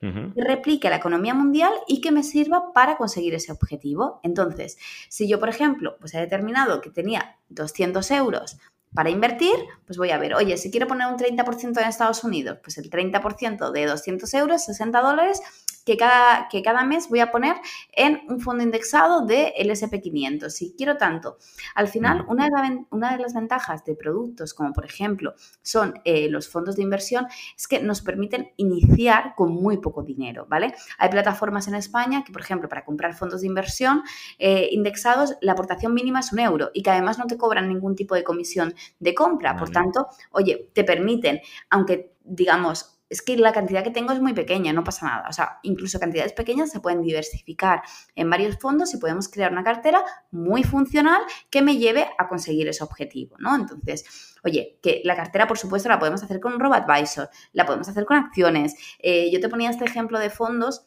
que 0.00 0.44
replique 0.44 0.88
la 0.88 0.96
economía 0.96 1.34
mundial 1.34 1.72
y 1.86 2.00
que 2.00 2.10
me 2.10 2.22
sirva 2.22 2.72
para 2.72 2.96
conseguir 2.96 3.34
ese 3.34 3.52
objetivo. 3.52 4.20
Entonces, 4.22 4.78
si 5.08 5.28
yo, 5.28 5.38
por 5.38 5.50
ejemplo, 5.50 5.96
pues 6.00 6.14
he 6.14 6.20
determinado 6.20 6.80
que 6.80 6.90
tenía 6.90 7.36
200 7.50 8.10
euros 8.12 8.58
para 8.94 9.10
invertir, 9.10 9.54
pues 9.86 9.98
voy 9.98 10.10
a 10.10 10.18
ver, 10.18 10.34
oye, 10.34 10.56
si 10.56 10.70
quiero 10.70 10.88
poner 10.88 11.06
un 11.06 11.16
30% 11.16 11.80
en 11.80 11.88
Estados 11.88 12.24
Unidos, 12.24 12.58
pues 12.62 12.78
el 12.78 12.90
30% 12.90 13.70
de 13.70 13.86
200 13.86 14.34
euros, 14.34 14.64
60 14.64 15.00
dólares, 15.00 15.40
que 15.84 15.96
cada, 15.96 16.48
que 16.48 16.62
cada 16.62 16.84
mes 16.84 17.08
voy 17.08 17.20
a 17.20 17.30
poner 17.30 17.56
en 17.92 18.22
un 18.28 18.40
fondo 18.40 18.62
indexado 18.62 19.24
del 19.24 19.70
SP500. 19.70 20.50
Si 20.50 20.74
quiero 20.76 20.96
tanto. 20.96 21.38
Al 21.74 21.88
final, 21.88 22.24
una 22.28 22.46
de, 22.46 22.84
una 22.90 23.12
de, 23.12 23.22
las 23.22 23.34
ventajas 23.34 23.84
de 23.84 23.94
productos 23.94 24.54
como 24.54 24.72
por 24.72 24.84
ejemplo 24.84 25.34
son 25.62 25.94
eh, 26.04 26.28
los 26.28 26.48
fondos 26.48 26.76
de 26.76 26.82
inversión 26.82 27.26
es 27.56 27.66
que 27.68 27.80
nos 27.80 28.02
permiten 28.02 28.52
iniciar 28.56 29.34
con 29.36 29.52
muy 29.52 29.78
poco 29.78 30.02
dinero, 30.02 30.46
¿vale? 30.48 30.74
Hay 30.98 31.08
plataformas 31.08 31.68
en 31.68 31.74
España 31.74 32.24
que, 32.24 32.32
por 32.32 32.42
ejemplo, 32.42 32.68
para 32.68 32.84
comprar 32.84 33.14
fondos 33.14 33.40
de 33.40 33.46
inversión 33.46 34.02
eh, 34.38 34.68
indexados, 34.72 35.36
la 35.40 35.52
aportación 35.52 35.94
mínima 35.94 36.20
es 36.20 36.32
un 36.32 36.40
euro 36.40 36.70
y 36.74 36.82
que 36.82 36.90
además 36.90 37.18
no 37.18 37.26
te 37.26 37.36
cobran 37.36 37.68
ningún 37.68 37.96
tipo 37.96 38.14
de 38.14 38.24
comisión 38.24 38.74
de 38.98 39.14
compra. 39.14 39.56
Por 39.56 39.70
tanto, 39.70 40.08
oye, 40.30 40.70
te 40.74 40.84
permiten, 40.84 41.40
aunque 41.68 42.14
digamos, 42.24 42.99
es 43.10 43.22
que 43.22 43.36
la 43.36 43.52
cantidad 43.52 43.82
que 43.82 43.90
tengo 43.90 44.12
es 44.12 44.20
muy 44.20 44.32
pequeña, 44.32 44.72
no 44.72 44.84
pasa 44.84 45.06
nada. 45.06 45.28
O 45.28 45.32
sea, 45.32 45.58
incluso 45.64 45.98
cantidades 45.98 46.32
pequeñas 46.32 46.70
se 46.70 46.78
pueden 46.78 47.02
diversificar 47.02 47.82
en 48.14 48.30
varios 48.30 48.56
fondos 48.58 48.94
y 48.94 48.98
podemos 48.98 49.28
crear 49.28 49.50
una 49.50 49.64
cartera 49.64 50.02
muy 50.30 50.62
funcional 50.62 51.20
que 51.50 51.60
me 51.60 51.76
lleve 51.76 52.06
a 52.18 52.28
conseguir 52.28 52.68
ese 52.68 52.84
objetivo, 52.84 53.36
¿no? 53.40 53.56
Entonces, 53.56 54.36
oye, 54.44 54.78
que 54.80 55.02
la 55.04 55.16
cartera, 55.16 55.48
por 55.48 55.58
supuesto, 55.58 55.88
la 55.88 55.98
podemos 55.98 56.22
hacer 56.22 56.38
con 56.38 56.54
un 56.54 56.60
robo-advisor, 56.60 57.28
la 57.52 57.66
podemos 57.66 57.88
hacer 57.88 58.04
con 58.04 58.16
acciones. 58.16 58.76
Eh, 59.00 59.28
yo 59.32 59.40
te 59.40 59.48
ponía 59.48 59.70
este 59.70 59.84
ejemplo 59.84 60.18
de 60.18 60.30
fondos. 60.30 60.86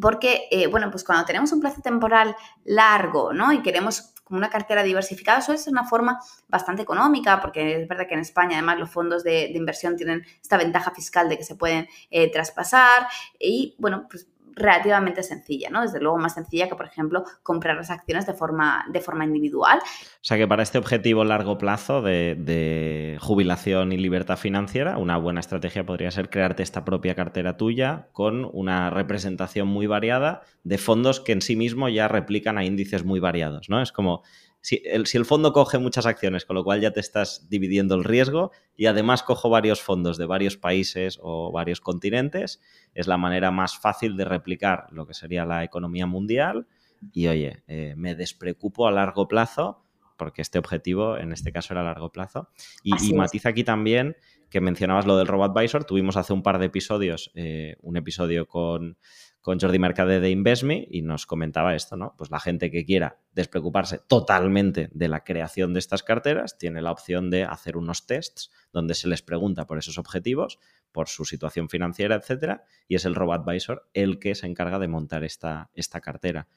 Porque, 0.00 0.48
eh, 0.50 0.66
bueno, 0.66 0.90
pues 0.90 1.04
cuando 1.04 1.24
tenemos 1.24 1.52
un 1.52 1.60
plazo 1.60 1.80
temporal 1.80 2.34
largo, 2.64 3.32
¿no? 3.32 3.52
Y 3.52 3.62
queremos 3.62 4.13
como 4.24 4.38
una 4.38 4.50
cartera 4.50 4.82
diversificada 4.82 5.40
suele 5.40 5.58
ser 5.58 5.72
una 5.72 5.84
forma 5.84 6.18
bastante 6.48 6.82
económica, 6.82 7.40
porque 7.40 7.82
es 7.82 7.88
verdad 7.88 8.06
que 8.08 8.14
en 8.14 8.20
España 8.20 8.56
además 8.56 8.78
los 8.78 8.90
fondos 8.90 9.22
de, 9.22 9.52
inversión 9.54 9.96
tienen 9.96 10.24
esta 10.40 10.56
ventaja 10.56 10.90
fiscal 10.90 11.28
de 11.28 11.38
que 11.38 11.44
se 11.44 11.54
pueden 11.54 11.86
eh, 12.10 12.30
traspasar 12.32 13.06
y, 13.38 13.76
bueno, 13.78 14.06
pues 14.10 14.26
relativamente 14.56 15.22
sencilla, 15.22 15.70
¿no? 15.70 15.82
Desde 15.82 16.00
luego 16.00 16.18
más 16.18 16.34
sencilla 16.34 16.68
que, 16.68 16.74
por 16.74 16.86
ejemplo, 16.86 17.24
comprar 17.42 17.76
las 17.76 17.90
acciones 17.90 18.26
de 18.26 18.34
forma, 18.34 18.84
de 18.88 19.00
forma 19.00 19.24
individual. 19.24 19.78
O 19.78 20.18
sea 20.20 20.36
que 20.36 20.46
para 20.46 20.62
este 20.62 20.78
objetivo 20.78 21.24
largo 21.24 21.58
plazo 21.58 22.02
de, 22.02 23.18
jubilación 23.20 23.92
y 23.92 23.96
libertad 23.96 24.36
financiera, 24.36 24.98
una 24.98 25.16
buena 25.16 25.40
estrategia 25.40 25.84
podría 25.84 26.10
ser 26.10 26.30
crearte 26.30 26.62
esta 26.62 26.84
propia 26.84 27.14
cartera 27.14 27.56
tuya 27.56 28.08
con 28.12 28.48
una 28.52 28.90
representación 28.90 29.68
muy 29.68 29.86
variada 29.86 30.42
de 30.62 30.78
fondos 30.78 31.20
que 31.20 31.32
en 31.32 31.42
sí 31.42 31.56
mismo 31.56 31.88
ya 31.88 32.08
replican 32.08 32.58
a 32.58 32.64
índices 32.64 33.04
muy 33.04 33.20
variados, 33.20 33.68
¿no? 33.68 33.82
Es 33.82 33.92
como 33.92 34.22
si 34.64 34.80
el, 34.86 35.04
si 35.04 35.18
el, 35.18 35.26
fondo 35.26 35.52
coge 35.52 35.76
muchas 35.76 36.06
acciones, 36.06 36.46
con 36.46 36.56
lo 36.56 36.64
cual 36.64 36.80
ya 36.80 36.90
te 36.90 36.98
estás 36.98 37.50
dividiendo 37.50 37.96
el 37.96 38.02
riesgo 38.02 38.50
y 38.78 38.86
además 38.86 39.22
cojo 39.22 39.50
varios 39.50 39.82
fondos 39.82 40.16
de 40.16 40.24
varios 40.24 40.56
países 40.56 41.18
o 41.22 41.52
varios 41.52 41.82
continentes, 41.82 42.62
es 42.94 43.06
la 43.06 43.18
manera 43.18 43.50
más 43.50 43.78
fácil 43.78 44.16
de 44.16 44.24
replicar 44.24 44.86
lo 44.90 45.06
que 45.06 45.12
sería 45.12 45.44
la 45.44 45.64
economía 45.64 46.06
mundial. 46.06 46.66
Y 47.12 47.26
oye, 47.26 47.62
eh, 47.66 47.92
me 47.98 48.14
despreocupo 48.14 48.88
a 48.88 48.90
largo 48.90 49.28
plazo 49.28 49.84
porque 50.16 50.40
este 50.40 50.58
objetivo 50.58 51.18
en 51.18 51.32
este 51.32 51.52
caso 51.52 51.74
era 51.74 51.82
a 51.82 51.84
largo 51.84 52.10
plazo. 52.10 52.48
Y, 52.82 53.12
matiza 53.12 53.50
aquí 53.50 53.64
también 53.64 54.16
que 54.48 54.62
mencionabas 54.62 55.04
lo 55.04 55.18
del 55.18 55.26
Robot 55.26 55.54
Advisor, 55.54 55.84
tuvimos 55.84 56.16
hace 56.16 56.32
un 56.32 56.42
par 56.42 56.58
de 56.58 56.66
episodios, 56.66 57.30
eh, 57.34 57.76
un 57.82 57.98
episodio 57.98 58.48
con 58.48 58.96
con 59.44 59.60
Jordi 59.60 59.78
Mercade 59.78 60.20
de 60.20 60.30
InvestMe 60.30 60.88
y 60.90 61.02
nos 61.02 61.26
comentaba 61.26 61.74
esto, 61.74 61.98
¿no? 61.98 62.14
Pues 62.16 62.30
la 62.30 62.40
gente 62.40 62.70
que 62.70 62.86
quiera 62.86 63.18
despreocuparse 63.34 63.98
totalmente 63.98 64.88
de 64.94 65.06
la 65.06 65.22
creación 65.22 65.74
de 65.74 65.80
estas 65.80 66.02
carteras 66.02 66.56
tiene 66.56 66.80
la 66.80 66.90
opción 66.90 67.28
de 67.28 67.44
hacer 67.44 67.76
unos 67.76 68.06
tests 68.06 68.50
donde 68.72 68.94
se 68.94 69.06
les 69.06 69.20
pregunta 69.20 69.66
por 69.66 69.76
esos 69.76 69.98
objetivos, 69.98 70.60
por 70.92 71.08
su 71.08 71.26
situación 71.26 71.68
financiera, 71.68 72.14
etcétera, 72.14 72.64
y 72.88 72.94
es 72.94 73.04
el 73.04 73.14
Robot 73.14 73.46
Advisor 73.46 73.86
el 73.92 74.18
que 74.18 74.34
se 74.34 74.46
encarga 74.46 74.78
de 74.78 74.88
montar 74.88 75.24
esta, 75.24 75.70
esta 75.74 76.00
cartera. 76.00 76.48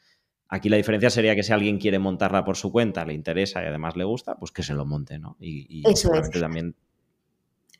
Aquí 0.47 0.69
la 0.69 0.77
diferencia 0.77 1.09
sería 1.09 1.35
que 1.35 1.43
si 1.43 1.51
alguien 1.51 1.79
quiere 1.79 1.99
montarla 1.99 2.45
por 2.45 2.55
su 2.55 2.71
cuenta, 2.71 3.03
le 3.03 3.13
interesa 3.13 3.61
y 3.61 3.65
además 3.65 3.97
le 3.97 4.05
gusta, 4.05 4.37
pues 4.37 4.53
que 4.53 4.63
se 4.63 4.73
lo 4.73 4.85
monte, 4.85 5.19
¿no? 5.19 5.35
Y, 5.41 5.83
Eso 5.85 6.13
es. 6.13 6.31
también 6.31 6.73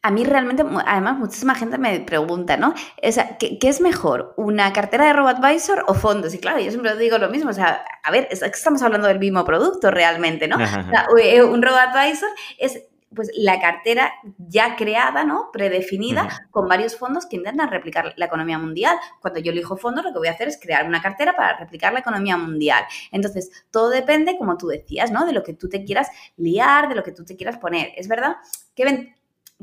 a 0.02 0.12
mí 0.12 0.24
realmente, 0.24 0.64
además, 0.86 1.18
muchísima 1.18 1.56
gente 1.56 1.78
me 1.78 2.00
pregunta, 2.00 2.58
¿no? 2.58 2.74
O 3.04 3.12
sea, 3.12 3.38
¿qué, 3.38 3.58
es 3.62 3.82
mejor? 3.82 4.34
¿Una 4.38 4.72
cartera 4.72 5.06
de 5.06 5.14
RoboAdvisor 5.14 5.86
o 5.88 5.94
fondos? 5.94 6.34
Y 6.34 6.40
claro, 6.40 6.60
yo 6.60 6.70
siempre 6.70 6.96
digo 6.98 7.18
lo 7.18 7.30
mismo. 7.30 7.50
O 7.50 7.54
sea, 7.54 7.84
a 8.04 8.12
ver, 8.12 8.28
es 8.32 8.40
que 8.40 8.46
estamos 8.48 8.82
hablando 8.82 9.08
del 9.08 9.20
mismo 9.20 9.44
producto 9.44 9.92
realmente, 9.92 10.48
¿no? 10.48 10.56
O 10.56 10.60
sea, 10.60 11.08
eh, 11.22 11.44
un 11.44 11.62
RoboAdvisor 11.62 12.30
es 12.58 12.84
pues 13.14 13.32
la 13.36 13.60
cartera 13.60 14.14
ya 14.38 14.76
creada, 14.76 15.24
¿no? 15.24 15.50
Predefinida, 15.52 16.28
con 16.52 16.68
varios 16.68 16.98
fondos 16.98 17.26
que 17.26 17.38
intentan 17.38 17.70
replicar 17.70 18.14
la 18.18 18.26
economía 18.26 18.60
mundial. 18.60 18.98
Cuando 19.22 19.40
yo 19.40 19.52
elijo 19.52 19.78
fondos, 19.78 20.04
lo 20.04 20.12
que 20.12 20.20
voy 20.20 20.28
a 20.28 20.32
hacer 20.32 20.48
es 20.48 20.60
crear 20.62 20.86
una 20.86 21.02
cartera 21.02 21.36
para 21.36 21.58
replicar 21.58 21.94
la 21.94 22.00
economía 22.00 22.38
mundial. 22.38 22.84
Entonces, 23.12 23.66
todo 23.72 23.90
depende, 23.90 24.38
como 24.38 24.58
tú 24.58 24.68
decías, 24.68 25.12
¿no? 25.12 25.26
De 25.26 25.34
lo 25.34 25.44
que 25.44 25.54
tú 25.54 25.70
te 25.70 25.84
quieras 25.84 26.10
liar, 26.36 26.90
de 26.90 26.96
lo 26.96 27.04
que 27.04 27.12
tú 27.12 27.24
te 27.24 27.36
quieras 27.36 27.58
poner. 27.58 27.92
Es 27.96 28.08
verdad 28.08 28.36
que 28.76 28.84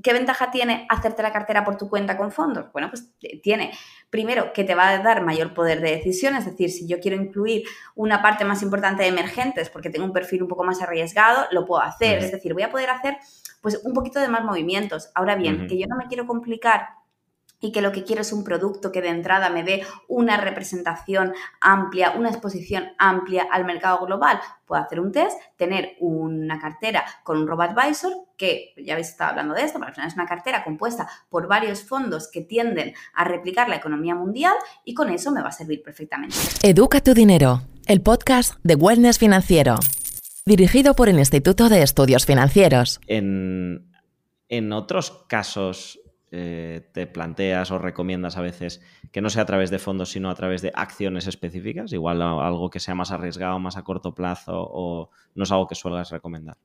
¿Qué 0.03 0.13
ventaja 0.13 0.51
tiene 0.51 0.87
hacerte 0.91 1.23
la 1.23 1.33
cartera 1.33 1.65
por 1.65 1.77
tu 1.77 1.89
cuenta 1.89 2.17
con 2.17 2.33
fondos? 2.33 2.73
Bueno, 2.73 2.91
pues 2.91 3.13
tiene, 3.43 3.73
primero, 4.11 4.53
que 4.53 4.65
te 4.65 4.75
va 4.75 4.89
a 4.89 4.99
dar 4.99 5.23
mayor 5.23 5.55
poder 5.55 5.81
de 5.81 5.93
decisión, 5.93 6.35
es 6.35 6.47
decir, 6.47 6.71
si 6.71 6.89
yo 6.89 6.99
quiero 6.99 7.17
incluir 7.17 7.65
una 7.95 8.21
parte 8.21 8.45
más 8.45 8.63
importante 8.63 9.05
de 9.05 9.11
emergentes 9.11 9.71
porque 9.71 9.91
tengo 9.91 10.05
un 10.05 10.13
perfil 10.13 10.43
un 10.43 10.49
poco 10.49 10.65
más 10.65 10.83
arriesgado, 10.83 11.47
lo 11.53 11.65
puedo 11.65 11.81
hacer, 11.81 12.19
es 12.19 12.33
decir, 12.33 12.55
voy 12.55 12.65
a 12.65 12.71
poder 12.71 12.91
hacer 12.91 13.17
pues 13.63 13.81
un 13.85 13.95
poquito 13.95 14.19
de 14.19 14.29
más 14.29 14.45
movimientos. 14.45 15.11
Ahora 15.15 15.37
bien, 15.37 15.69
que 15.69 15.79
yo 15.79 15.87
no 15.87 15.97
me 15.97 16.07
quiero 16.07 16.27
complicar 16.27 16.89
y 17.64 17.72
que 17.72 17.81
lo 17.81 17.92
que 17.92 18.05
quiero 18.05 18.20
es 18.20 18.31
un 18.31 18.44
producto 18.44 18.92
que 18.92 19.00
de 19.00 19.09
entrada 19.09 19.48
me 19.48 19.62
dé 19.62 19.83
una 20.07 20.37
representación 20.37 21.33
amplia, 21.62 22.11
una 22.11 22.29
exposición 22.29 22.88
amplia 22.98 23.46
al 23.50 23.64
mercado 23.64 24.05
global, 24.05 24.38
puedo 24.66 24.83
hacer 24.83 25.00
un 25.00 25.12
test, 25.12 25.38
tener 25.57 25.96
una 25.98 26.61
cartera 26.61 27.07
con 27.22 27.38
un 27.38 27.48
robot 27.48 27.70
advisor, 27.70 28.12
que 28.37 28.74
ya 28.77 28.92
habéis 28.92 29.09
estado 29.09 29.31
hablando 29.31 29.55
de 29.55 29.62
esto, 29.62 29.79
pero 29.79 29.88
al 29.88 29.94
final 29.94 30.09
es 30.09 30.14
una 30.14 30.27
cartera 30.27 30.62
compuesta 30.62 31.09
por 31.31 31.48
varios 31.48 31.83
fondos 31.85 32.31
que 32.31 32.42
tienden 32.42 32.92
a 33.14 33.24
replicar 33.24 33.70
la 33.70 33.77
economía 33.77 34.14
mundial 34.14 34.55
y 34.85 34.92
con 34.92 35.09
eso 35.09 35.31
me 35.31 35.40
va 35.40 35.48
a 35.48 35.53
servir 35.53 35.83
perfectamente. 35.83 36.37
Educa 36.62 37.00
tu 37.00 37.14
dinero, 37.14 37.62
el 37.87 38.03
podcast 38.03 38.57
de 38.62 38.74
Wellness 38.74 39.18
Financiero, 39.18 39.77
dirigido 40.44 40.92
por 40.92 41.09
el 41.09 41.18
Instituto 41.18 41.70
de 41.70 41.81
Estudios 41.81 42.27
Financieros. 42.27 43.00
En, 43.07 43.90
en 44.50 44.72
otros 44.74 45.24
casos 45.29 46.04
eh, 46.37 46.90
te 46.92 47.06
planteas 47.06 47.71
o 47.71 47.79
recomiendas 47.79 48.37
a 48.37 48.40
veces 48.40 48.83
que 49.13 49.21
no 49.21 49.31
sea 49.31 49.42
a 49.42 49.46
través 49.46 49.71
de 49.71 49.79
fondos, 49.79 50.11
sino 50.11 50.31
a 50.31 50.35
través 50.35 50.63
de 50.63 50.73
acciones 50.75 51.29
específicas? 51.29 51.92
Igual 51.92 52.21
algo 52.21 52.71
que 52.71 52.81
sea 52.81 52.96
más 52.96 53.13
arriesgado, 53.13 53.61
más 53.61 53.77
a 53.77 53.85
corto 53.85 54.17
plazo 54.17 54.52
o 54.56 55.11
no 55.37 55.44
es 55.44 55.52
algo 55.52 55.69
que 55.69 55.77
suelas 55.77 56.11
recomendar. 56.11 56.56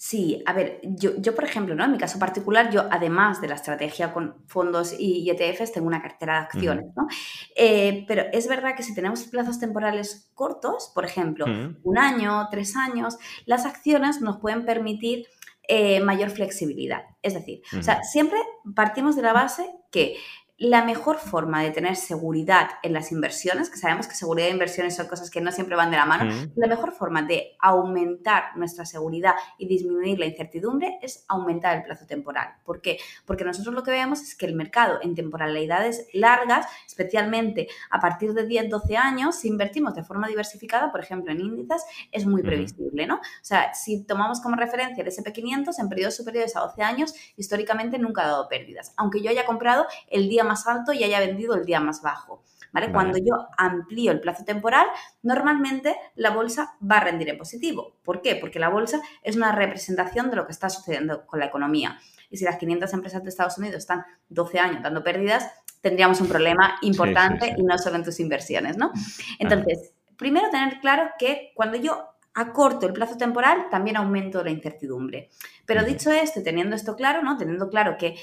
Sí, 0.00 0.42
a 0.46 0.52
ver, 0.52 0.80
yo, 0.82 1.10
yo, 1.18 1.34
por 1.34 1.42
ejemplo, 1.42 1.74
¿no? 1.74 1.84
En 1.84 1.90
mi 1.90 1.98
caso 1.98 2.20
particular, 2.20 2.70
yo 2.70 2.86
además 2.88 3.40
de 3.40 3.48
la 3.48 3.56
estrategia 3.56 4.14
con 4.14 4.36
fondos 4.46 4.94
y 4.96 5.28
ETFs, 5.28 5.72
tengo 5.72 5.88
una 5.88 6.00
cartera 6.00 6.34
de 6.34 6.38
acciones, 6.38 6.86
¿no? 6.96 7.08
Eh, 7.56 8.04
pero 8.06 8.22
es 8.32 8.48
verdad 8.48 8.76
que 8.76 8.84
si 8.84 8.94
tenemos 8.94 9.24
plazos 9.24 9.58
temporales 9.58 10.30
cortos, 10.34 10.92
por 10.94 11.04
ejemplo, 11.04 11.46
un 11.82 11.98
año, 11.98 12.46
tres 12.48 12.76
años, 12.76 13.18
las 13.44 13.66
acciones 13.66 14.20
nos 14.20 14.38
pueden 14.38 14.64
permitir 14.64 15.26
eh, 15.68 16.00
mayor 16.00 16.30
flexibilidad. 16.30 17.04
Es 17.22 17.34
decir, 17.34 17.62
o 17.78 17.82
sea, 17.82 18.02
siempre 18.02 18.38
partimos 18.74 19.16
de 19.16 19.22
la 19.22 19.34
base 19.34 19.70
que 19.90 20.16
la 20.58 20.84
mejor 20.84 21.18
forma 21.18 21.62
de 21.62 21.70
tener 21.70 21.94
seguridad 21.94 22.70
en 22.82 22.92
las 22.92 23.12
inversiones, 23.12 23.70
que 23.70 23.76
sabemos 23.76 24.08
que 24.08 24.16
seguridad 24.16 24.48
e 24.48 24.52
inversiones 24.52 24.96
son 24.96 25.06
cosas 25.06 25.30
que 25.30 25.40
no 25.40 25.52
siempre 25.52 25.76
van 25.76 25.92
de 25.92 25.96
la 25.96 26.04
mano, 26.04 26.34
la 26.56 26.66
mejor 26.66 26.92
forma 26.92 27.22
de 27.22 27.56
aumentar 27.60 28.56
nuestra 28.56 28.84
seguridad 28.84 29.34
y 29.56 29.68
disminuir 29.68 30.18
la 30.18 30.26
incertidumbre 30.26 30.98
es 31.00 31.24
aumentar 31.28 31.76
el 31.76 31.84
plazo 31.84 32.06
temporal. 32.06 32.54
¿Por 32.64 32.80
qué? 32.80 32.98
Porque 33.24 33.44
nosotros 33.44 33.72
lo 33.72 33.84
que 33.84 33.92
vemos 33.92 34.20
es 34.20 34.34
que 34.34 34.46
el 34.46 34.56
mercado 34.56 34.98
en 35.00 35.14
temporalidades 35.14 36.08
largas, 36.12 36.66
especialmente 36.84 37.68
a 37.90 38.00
partir 38.00 38.34
de 38.34 38.44
10, 38.44 38.68
12 38.68 38.96
años, 38.96 39.36
si 39.36 39.46
invertimos 39.46 39.94
de 39.94 40.02
forma 40.02 40.26
diversificada, 40.26 40.90
por 40.90 41.00
ejemplo, 41.00 41.30
en 41.30 41.40
índices, 41.40 41.84
es 42.10 42.26
muy 42.26 42.42
previsible, 42.42 43.06
¿no? 43.06 43.16
O 43.16 43.42
sea, 43.42 43.74
si 43.74 44.02
tomamos 44.04 44.40
como 44.40 44.56
referencia 44.56 45.04
el 45.04 45.08
SP500 45.08 45.78
en 45.78 45.88
periodos 45.88 46.16
superiores 46.16 46.56
a 46.56 46.60
12 46.60 46.82
años, 46.82 47.14
históricamente 47.36 47.96
nunca 47.98 48.24
ha 48.24 48.26
dado 48.26 48.48
pérdidas, 48.48 48.92
aunque 48.96 49.22
yo 49.22 49.30
haya 49.30 49.46
comprado 49.46 49.86
el 50.08 50.28
día 50.28 50.47
más 50.48 50.66
alto 50.66 50.92
y 50.92 51.04
haya 51.04 51.20
vendido 51.20 51.54
el 51.54 51.64
día 51.64 51.80
más 51.80 52.02
bajo. 52.02 52.42
¿Vale? 52.70 52.92
Cuando 52.92 53.16
yo 53.16 53.48
amplío 53.56 54.12
el 54.12 54.20
plazo 54.20 54.44
temporal, 54.44 54.86
normalmente 55.22 55.96
la 56.16 56.30
bolsa 56.30 56.76
va 56.82 56.98
a 56.98 57.04
rendir 57.04 57.30
en 57.30 57.38
positivo. 57.38 57.94
¿Por 58.02 58.20
qué? 58.20 58.36
Porque 58.36 58.58
la 58.58 58.68
bolsa 58.68 59.00
es 59.22 59.36
una 59.36 59.52
representación 59.52 60.28
de 60.28 60.36
lo 60.36 60.44
que 60.44 60.52
está 60.52 60.68
sucediendo 60.68 61.24
con 61.26 61.40
la 61.40 61.46
economía. 61.46 61.98
Y 62.28 62.36
si 62.36 62.44
las 62.44 62.58
500 62.58 62.92
empresas 62.92 63.22
de 63.22 63.30
Estados 63.30 63.56
Unidos 63.56 63.78
están 63.78 64.04
12 64.28 64.58
años 64.58 64.82
dando 64.82 65.02
pérdidas, 65.02 65.50
tendríamos 65.80 66.20
un 66.20 66.28
problema 66.28 66.76
importante 66.82 67.54
y 67.56 67.62
no 67.62 67.78
solo 67.78 67.96
en 67.96 68.04
tus 68.04 68.20
inversiones, 68.20 68.76
¿no? 68.76 68.92
Entonces, 69.38 69.94
primero 70.18 70.50
tener 70.50 70.80
claro 70.80 71.10
que 71.18 71.52
cuando 71.54 71.78
yo 71.78 72.08
acorto 72.34 72.86
el 72.86 72.92
plazo 72.92 73.16
temporal, 73.16 73.66
también 73.70 73.96
aumento 73.96 74.44
la 74.44 74.50
incertidumbre. 74.50 75.30
Pero 75.66 75.84
dicho 75.84 76.10
esto, 76.10 76.42
teniendo 76.42 76.76
esto 76.76 76.94
claro, 76.94 77.22
¿no? 77.22 77.36
Teniendo 77.36 77.68
claro 77.68 77.96
que 77.98 78.16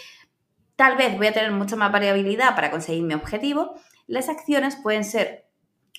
tal 0.75 0.97
vez 0.97 1.17
voy 1.17 1.27
a 1.27 1.33
tener 1.33 1.51
mucha 1.51 1.75
más 1.75 1.91
variabilidad 1.91 2.55
para 2.55 2.71
conseguir 2.71 3.03
mi 3.03 3.13
objetivo, 3.13 3.75
las 4.07 4.29
acciones 4.29 4.75
pueden 4.75 5.03
ser 5.03 5.45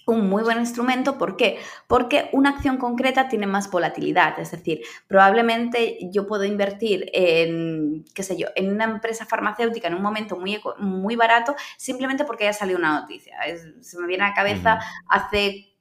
un 0.06 0.28
muy 0.28 0.42
buen 0.42 0.58
instrumento. 0.58 1.18
¿Por 1.18 1.36
qué? 1.36 1.58
Porque 1.88 2.30
una 2.32 2.50
acción 2.50 2.78
concreta 2.78 3.28
tiene 3.28 3.46
más 3.46 3.70
volatilidad. 3.70 4.38
Es 4.38 4.52
decir, 4.52 4.82
probablemente 5.08 5.98
yo 6.12 6.26
puedo 6.26 6.44
invertir 6.44 7.10
en, 7.12 8.04
qué 8.14 8.22
sé 8.22 8.36
yo, 8.36 8.46
en 8.54 8.72
una 8.72 8.84
empresa 8.84 9.26
farmacéutica 9.26 9.88
en 9.88 9.94
un 9.94 10.02
momento 10.02 10.36
muy, 10.36 10.60
muy 10.78 11.16
barato 11.16 11.56
simplemente 11.76 12.24
porque 12.24 12.44
haya 12.44 12.52
salido 12.52 12.78
una 12.78 13.00
noticia. 13.00 13.36
se 13.80 13.98
me 13.98 14.06
viene 14.06 14.24
a 14.24 14.28
la 14.28 14.34
cabeza 14.34 14.78
hace 15.08 15.75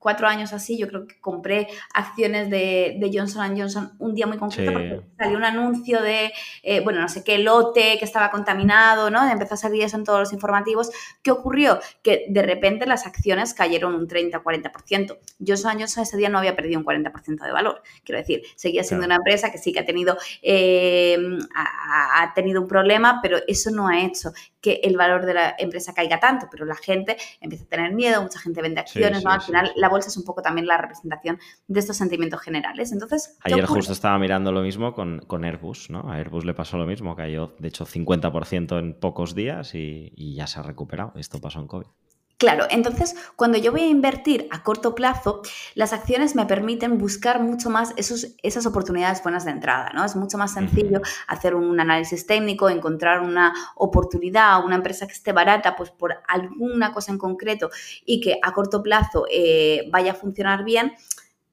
cuatro 0.00 0.26
años 0.26 0.52
así, 0.52 0.78
yo 0.78 0.88
creo 0.88 1.06
que 1.06 1.20
compré 1.20 1.68
acciones 1.94 2.50
de, 2.50 2.98
Johnson 3.12 3.56
Johnson 3.56 3.92
un 3.98 4.14
día 4.14 4.26
muy 4.26 4.38
concreto 4.38 4.72
porque 4.72 5.02
salió 5.18 5.36
un 5.36 5.44
anuncio 5.44 6.02
de, 6.02 6.32
eh, 6.62 6.80
bueno, 6.80 7.00
no 7.00 7.08
sé 7.08 7.22
qué 7.22 7.38
lote 7.38 7.98
que 7.98 8.04
estaba 8.04 8.30
contaminado, 8.30 9.10
¿no? 9.10 9.30
Empezó 9.30 9.54
a 9.54 9.56
salir 9.58 9.82
eso 9.82 9.96
en 9.96 10.04
todos 10.04 10.18
los 10.18 10.32
informativos. 10.32 10.90
¿Qué 11.22 11.30
ocurrió? 11.30 11.80
Que 12.02 12.26
de 12.30 12.42
repente 12.42 12.86
las 12.86 13.06
acciones 13.06 13.52
cayeron 13.52 13.94
un 13.94 14.08
30-40%. 14.08 15.18
Johnson 15.46 15.78
Johnson 15.78 16.02
ese 16.02 16.16
día 16.16 16.30
no 16.30 16.38
había 16.38 16.56
perdido 16.56 16.80
un 16.80 16.86
40% 16.86 17.44
de 17.44 17.52
valor. 17.52 17.82
Quiero 18.02 18.18
decir, 18.18 18.42
seguía 18.56 18.82
siendo 18.82 19.04
una 19.04 19.16
empresa 19.16 19.52
que 19.52 19.58
sí 19.58 19.72
que 19.72 19.80
ha 19.80 19.84
tenido, 19.84 20.16
eh, 20.40 21.18
ha 21.54 22.32
tenido 22.34 22.62
un 22.62 22.68
problema, 22.68 23.20
pero 23.22 23.38
eso 23.46 23.70
no 23.70 23.86
ha 23.86 24.00
hecho 24.00 24.32
que 24.60 24.80
el 24.82 24.96
valor 24.96 25.26
de 25.26 25.34
la 25.34 25.54
empresa 25.58 25.94
caiga 25.94 26.20
tanto, 26.20 26.48
pero 26.50 26.64
la 26.64 26.76
gente 26.76 27.16
empieza 27.40 27.64
a 27.64 27.68
tener 27.68 27.92
miedo, 27.92 28.22
mucha 28.22 28.38
gente 28.38 28.62
vende 28.62 28.80
acciones, 28.80 29.24
¿no? 29.24 29.30
Al 29.30 29.40
final 29.40 29.72
la 29.76 29.88
bolsa 29.88 30.08
es 30.08 30.16
un 30.16 30.24
poco 30.24 30.42
también 30.42 30.66
la 30.66 30.76
representación 30.76 31.38
de 31.66 31.80
estos 31.80 31.96
sentimientos 31.96 32.40
generales. 32.40 32.92
Entonces, 32.92 33.36
ayer 33.42 33.64
justo 33.66 33.92
estaba 33.92 34.18
mirando 34.18 34.52
lo 34.52 34.62
mismo 34.62 34.94
con, 34.94 35.20
con, 35.26 35.44
Airbus, 35.44 35.90
¿no? 35.90 36.10
A 36.10 36.16
Airbus 36.16 36.44
le 36.44 36.54
pasó 36.54 36.76
lo 36.76 36.86
mismo, 36.86 37.16
cayó 37.16 37.54
de 37.58 37.68
hecho 37.68 37.86
50% 37.86 38.78
en 38.78 38.94
pocos 38.94 39.34
días 39.34 39.74
y, 39.74 40.12
y 40.14 40.34
ya 40.34 40.46
se 40.46 40.60
ha 40.60 40.62
recuperado. 40.62 41.12
Esto 41.16 41.40
pasó 41.40 41.60
en 41.60 41.66
COVID. 41.66 41.86
Claro, 42.40 42.64
entonces 42.70 43.14
cuando 43.36 43.58
yo 43.58 43.70
voy 43.70 43.82
a 43.82 43.88
invertir 43.88 44.48
a 44.50 44.62
corto 44.62 44.94
plazo, 44.94 45.42
las 45.74 45.92
acciones 45.92 46.34
me 46.34 46.46
permiten 46.46 46.96
buscar 46.96 47.38
mucho 47.38 47.68
más 47.68 47.92
esos, 47.98 48.34
esas 48.42 48.64
oportunidades 48.64 49.22
buenas 49.22 49.44
de 49.44 49.50
entrada, 49.50 49.90
¿no? 49.94 50.02
Es 50.06 50.16
mucho 50.16 50.38
más 50.38 50.54
sencillo 50.54 51.02
hacer 51.26 51.54
un 51.54 51.78
análisis 51.78 52.26
técnico, 52.26 52.70
encontrar 52.70 53.20
una 53.20 53.52
oportunidad, 53.74 54.64
una 54.64 54.76
empresa 54.76 55.06
que 55.06 55.12
esté 55.12 55.32
barata, 55.32 55.76
pues 55.76 55.90
por 55.90 56.16
alguna 56.28 56.92
cosa 56.92 57.12
en 57.12 57.18
concreto 57.18 57.68
y 58.06 58.22
que 58.22 58.38
a 58.42 58.54
corto 58.54 58.82
plazo 58.82 59.26
eh, 59.30 59.86
vaya 59.92 60.12
a 60.12 60.14
funcionar 60.14 60.64
bien 60.64 60.94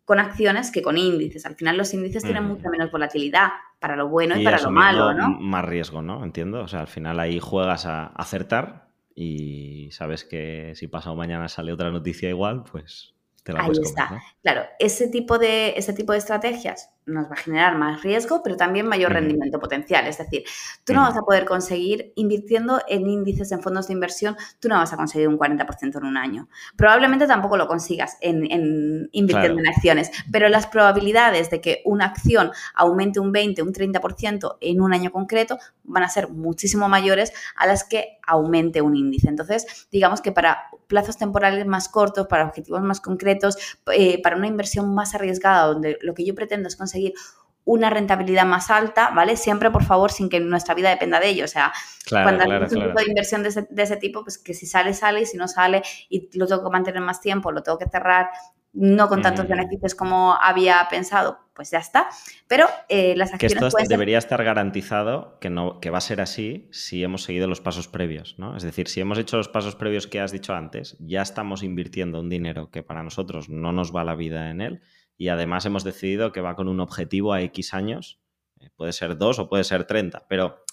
con 0.06 0.20
acciones 0.20 0.72
que 0.72 0.82
con 0.82 0.98
índices. 0.98 1.46
Al 1.46 1.56
final 1.56 1.76
los 1.76 1.94
índices 1.94 2.24
tienen 2.24 2.46
mucha 2.46 2.70
menos 2.70 2.90
volatilidad 2.94 3.50
para 3.78 3.98
lo 3.98 4.08
bueno 4.08 4.38
y, 4.38 4.44
para 4.46 4.62
lo 4.62 4.72
malo, 4.72 5.14
¿no? 5.14 5.32
Más 5.32 5.66
riesgo, 5.66 6.02
¿no? 6.02 6.24
Entiendo. 6.24 6.62
O 6.62 6.68
sea, 6.70 6.80
al 6.80 6.88
final 6.88 7.20
ahí 7.20 7.42
juegas 7.42 7.86
a 7.86 8.06
acertar 8.16 8.87
y 9.20 9.90
sabes 9.90 10.24
que 10.24 10.74
si 10.76 10.88
pasado 10.88 11.16
mañana 11.16 11.50
sale 11.50 11.74
otra 11.74 11.90
noticia 11.90 12.30
igual, 12.30 12.64
pues 12.72 13.16
te 13.44 13.52
la 13.52 13.64
Ahí 13.64 13.72
está. 13.72 14.22
Claro, 14.44 14.68
ese 14.78 15.08
tipo, 15.08 15.40
de, 15.40 15.74
ese 15.76 15.92
tipo 15.94 16.12
de 16.12 16.20
estrategias 16.20 16.92
nos 17.08 17.26
va 17.26 17.34
a 17.34 17.38
generar 17.38 17.78
más 17.78 18.04
riesgo, 18.04 18.42
pero 18.44 18.58
también 18.58 18.86
mayor 18.86 19.14
rendimiento 19.14 19.60
potencial. 19.60 20.06
Es 20.08 20.18
decir, 20.18 20.44
tú 20.84 20.94
no 20.94 21.02
vas 21.02 21.18
a 21.18 21.22
poder 21.22 21.46
conseguir, 21.46 22.12
invirtiendo 22.16 22.82
en 22.88 23.08
índices, 23.08 23.52
en 23.52 23.62
fondos 23.62 23.88
de 23.88 23.94
inversión, 23.94 24.36
tú 24.60 24.68
no 24.68 24.76
vas 24.76 24.94
a 24.94 24.98
conseguir 24.98 25.28
un 25.28 25.40
40% 25.40 25.98
en 25.98 26.06
un 26.06 26.18
año. 26.18 26.50
Probablemente 26.76 27.26
tampoco 27.26 27.58
lo 27.58 27.68
consigas 27.68 28.18
en, 28.22 29.10
invirtiendo 29.12 29.60
en 29.60 29.68
acciones, 29.68 30.12
pero 30.32 30.50
las 30.50 30.68
probabilidades 30.68 31.50
de 31.50 31.62
que 31.62 31.82
una 31.86 32.06
acción 32.06 32.52
aumente 32.76 33.20
un 33.20 33.32
20, 33.32 33.64
un 33.64 33.74
30% 33.74 34.58
en 34.60 34.82
un 34.82 34.94
año 34.94 35.12
concreto 35.12 35.58
van 35.84 36.04
a 36.04 36.10
ser 36.10 36.30
muchísimo 36.30 36.90
mayores 36.90 37.32
a 37.56 37.66
las 37.66 37.86
que 37.86 38.20
aumente 38.26 38.82
un 38.82 38.96
índice. 38.96 39.30
Entonces, 39.30 39.88
digamos 39.92 40.22
que 40.22 40.34
para 40.34 40.70
plazos 40.88 41.18
temporales 41.18 41.66
más 41.66 41.90
cortos, 41.90 42.28
para 42.28 42.46
objetivos 42.46 42.82
más 42.82 43.00
concretos, 43.00 43.58
eh, 43.94 44.22
para 44.22 44.36
una 44.36 44.48
inversión 44.48 44.94
más 44.94 45.16
arriesgada, 45.16 45.68
donde 45.68 45.98
lo 46.02 46.14
que 46.14 46.26
yo 46.26 46.36
pretendo 46.36 46.68
es 46.68 46.76
conseguir 46.76 46.97
una 47.68 47.90
rentabilidad 47.90 48.46
más 48.46 48.72
alta, 48.72 49.12
¿vale? 49.14 49.36
Siempre, 49.36 49.70
por 49.72 49.84
favor, 49.84 50.10
sin 50.10 50.30
que 50.30 50.40
nuestra 50.40 50.74
vida 50.74 50.90
dependa 50.90 51.20
de 51.20 51.28
ello. 51.28 51.44
O 51.44 51.50
sea, 51.50 51.74
cuando 52.10 52.46
hay 52.46 52.50
un 52.50 52.68
tipo 52.68 52.98
de 52.98 53.06
inversión 53.10 53.44
de 53.44 53.50
ese, 53.84 53.98
tipo, 53.98 54.24
pues 54.24 54.38
que 54.38 54.54
si 54.54 54.66
sale, 54.66 54.94
sale, 54.94 55.22
y 55.22 55.26
si 55.26 55.36
no 55.36 55.50
sale 55.50 55.84
y 56.10 56.30
lo 56.38 56.48
tengo 56.48 56.64
que 56.64 56.70
mantener 56.70 57.02
más 57.02 57.20
tiempo, 57.20 57.52
lo 57.52 57.64
tengo 57.64 57.78
que 57.78 57.90
cerrar, 57.90 58.30
no 58.72 59.10
con 59.10 59.22
tantos 59.22 59.46
mm. 59.46 59.50
beneficios 59.50 59.96
como 59.96 60.38
había 60.42 60.88
pensado, 60.90 61.40
pues 61.54 61.70
ya 61.70 61.80
está. 61.80 62.08
Pero 62.48 62.68
eh, 62.88 63.18
las 63.18 63.34
acciones. 63.34 63.60
Que 63.60 63.68
esto 63.68 63.78
debería 63.90 64.18
estar 64.18 64.42
garantizado 64.46 65.38
que, 65.42 65.50
no, 65.50 65.82
que 65.82 65.90
va 65.90 65.98
a 65.98 66.02
ser 66.02 66.22
así 66.22 66.70
si 66.72 67.04
hemos 67.04 67.24
seguido 67.24 67.48
los 67.48 67.60
pasos 67.60 67.90
previos, 67.90 68.36
¿no? 68.38 68.56
Es 68.56 68.64
decir, 68.64 68.88
si 68.88 69.02
hemos 69.02 69.18
hecho 69.18 69.36
los 69.36 69.50
pasos 69.50 69.76
previos 69.76 70.08
que 70.08 70.22
has 70.22 70.32
dicho 70.32 70.54
antes, 70.54 70.96
ya 71.02 71.22
estamos 71.22 71.64
invirtiendo 71.64 72.22
un 72.22 72.30
dinero 72.30 72.72
que 72.72 72.82
para 72.82 73.04
nosotros 73.04 73.50
no 73.50 73.74
nos 73.74 73.94
va 73.94 74.06
la 74.06 74.16
vida 74.16 74.52
en 74.52 74.62
él 74.62 74.82
y 75.18 75.30
además 75.30 75.66
hemos 75.66 75.84
decidido 75.84 76.32
que 76.32 76.42
va 76.42 76.56
con 76.56 76.68
un 76.68 76.80
objetivo 76.80 77.34
a 77.34 77.42
X 77.42 77.74
años, 77.74 78.20
eh, 78.60 78.70
puede 78.76 78.94
ser 78.94 79.18
dos 79.18 79.40
o 79.40 79.50
puede 79.50 79.64
ser 79.64 79.86
30, 79.86 80.28
pero 80.28 80.64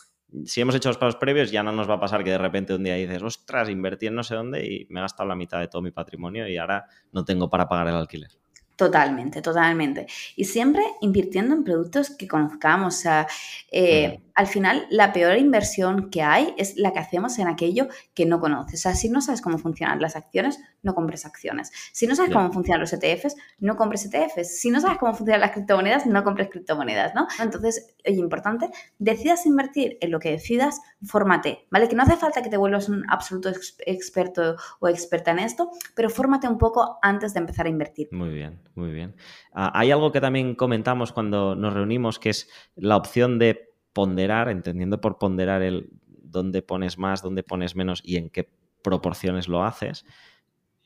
si 0.45 0.61
hemos 0.61 0.74
hecho 0.74 0.88
los 0.88 0.99
pasos 0.99 1.16
previos 1.16 1.51
ya 1.51 1.62
no 1.62 1.72
nos 1.72 1.88
va 1.88 1.95
a 1.95 2.01
pasar 2.01 2.24
que 2.24 2.30
de 2.30 2.38
repente 2.38 2.74
un 2.74 2.82
día 2.82 2.95
dices, 2.95 3.22
ostras, 3.22 3.68
invertí 3.68 4.07
en 4.07 4.14
no 4.14 4.22
sé 4.22 4.34
dónde 4.34 4.66
y 4.66 4.86
me 4.90 5.01
he 5.01 5.03
gastado 5.03 5.28
la 5.28 5.36
mitad 5.36 5.61
de 5.61 5.68
todo 5.68 5.82
mi 5.82 5.90
patrimonio 5.90 6.49
y 6.49 6.57
ahora 6.57 6.86
no 7.12 7.24
tengo 7.24 7.49
para 7.49 7.68
pagar 7.68 7.88
el 7.88 7.95
alquiler. 7.95 8.30
Totalmente, 8.76 9.40
totalmente. 9.40 10.07
Y 10.34 10.45
siempre 10.47 10.82
invirtiendo 11.01 11.55
en 11.55 11.62
productos 11.62 12.11
que 12.11 12.26
conozcamos. 12.26 12.97
O 12.97 12.99
sea, 12.99 13.26
eh, 13.70 14.20
al 14.35 14.49
final, 14.49 14.87
la 14.91 15.12
peor 15.12 15.39
inversión 15.39 16.11
que 16.11 16.22
hay 16.22 16.55
es 16.59 16.76
la 16.76 16.93
que 16.93 16.99
hacemos 16.99 17.39
en 17.39 17.47
aquello 17.47 17.87
que 18.14 18.26
no 18.26 18.41
conoces. 18.41 18.80
O 18.80 18.82
sea, 18.82 18.95
si 18.95 19.09
no 19.09 19.20
sabes 19.20 19.41
cómo 19.41 19.59
funcionan 19.59 20.01
las 20.01 20.16
acciones, 20.16 20.59
no 20.82 20.95
compres 20.95 21.24
acciones. 21.24 21.70
Si 21.93 22.09
no 22.09 22.16
sabes 22.16 22.32
cómo 22.32 22.53
funcionan 22.53 22.80
los 22.80 22.93
ETFs, 22.93 23.37
no 23.61 23.76
compres 23.76 24.05
ETFs. 24.07 24.61
Si 24.61 24.70
no 24.70 24.80
sabes 24.80 24.99
cómo 24.99 25.14
funcionan 25.14 25.41
las 25.41 25.53
criptomonedas, 25.53 26.07
no 26.07 26.24
compres 26.24 26.49
criptomonedas, 26.51 27.14
¿no? 27.14 27.28
Entonces, 27.41 27.95
oye, 28.05 28.18
importante, 28.18 28.70
decidas 28.99 29.47
invertir 29.47 29.99
en 30.01 30.11
lo 30.11 30.18
que 30.18 30.32
decidas, 30.32 30.80
fórmate, 31.05 31.66
¿vale? 31.70 31.89
Que 31.89 31.95
no 31.95 32.03
hace 32.03 32.16
falta 32.16 32.43
que 32.43 32.51
te 32.51 32.57
vuelvas 32.57 32.89
un 32.89 33.05
absoluto 33.09 33.53
experto 33.87 34.57
o 34.80 34.89
experta 34.89 35.30
en 35.30 35.39
esto, 35.39 35.70
pero 35.95 36.11
fórmate 36.11 36.49
un 36.49 36.59
poco 36.59 36.99
antes 37.03 37.35
de 37.35 37.41
empezar 37.41 37.66
a 37.66 37.68
invertir. 37.68 38.09
Muy 38.11 38.30
bien, 38.30 38.61
muy 38.74 38.91
bien. 38.91 39.14
Ah, 39.53 39.70
hay 39.74 39.93
algo 39.93 40.11
que 40.11 40.20
también 40.20 40.57
comentamos 40.57 41.12
cuando 41.12 41.55
nos 41.55 41.72
reunimos, 41.72 42.18
que 42.18 42.30
es 42.30 42.49
la 42.74 42.97
opción 42.97 43.39
de 43.39 43.74
ponderar, 43.95 44.51
entendiendo 44.51 45.01
por 45.01 45.16
ponderar 45.16 45.62
el 45.62 45.88
dónde 46.07 46.61
pones 46.61 46.99
más, 46.99 47.22
dónde 47.22 47.42
pones 47.42 47.74
menos 47.74 48.03
y 48.05 48.16
en 48.16 48.28
qué 48.28 48.51
proporciones 48.82 49.49
lo 49.49 49.64
haces, 49.64 50.05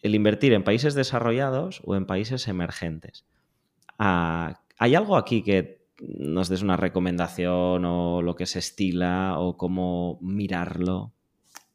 el 0.03 0.15
invertir 0.15 0.53
en 0.53 0.63
países 0.63 0.95
desarrollados 0.95 1.83
o 1.85 1.97
en 1.97 2.07
países 2.07 2.47
emergentes. 2.47 3.27
Ah, 3.99 4.61
¿Hay 4.79 4.95
algo 4.95 5.17
aquí 5.17 5.43
que 5.43 5.79
nos 6.01 6.49
des 6.49 6.63
una 6.63 6.77
recomendación 6.77 7.85
o 7.85 8.23
lo 8.23 8.35
que 8.37 8.47
se 8.47 8.61
estila 8.61 9.39
o 9.39 9.57
cómo 9.57 10.19
mirarlo. 10.21 11.13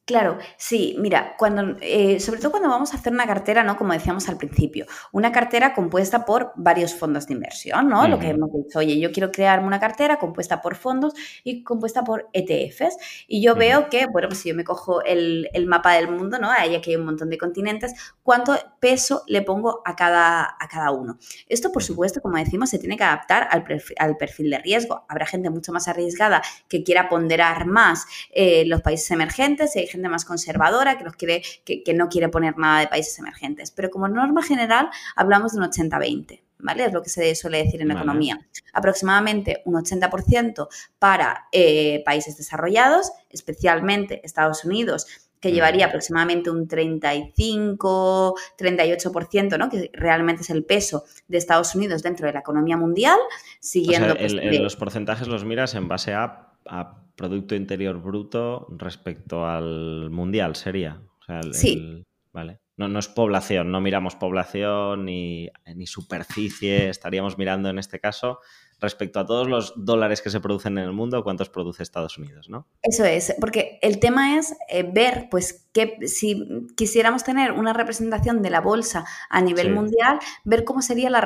Claro, 0.05 0.37
sí, 0.57 0.97
mira, 0.99 1.37
cuando, 1.37 1.77
eh, 1.79 2.19
sobre 2.19 2.41
todo 2.41 2.51
cuando 2.51 2.67
vamos 2.67 2.93
a 2.93 2.97
hacer 2.97 3.13
una 3.13 3.25
cartera, 3.25 3.63
¿no? 3.63 3.77
Como 3.77 3.93
decíamos 3.93 4.27
al 4.27 4.35
principio, 4.35 4.85
una 5.13 5.31
cartera 5.31 5.73
compuesta 5.73 6.25
por 6.25 6.51
varios 6.57 6.93
fondos 6.93 7.27
de 7.27 7.35
inversión, 7.35 7.87
¿no? 7.87 8.05
Lo 8.09 8.19
que 8.19 8.27
hemos 8.27 8.49
dicho, 8.51 8.79
oye, 8.79 8.99
yo 8.99 9.13
quiero 9.13 9.31
crearme 9.31 9.65
una 9.65 9.79
cartera 9.79 10.19
compuesta 10.19 10.61
por 10.61 10.75
fondos 10.75 11.13
y 11.45 11.63
compuesta 11.63 12.03
por 12.03 12.29
ETFs. 12.33 12.97
Y 13.29 13.41
yo 13.41 13.55
veo 13.55 13.87
que, 13.87 14.05
bueno, 14.11 14.27
pues 14.27 14.41
si 14.41 14.49
yo 14.49 14.55
me 14.55 14.65
cojo 14.65 15.01
el, 15.03 15.47
mapa 15.67 15.93
del 15.93 16.11
mundo, 16.11 16.37
¿no? 16.37 16.51
Ahí 16.51 16.75
aquí 16.75 16.89
hay 16.89 16.97
un 16.97 17.05
montón 17.05 17.29
de 17.29 17.37
continentes, 17.37 17.93
¿cuánto 18.23 18.57
peso 18.81 19.23
le 19.27 19.41
pongo 19.41 19.83
a 19.85 19.95
cada, 19.95 20.43
a 20.43 20.67
cada 20.69 20.91
uno? 20.91 21.17
Esto, 21.47 21.71
por 21.71 21.81
supuesto, 21.81 22.21
como 22.21 22.35
decimos, 22.35 22.69
se 22.69 22.77
tiene 22.77 22.97
que 22.97 23.05
adaptar 23.05 23.47
al 23.49 23.63
perfil, 23.63 23.95
al 23.99 24.17
perfil 24.17 24.49
de 24.49 24.57
riesgo. 24.57 25.05
Habrá 25.07 25.25
gente 25.25 25.49
mucho 25.49 25.71
más 25.71 25.87
arriesgada 25.87 26.41
que 26.67 26.83
quiera 26.83 27.07
ponderar 27.07 27.67
más 27.67 28.05
eh, 28.31 28.65
los 28.65 28.81
países 28.81 29.09
emergentes 29.09 29.77
gente 29.93 30.09
más 30.09 30.25
conservadora 30.25 30.97
que, 30.97 31.05
quiere, 31.11 31.41
que, 31.63 31.93
no 31.93 32.09
quiere 32.09 32.29
poner 32.29 32.57
nada 32.57 32.81
de 32.81 32.87
países 32.87 33.17
emergentes. 33.19 33.71
Pero 33.71 33.89
como 33.89 34.07
norma 34.07 34.43
general 34.43 34.89
hablamos 35.15 35.53
de 35.53 35.59
un 35.59 35.65
80-20. 35.65 36.41
¿Vale? 36.59 36.85
Es 36.85 36.93
lo 36.93 37.01
que 37.03 37.09
se 37.09 37.35
suele 37.35 37.61
decir 37.61 37.81
en 37.81 37.91
economía. 37.91 38.39
Aproximadamente 38.71 39.61
un 39.65 39.73
80% 39.73 40.69
para 40.97 41.47
eh, 41.51 42.01
países 42.05 42.37
desarrollados, 42.37 43.11
especialmente 43.29 44.21
Estados 44.23 44.63
Unidos, 44.63 45.05
que 45.41 45.51
llevaría 45.51 45.87
aproximadamente 45.87 46.49
un 46.49 46.69
35, 46.69 48.35
38%, 48.57 49.57
¿no? 49.57 49.69
que 49.69 49.91
realmente 49.91 50.43
es 50.43 50.49
el 50.51 50.63
peso 50.63 51.03
de 51.27 51.37
Estados 51.37 51.75
Unidos 51.75 52.01
dentro 52.01 52.27
de 52.27 52.31
la 52.31 52.39
economía 52.39 52.77
mundial, 52.77 53.19
siguiendo... 53.59 54.15
Pues, 54.15 54.31
los 54.31 54.77
porcentajes 54.77 55.27
los 55.27 55.43
miras 55.43 55.75
en 55.75 55.89
base 55.89 56.13
a 56.13 56.53
Producto 57.15 57.55
Interior 57.55 58.01
Bruto 58.01 58.67
respecto 58.77 59.45
al 59.45 60.09
mundial, 60.09 60.55
sería. 60.55 61.01
sí. 61.51 62.03
vale. 62.31 62.59
No, 62.75 62.87
no, 62.87 62.97
es 62.97 63.07
población, 63.07 63.71
no 63.71 63.81
miramos 63.81 64.15
población 64.15 65.05
ni, 65.05 65.47
ni 65.75 65.85
superficie, 65.85 66.89
estaríamos 66.89 67.37
mirando 67.37 67.69
en 67.69 67.77
este 67.77 67.99
caso 67.99 68.39
respecto 68.83 69.19
a 69.19 69.25
todos 69.25 69.47
los 69.47 69.73
dólares 69.77 70.21
que 70.21 70.29
se 70.29 70.41
producen 70.41 70.77
en 70.77 70.83
el 70.83 70.91
mundo, 70.91 71.23
cuántos 71.23 71.49
produce 71.49 71.81
Estados 71.81 72.17
Unidos, 72.17 72.49
¿no? 72.49 72.67
Eso 72.81 73.05
es, 73.05 73.33
porque 73.39 73.79
el 73.81 73.99
tema 73.99 74.37
es 74.37 74.53
eh, 74.69 74.83
ver, 74.83 75.29
pues, 75.31 75.67
que 75.73 75.97
si 76.05 76.45
quisiéramos 76.75 77.23
tener 77.23 77.53
una 77.53 77.73
representación 77.73 78.43
de 78.43 78.49
la 78.51 78.61
bolsa 78.61 79.05
a 79.29 79.41
nivel 79.41 79.73
mundial, 79.73 80.19
ver 80.43 80.65
cómo 80.65 80.83
sería 80.83 81.09
la 81.09 81.23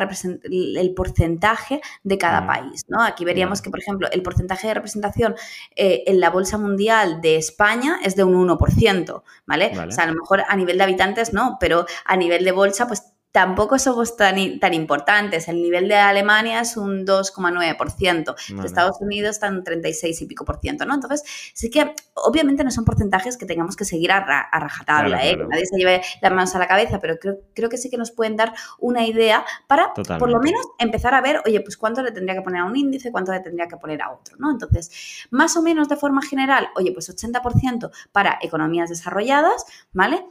el 0.49 0.93
porcentaje 0.93 1.81
de 2.03 2.17
cada 2.17 2.47
país, 2.47 2.85
¿no? 2.87 3.03
Aquí 3.03 3.25
veríamos 3.25 3.61
que, 3.61 3.69
por 3.69 3.79
ejemplo, 3.79 4.07
el 4.11 4.21
porcentaje 4.21 4.67
de 4.67 4.75
representación 4.75 5.35
eh, 5.75 6.03
en 6.07 6.21
la 6.21 6.29
bolsa 6.29 6.57
mundial 6.57 7.19
de 7.19 7.35
España 7.35 7.99
es 8.03 8.15
de 8.15 8.23
un 8.23 8.35
1%, 8.35 9.23
¿vale? 9.45 9.71
¿vale? 9.75 9.89
O 9.89 9.91
sea, 9.91 10.05
a 10.05 10.07
lo 10.07 10.13
mejor 10.13 10.43
a 10.47 10.55
nivel 10.55 10.77
de 10.77 10.83
habitantes 10.83 11.33
no, 11.33 11.57
pero 11.59 11.85
a 12.05 12.15
nivel 12.15 12.45
de 12.45 12.51
bolsa, 12.53 12.87
pues 12.87 13.16
tampoco 13.38 13.77
somos 13.77 14.17
tan, 14.17 14.59
tan 14.59 14.73
importantes. 14.73 15.47
El 15.47 15.61
nivel 15.61 15.88
de 15.88 15.93
Alemania 15.93 16.61
es 16.61 16.75
un 16.75 17.05
2,9%, 17.05 18.35
de 18.59 18.65
Estados 18.65 18.99
Unidos 18.99 19.35
está 19.35 19.45
en 19.45 19.63
36 19.63 20.23
y 20.23 20.25
pico 20.25 20.43
por 20.43 20.59
ciento, 20.59 20.85
¿no? 20.85 20.95
Entonces, 20.95 21.21
sí 21.53 21.69
que 21.69 21.93
obviamente 22.15 22.63
no 22.63 22.71
son 22.71 22.83
porcentajes 22.83 23.38
que 23.38 23.45
tengamos 23.45 23.75
que 23.75 23.85
seguir 23.85 24.11
a, 24.11 24.21
rajatabla, 24.51 25.23
¿eh? 25.23 25.38
que 25.38 25.45
nadie 25.45 25.67
se 25.67 25.77
lleve 25.77 26.01
las 26.19 26.31
manos 26.31 26.55
a 26.55 26.57
la 26.57 26.65
cabeza, 26.65 26.99
pero 26.99 27.19
creo, 27.19 27.38
creo, 27.53 27.69
que 27.69 27.77
sí 27.77 27.91
que 27.91 27.97
nos 27.97 28.09
pueden 28.09 28.38
dar 28.38 28.55
una 28.79 29.05
idea 29.05 29.45
para, 29.67 29.93
por 29.93 30.31
lo 30.31 30.39
menos, 30.39 30.65
empezar 30.79 31.13
a 31.13 31.21
ver, 31.21 31.39
oye, 31.45 31.61
pues 31.61 31.77
cuánto 31.77 32.01
le 32.01 32.11
tendría 32.11 32.33
que 32.33 32.41
poner 32.41 32.61
a 32.61 32.65
un 32.65 32.75
índice, 32.75 33.11
cuánto 33.11 33.33
le 33.33 33.41
tendría 33.41 33.67
que 33.67 33.77
poner 33.77 34.01
a 34.01 34.13
otro, 34.13 34.35
¿no? 34.39 34.49
Entonces, 34.49 35.27
más 35.29 35.55
o 35.55 35.61
menos 35.61 35.89
de 35.89 35.95
forma 35.95 36.23
general, 36.23 36.69
oye, 36.75 36.91
pues 36.91 37.07
80% 37.15 37.91
para 38.11 38.39
economías 38.41 38.89
desarrolladas, 38.89 39.63
¿vale? 39.93 40.25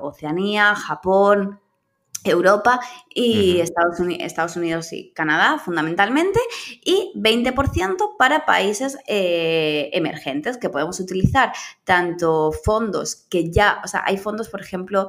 Oceanía, 0.00 0.76
Japón, 0.76 1.58
Europa 2.30 2.80
y 3.14 3.60
Estados, 3.60 3.98
Estados, 4.20 4.56
Unidos 4.56 4.92
y 4.92 5.12
Canadá 5.12 5.58
fundamentalmente, 5.58 6.40
y 6.84 7.12
20% 7.16 8.16
para 8.18 8.44
países 8.44 8.98
eh, 9.06 9.90
emergentes 9.92 10.58
que 10.58 10.70
podemos 10.70 11.00
utilizar 11.00 11.52
tanto 11.84 12.52
fondos 12.52 13.14
que 13.28 13.50
ya, 13.50 13.80
o 13.84 13.88
sea, 13.88 14.02
hay 14.06 14.18
fondos, 14.18 14.48
por 14.48 14.60
ejemplo, 14.60 15.08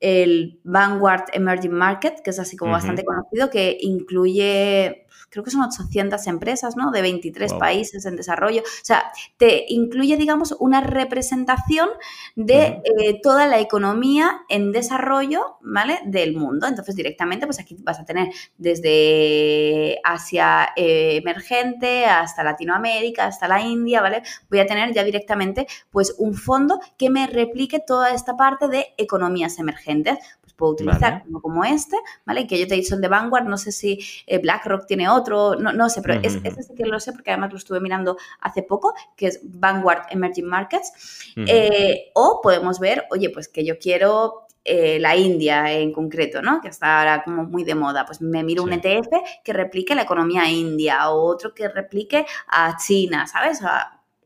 el 0.00 0.60
Vanguard 0.64 1.24
Emerging 1.32 1.72
Market, 1.72 2.20
que 2.20 2.30
es 2.30 2.38
así 2.38 2.56
como 2.56 2.72
bastante 2.72 3.04
conocido, 3.04 3.50
que 3.50 3.78
incluye 3.80 5.05
creo 5.36 5.44
que 5.44 5.50
son 5.50 5.62
800 5.62 6.26
empresas, 6.26 6.76
¿no? 6.76 6.90
De 6.90 7.02
23 7.02 7.54
países 7.54 8.06
en 8.06 8.16
desarrollo. 8.16 8.62
O 8.62 8.84
sea, 8.84 9.12
te 9.36 9.66
incluye, 9.68 10.16
digamos, 10.16 10.56
una 10.58 10.80
representación 10.80 11.88
de 12.34 12.80
eh, 12.84 13.20
toda 13.22 13.46
la 13.46 13.60
economía 13.60 14.40
en 14.48 14.72
desarrollo, 14.72 15.58
¿vale? 15.60 16.00
Del 16.06 16.34
mundo. 16.34 16.66
Entonces, 16.66 16.96
directamente, 16.96 17.46
pues 17.46 17.58
aquí 17.58 17.76
vas 17.80 18.00
a 18.00 18.04
tener 18.04 18.28
desde 18.56 19.98
Asia 20.04 20.70
eh, 20.76 21.16
emergente 21.22 22.06
hasta 22.06 22.42
Latinoamérica, 22.42 23.26
hasta 23.26 23.48
la 23.48 23.60
India, 23.60 24.00
¿vale? 24.00 24.22
Voy 24.48 24.60
a 24.60 24.66
tener 24.66 24.92
ya 24.92 25.04
directamente, 25.04 25.66
pues, 25.90 26.14
un 26.18 26.34
fondo 26.34 26.80
que 26.96 27.10
me 27.10 27.26
replique 27.26 27.80
toda 27.80 28.10
esta 28.10 28.36
parte 28.36 28.68
de 28.68 28.94
economías 28.96 29.58
emergentes 29.58 30.18
puedo 30.56 30.72
utilizar 30.72 31.24
como 31.42 31.64
este, 31.64 31.96
¿vale? 32.24 32.46
Que 32.46 32.58
yo 32.58 32.66
te 32.66 32.74
he 32.74 32.78
dicho 32.78 32.94
el 32.94 33.00
de 33.00 33.08
Vanguard, 33.08 33.44
no 33.46 33.58
sé 33.58 33.72
si 33.72 33.98
eh, 34.26 34.38
BlackRock 34.38 34.86
tiene 34.86 35.08
otro, 35.08 35.54
no, 35.56 35.72
no 35.72 35.88
sé, 35.88 36.02
pero 36.02 36.20
ese 36.22 36.40
sí 36.40 36.74
que 36.74 36.86
lo 36.86 36.98
sé 37.00 37.12
porque 37.12 37.30
además 37.30 37.52
lo 37.52 37.58
estuve 37.58 37.80
mirando 37.80 38.16
hace 38.40 38.62
poco, 38.62 38.94
que 39.16 39.28
es 39.28 39.40
Vanguard 39.42 40.06
Emerging 40.10 40.46
Markets. 40.46 41.32
Eh, 41.36 42.10
o 42.14 42.40
podemos 42.42 42.80
ver, 42.80 43.04
oye, 43.10 43.30
pues 43.30 43.48
que 43.48 43.64
yo 43.64 43.78
quiero 43.78 44.46
eh, 44.68 44.98
la 44.98 45.14
India 45.14 45.72
en 45.72 45.92
concreto, 45.92 46.42
¿no? 46.42 46.60
Que 46.60 46.68
está 46.68 46.98
ahora 46.98 47.22
como 47.22 47.44
muy 47.44 47.62
de 47.62 47.76
moda. 47.76 48.04
Pues 48.04 48.20
me 48.20 48.42
miro 48.42 48.64
un 48.64 48.72
ETF 48.72 49.08
que 49.44 49.52
replique 49.52 49.94
la 49.94 50.02
economía 50.02 50.50
india 50.50 51.08
o 51.10 51.22
otro 51.22 51.54
que 51.54 51.68
replique 51.68 52.26
a 52.48 52.76
China, 52.76 53.28
¿sabes? 53.28 53.60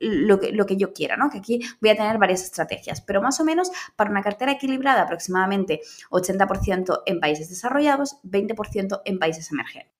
Lo 0.00 0.40
que, 0.40 0.52
lo 0.52 0.66
que 0.66 0.76
yo 0.76 0.92
quiera, 0.92 1.16
¿no? 1.16 1.30
Que 1.30 1.38
aquí 1.38 1.60
voy 1.80 1.90
a 1.90 1.96
tener 1.96 2.18
varias 2.18 2.42
estrategias, 2.42 3.00
pero 3.00 3.22
más 3.22 3.38
o 3.38 3.44
menos 3.44 3.70
para 3.96 4.10
una 4.10 4.22
cartera 4.22 4.52
equilibrada 4.52 5.02
aproximadamente 5.02 5.80
80% 6.10 7.02
en 7.06 7.20
países 7.20 7.48
desarrollados, 7.48 8.16
20% 8.24 9.02
en 9.04 9.18
países 9.18 9.52
emergentes. 9.52 9.92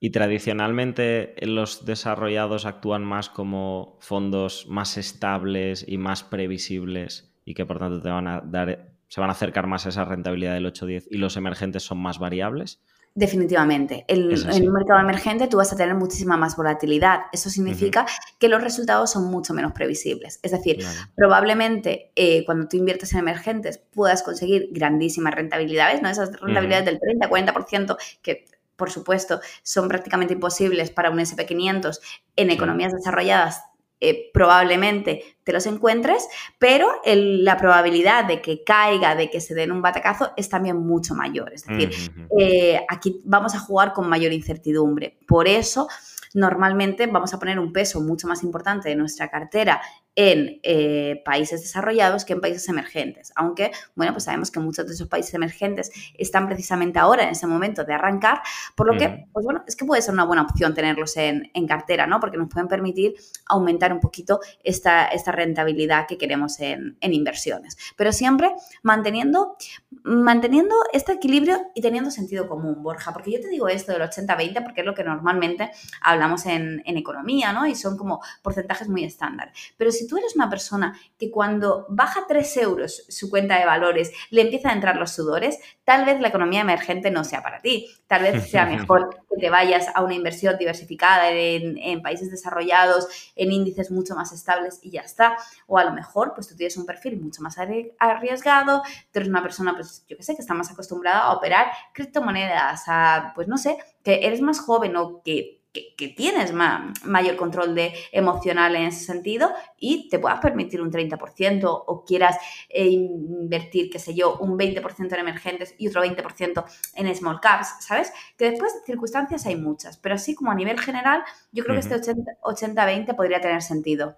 Y 0.00 0.10
tradicionalmente 0.10 1.34
los 1.40 1.86
desarrollados 1.86 2.66
actúan 2.66 3.04
más 3.04 3.30
como 3.30 3.96
fondos 4.00 4.66
más 4.68 4.98
estables 4.98 5.84
y 5.88 5.96
más 5.96 6.24
previsibles 6.24 7.32
y 7.44 7.54
que 7.54 7.64
por 7.64 7.78
tanto 7.78 8.02
te 8.02 8.10
van 8.10 8.26
a 8.26 8.40
dar, 8.40 8.96
se 9.08 9.20
van 9.20 9.30
a 9.30 9.32
acercar 9.32 9.66
más 9.66 9.86
a 9.86 9.90
esa 9.90 10.04
rentabilidad 10.04 10.54
del 10.54 10.66
8-10 10.66 11.06
y 11.10 11.16
los 11.16 11.36
emergentes 11.36 11.84
son 11.84 11.98
más 11.98 12.18
variables. 12.18 12.82
Definitivamente. 13.16 14.04
En, 14.08 14.24
un 14.24 14.72
mercado 14.72 14.98
emergente 14.98 15.46
tú 15.46 15.58
vas 15.58 15.72
a 15.72 15.76
tener 15.76 15.94
muchísima 15.94 16.36
más 16.36 16.56
volatilidad. 16.56 17.20
Eso 17.32 17.48
significa 17.48 18.06
que 18.40 18.48
los 18.48 18.60
resultados 18.60 19.12
son 19.12 19.30
mucho 19.30 19.54
menos 19.54 19.72
previsibles. 19.72 20.40
Es 20.42 20.50
decir, 20.50 20.84
probablemente 21.14 22.10
eh, 22.16 22.44
cuando 22.44 22.66
tú 22.66 22.76
inviertes 22.76 23.12
en 23.12 23.20
emergentes 23.20 23.78
puedas 23.78 24.24
conseguir 24.24 24.68
grandísimas 24.72 25.32
rentabilidades, 25.32 26.02
¿no? 26.02 26.08
Esas 26.08 26.32
rentabilidades 26.40 26.86
del 26.86 26.98
30, 26.98 27.30
40% 27.30 27.96
que 28.20 28.46
por 28.74 28.90
supuesto 28.90 29.40
son 29.62 29.86
prácticamente 29.86 30.34
imposibles 30.34 30.90
para 30.90 31.10
un 31.10 31.20
SP500 31.20 32.00
en 32.34 32.50
economías 32.50 32.92
desarrolladas 32.92 33.62
eh, 34.08 34.30
probablemente 34.32 35.36
te 35.44 35.52
los 35.52 35.66
encuentres, 35.66 36.26
pero 36.58 36.88
la 37.04 37.56
probabilidad 37.56 38.24
de 38.24 38.40
que 38.40 38.64
caiga, 38.64 39.14
de 39.14 39.30
que 39.30 39.40
se 39.40 39.54
den 39.54 39.72
un 39.72 39.82
batacazo, 39.82 40.32
es 40.36 40.48
también 40.48 40.78
mucho 40.78 41.14
mayor. 41.14 41.52
Es 41.52 41.66
decir, 41.66 41.90
eh, 42.38 42.80
aquí 42.88 43.20
vamos 43.24 43.54
a 43.54 43.58
jugar 43.58 43.92
con 43.92 44.08
mayor 44.08 44.32
incertidumbre. 44.32 45.18
Por 45.26 45.48
eso, 45.48 45.88
normalmente 46.34 47.06
vamos 47.06 47.32
a 47.34 47.38
poner 47.38 47.58
un 47.58 47.72
peso 47.72 48.00
mucho 48.00 48.26
más 48.26 48.42
importante 48.42 48.88
de 48.88 48.96
nuestra 48.96 49.28
cartera 49.28 49.80
en 50.16 50.60
eh, 50.62 51.22
países 51.24 51.60
desarrollados 51.62 52.24
que 52.24 52.34
en 52.34 52.40
países 52.40 52.68
emergentes. 52.68 53.32
Aunque, 53.34 53.72
bueno, 53.94 54.12
pues 54.12 54.24
sabemos 54.24 54.50
que 54.50 54.60
muchos 54.60 54.86
de 54.86 54.94
esos 54.94 55.08
países 55.08 55.34
emergentes 55.34 55.90
están 56.16 56.46
precisamente 56.46 56.98
ahora 56.98 57.24
en 57.24 57.30
ese 57.30 57.46
momento 57.46 57.84
de 57.84 57.94
arrancar, 57.94 58.42
por 58.76 58.92
lo 58.92 58.98
que, 58.98 59.26
pues 59.32 59.44
bueno, 59.44 59.64
es 59.66 59.76
que 59.76 59.84
puede 59.84 60.02
ser 60.02 60.14
una 60.14 60.24
buena 60.24 60.42
opción 60.42 60.74
tenerlos 60.74 61.16
en, 61.16 61.50
cartera, 61.66 62.06
¿no? 62.06 62.20
Porque 62.20 62.36
nos 62.36 62.50
pueden 62.50 62.68
permitir 62.68 63.14
aumentar 63.46 63.90
un 63.90 63.98
poquito 63.98 64.40
esta, 64.62 65.06
esta 65.06 65.32
rentabilidad 65.32 66.06
que 66.06 66.18
queremos 66.18 66.60
en, 66.60 66.96
inversiones. 67.00 67.78
Pero 67.96 68.12
siempre 68.12 68.54
manteniendo, 68.82 69.56
manteniendo 70.02 70.74
este 70.92 71.12
equilibrio 71.12 71.58
y 71.74 71.80
teniendo 71.80 72.10
sentido 72.10 72.46
común, 72.46 72.82
Borja, 72.82 73.12
porque 73.14 73.32
yo 73.32 73.40
te 73.40 73.48
digo 73.48 73.68
esto 73.68 73.92
del 73.92 74.02
80-20 74.02 74.62
porque 74.62 74.82
es 74.82 74.86
lo 74.86 74.94
que 74.94 75.04
normalmente 75.04 75.70
hablamos 76.02 76.44
en, 76.44 76.82
en 76.84 76.96
economía, 76.98 77.52
¿no? 77.54 77.66
Y 77.66 77.74
son 77.74 77.96
como 77.96 78.20
porcentajes 78.42 78.88
muy 78.88 79.04
estándar. 79.04 79.52
Pero 79.78 79.90
si 79.90 80.03
si 80.04 80.08
tú 80.08 80.18
eres 80.18 80.36
una 80.36 80.50
persona 80.50 80.98
que 81.18 81.30
cuando 81.30 81.86
baja 81.88 82.26
3 82.28 82.56
euros 82.58 83.04
su 83.08 83.30
cuenta 83.30 83.58
de 83.58 83.64
valores 83.64 84.12
le 84.30 84.42
empiezan 84.42 84.72
a 84.72 84.74
entrar 84.74 84.96
los 84.96 85.12
sudores, 85.12 85.58
tal 85.84 86.04
vez 86.04 86.20
la 86.20 86.28
economía 86.28 86.60
emergente 86.60 87.10
no 87.10 87.24
sea 87.24 87.42
para 87.42 87.60
ti. 87.60 87.88
Tal 88.06 88.22
vez 88.22 88.50
sea 88.50 88.66
mejor 88.76 89.16
que 89.30 89.40
te 89.40 89.48
vayas 89.48 89.86
a 89.94 90.02
una 90.02 90.14
inversión 90.14 90.58
diversificada 90.58 91.30
en, 91.30 91.78
en 91.78 92.02
países 92.02 92.30
desarrollados, 92.30 93.32
en 93.34 93.50
índices 93.50 93.90
mucho 93.90 94.14
más 94.14 94.32
estables 94.32 94.78
y 94.82 94.90
ya 94.90 95.00
está. 95.00 95.36
O 95.66 95.78
a 95.78 95.84
lo 95.84 95.92
mejor, 95.92 96.34
pues 96.34 96.48
tú 96.48 96.56
tienes 96.56 96.76
un 96.76 96.84
perfil 96.84 97.18
mucho 97.18 97.40
más 97.40 97.56
arriesgado, 97.58 98.82
tú 99.10 99.18
eres 99.20 99.28
una 99.28 99.42
persona, 99.42 99.74
pues 99.74 100.04
yo 100.06 100.16
qué 100.16 100.22
sé, 100.22 100.34
que 100.34 100.42
está 100.42 100.52
más 100.52 100.70
acostumbrada 100.70 101.20
a 101.20 101.32
operar 101.32 101.68
criptomonedas, 101.94 102.84
a, 102.88 103.32
pues 103.34 103.48
no 103.48 103.56
sé, 103.56 103.78
que 104.02 104.26
eres 104.26 104.42
más 104.42 104.60
joven 104.60 104.96
o 104.96 105.22
que 105.22 105.63
que, 105.74 106.08
tienes 106.08 106.52
mayor 106.52 107.36
control 107.36 107.74
de, 107.74 107.92
emocional 108.12 108.76
en 108.76 108.84
ese 108.84 109.04
sentido 109.04 109.52
y 109.78 110.08
te 110.08 110.18
puedas 110.18 110.40
permitir 110.40 110.80
un 110.80 110.90
30% 110.90 111.64
o 111.64 112.04
quieras 112.04 112.36
eh, 112.68 112.86
invertir, 112.86 113.90
qué 113.90 113.98
sé 113.98 114.14
yo, 114.14 114.36
un 114.38 114.56
20% 114.56 115.12
en 115.12 115.20
emergentes 115.20 115.74
y 115.76 115.88
otro 115.88 116.04
20% 116.04 116.64
en 116.94 117.14
small 117.16 117.40
caps, 117.40 117.74
¿sabes? 117.80 118.12
Que 118.36 118.50
después 118.50 118.72
circunstancias 118.86 119.44
hay 119.46 119.56
muchas, 119.56 119.98
pero 119.98 120.14
así 120.14 120.34
como 120.34 120.50
a 120.50 120.54
nivel 120.54 120.80
general, 120.80 121.22
yo 121.52 121.64
creo 121.64 121.74
que 121.74 121.80
este 121.80 121.96
80-20 121.96 123.16
podría 123.16 123.40
tener 123.40 123.62
sentido. 123.62 124.16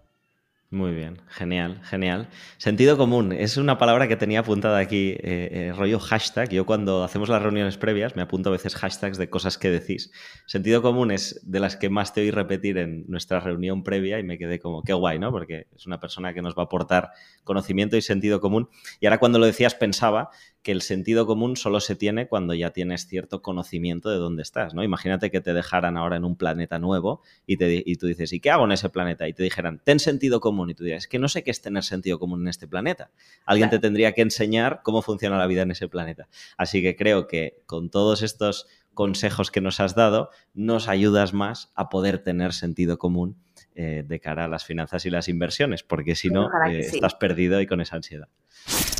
Muy 0.70 0.92
bien, 0.94 1.22
genial, 1.28 1.80
genial. 1.84 2.28
Sentido 2.58 2.96
común, 2.96 3.32
es 3.32 3.56
una 3.56 3.78
palabra 3.78 4.08
que 4.08 4.16
tenía 4.16 4.40
apuntada 4.40 4.78
aquí, 4.78 5.10
eh, 5.10 5.48
eh, 5.52 5.72
rollo 5.76 6.00
hashtag. 6.00 6.48
Yo 6.48 6.66
cuando 6.66 7.04
hacemos 7.04 7.28
las 7.28 7.40
reuniones 7.40 7.78
previas 7.78 8.16
me 8.16 8.22
apunto 8.22 8.48
a 8.48 8.52
veces 8.52 8.74
hashtags 8.74 9.16
de 9.16 9.30
cosas 9.30 9.58
que 9.58 9.70
decís. 9.70 10.10
Sentido 10.44 10.82
común 10.82 11.12
es 11.12 11.40
de 11.44 11.60
las 11.60 11.76
que 11.76 11.88
más 11.88 12.12
te 12.12 12.22
oí 12.22 12.32
repetir 12.32 12.78
en 12.78 13.04
nuestra 13.06 13.38
reunión 13.38 13.84
previa 13.84 14.18
y 14.18 14.24
me 14.24 14.38
quedé 14.38 14.58
como, 14.58 14.82
qué 14.82 14.92
guay, 14.92 15.20
¿no? 15.20 15.30
Porque 15.30 15.68
es 15.76 15.86
una 15.86 16.00
persona 16.00 16.34
que 16.34 16.42
nos 16.42 16.56
va 16.56 16.62
a 16.62 16.64
aportar 16.64 17.12
conocimiento 17.44 17.96
y 17.96 18.02
sentido 18.02 18.40
común. 18.40 18.68
Y 18.98 19.06
ahora 19.06 19.18
cuando 19.18 19.38
lo 19.38 19.46
decías 19.46 19.76
pensaba 19.76 20.30
que 20.66 20.72
el 20.72 20.82
sentido 20.82 21.28
común 21.28 21.56
solo 21.56 21.78
se 21.78 21.94
tiene 21.94 22.26
cuando 22.26 22.52
ya 22.52 22.70
tienes 22.70 23.06
cierto 23.06 23.40
conocimiento 23.40 24.10
de 24.10 24.16
dónde 24.16 24.42
estás, 24.42 24.74
¿no? 24.74 24.82
Imagínate 24.82 25.30
que 25.30 25.40
te 25.40 25.54
dejaran 25.54 25.96
ahora 25.96 26.16
en 26.16 26.24
un 26.24 26.34
planeta 26.34 26.80
nuevo 26.80 27.22
y, 27.46 27.56
te, 27.56 27.84
y 27.86 27.94
tú 27.94 28.08
dices, 28.08 28.32
¿y 28.32 28.40
qué 28.40 28.50
hago 28.50 28.64
en 28.64 28.72
ese 28.72 28.88
planeta? 28.88 29.28
Y 29.28 29.32
te 29.32 29.44
dijeran, 29.44 29.80
ten 29.84 30.00
sentido 30.00 30.40
común. 30.40 30.68
Y 30.68 30.74
tú 30.74 30.82
dirías, 30.82 31.04
es 31.04 31.06
que 31.06 31.20
no 31.20 31.28
sé 31.28 31.44
qué 31.44 31.52
es 31.52 31.62
tener 31.62 31.84
sentido 31.84 32.18
común 32.18 32.40
en 32.40 32.48
este 32.48 32.66
planeta. 32.66 33.12
Alguien 33.44 33.70
te 33.70 33.78
tendría 33.78 34.10
que 34.10 34.22
enseñar 34.22 34.80
cómo 34.82 35.02
funciona 35.02 35.38
la 35.38 35.46
vida 35.46 35.62
en 35.62 35.70
ese 35.70 35.86
planeta. 35.86 36.26
Así 36.56 36.82
que 36.82 36.96
creo 36.96 37.28
que 37.28 37.62
con 37.66 37.88
todos 37.88 38.22
estos 38.22 38.66
consejos 38.92 39.52
que 39.52 39.60
nos 39.60 39.78
has 39.78 39.94
dado, 39.94 40.30
nos 40.52 40.88
ayudas 40.88 41.32
más 41.32 41.70
a 41.76 41.88
poder 41.90 42.24
tener 42.24 42.52
sentido 42.52 42.98
común 42.98 43.36
eh, 43.76 44.02
de 44.04 44.18
cara 44.18 44.46
a 44.46 44.48
las 44.48 44.64
finanzas 44.64 45.06
y 45.06 45.10
las 45.10 45.28
inversiones, 45.28 45.84
porque 45.84 46.16
si 46.16 46.28
no, 46.28 46.48
eh, 46.68 46.80
estás 46.80 47.14
perdido 47.14 47.60
y 47.60 47.68
con 47.68 47.80
esa 47.80 47.94
ansiedad. 47.94 48.26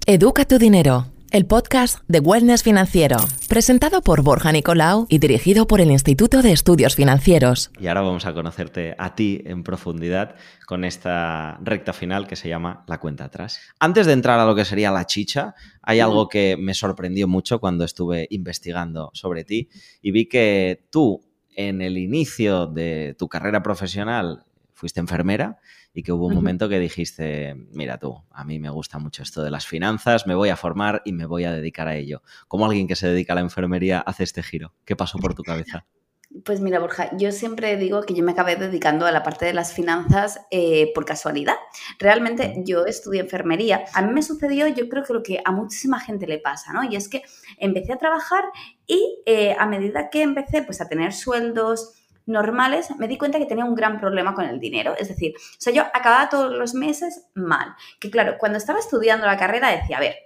Educa 0.06 0.44
tu 0.44 0.58
dinero 0.58 1.06
el 1.30 1.46
podcast 1.46 2.00
de 2.08 2.20
Wellness 2.20 2.62
Financiero, 2.62 3.16
presentado 3.48 4.02
por 4.02 4.22
Borja 4.22 4.52
Nicolau 4.52 5.06
y 5.08 5.18
dirigido 5.18 5.66
por 5.66 5.80
el 5.80 5.90
Instituto 5.90 6.42
de 6.42 6.52
Estudios 6.52 6.94
Financieros. 6.94 7.70
Y 7.78 7.86
ahora 7.86 8.02
vamos 8.02 8.26
a 8.26 8.34
conocerte 8.34 8.94
a 8.98 9.14
ti 9.14 9.42
en 9.44 9.62
profundidad 9.62 10.36
con 10.66 10.84
esta 10.84 11.58
recta 11.62 11.92
final 11.92 12.26
que 12.26 12.36
se 12.36 12.48
llama 12.48 12.84
la 12.86 12.98
cuenta 12.98 13.24
atrás. 13.24 13.60
Antes 13.78 14.06
de 14.06 14.12
entrar 14.12 14.38
a 14.38 14.46
lo 14.46 14.54
que 14.54 14.64
sería 14.64 14.90
la 14.90 15.06
chicha, 15.06 15.54
hay 15.82 16.00
algo 16.00 16.28
que 16.28 16.56
me 16.58 16.74
sorprendió 16.74 17.28
mucho 17.28 17.58
cuando 17.60 17.84
estuve 17.84 18.26
investigando 18.30 19.10
sobre 19.14 19.44
ti 19.44 19.68
y 20.02 20.10
vi 20.10 20.26
que 20.26 20.86
tú 20.90 21.22
en 21.54 21.82
el 21.82 21.98
inicio 21.98 22.66
de 22.66 23.14
tu 23.18 23.28
carrera 23.28 23.62
profesional 23.62 24.44
fuiste 24.74 25.00
enfermera 25.00 25.58
y 25.96 26.02
que 26.02 26.12
hubo 26.12 26.26
un 26.26 26.34
momento 26.34 26.68
que 26.68 26.78
dijiste, 26.78 27.54
mira 27.72 27.98
tú, 27.98 28.22
a 28.30 28.44
mí 28.44 28.60
me 28.60 28.68
gusta 28.68 28.98
mucho 28.98 29.22
esto 29.22 29.42
de 29.42 29.50
las 29.50 29.66
finanzas, 29.66 30.26
me 30.26 30.34
voy 30.34 30.50
a 30.50 30.56
formar 30.56 31.00
y 31.06 31.14
me 31.14 31.24
voy 31.24 31.44
a 31.44 31.52
dedicar 31.52 31.88
a 31.88 31.96
ello. 31.96 32.22
¿Cómo 32.48 32.66
alguien 32.66 32.86
que 32.86 32.94
se 32.96 33.08
dedica 33.08 33.32
a 33.32 33.36
la 33.36 33.40
enfermería 33.40 34.00
hace 34.00 34.22
este 34.22 34.42
giro? 34.42 34.74
¿Qué 34.84 34.94
pasó 34.94 35.18
por 35.18 35.34
tu 35.34 35.42
cabeza? 35.42 35.86
Pues 36.44 36.60
mira, 36.60 36.80
Borja, 36.80 37.16
yo 37.16 37.30
siempre 37.32 37.76
digo 37.76 38.02
que 38.02 38.12
yo 38.12 38.22
me 38.22 38.32
acabé 38.32 38.56
dedicando 38.56 39.06
a 39.06 39.12
la 39.12 39.22
parte 39.22 39.46
de 39.46 39.54
las 39.54 39.72
finanzas 39.72 40.40
eh, 40.50 40.92
por 40.92 41.06
casualidad. 41.06 41.54
Realmente 42.00 42.62
yo 42.66 42.84
estudié 42.84 43.20
enfermería. 43.20 43.84
A 43.94 44.02
mí 44.02 44.12
me 44.12 44.22
sucedió, 44.22 44.66
yo 44.66 44.88
creo 44.88 45.04
que 45.04 45.14
lo 45.14 45.22
que 45.22 45.40
a 45.42 45.52
muchísima 45.52 46.00
gente 46.00 46.26
le 46.26 46.38
pasa, 46.38 46.72
¿no? 46.72 46.82
Y 46.82 46.96
es 46.96 47.08
que 47.08 47.22
empecé 47.58 47.92
a 47.92 47.96
trabajar 47.96 48.44
y 48.86 49.22
eh, 49.24 49.56
a 49.58 49.66
medida 49.66 50.10
que 50.10 50.22
empecé 50.22 50.62
pues 50.62 50.80
a 50.80 50.88
tener 50.88 51.14
sueldos, 51.14 51.94
normales, 52.26 52.88
me 52.98 53.08
di 53.08 53.16
cuenta 53.16 53.38
que 53.38 53.46
tenía 53.46 53.64
un 53.64 53.74
gran 53.74 53.98
problema 53.98 54.34
con 54.34 54.44
el 54.44 54.60
dinero. 54.60 54.94
Es 54.98 55.08
decir, 55.08 55.34
o 55.36 55.56
sea, 55.58 55.72
yo 55.72 55.82
acababa 55.82 56.28
todos 56.28 56.52
los 56.52 56.74
meses 56.74 57.26
mal. 57.34 57.74
Que 58.00 58.10
claro, 58.10 58.36
cuando 58.38 58.58
estaba 58.58 58.78
estudiando 58.78 59.26
la 59.26 59.38
carrera 59.38 59.70
decía, 59.70 59.96
a 59.96 60.00
ver, 60.00 60.16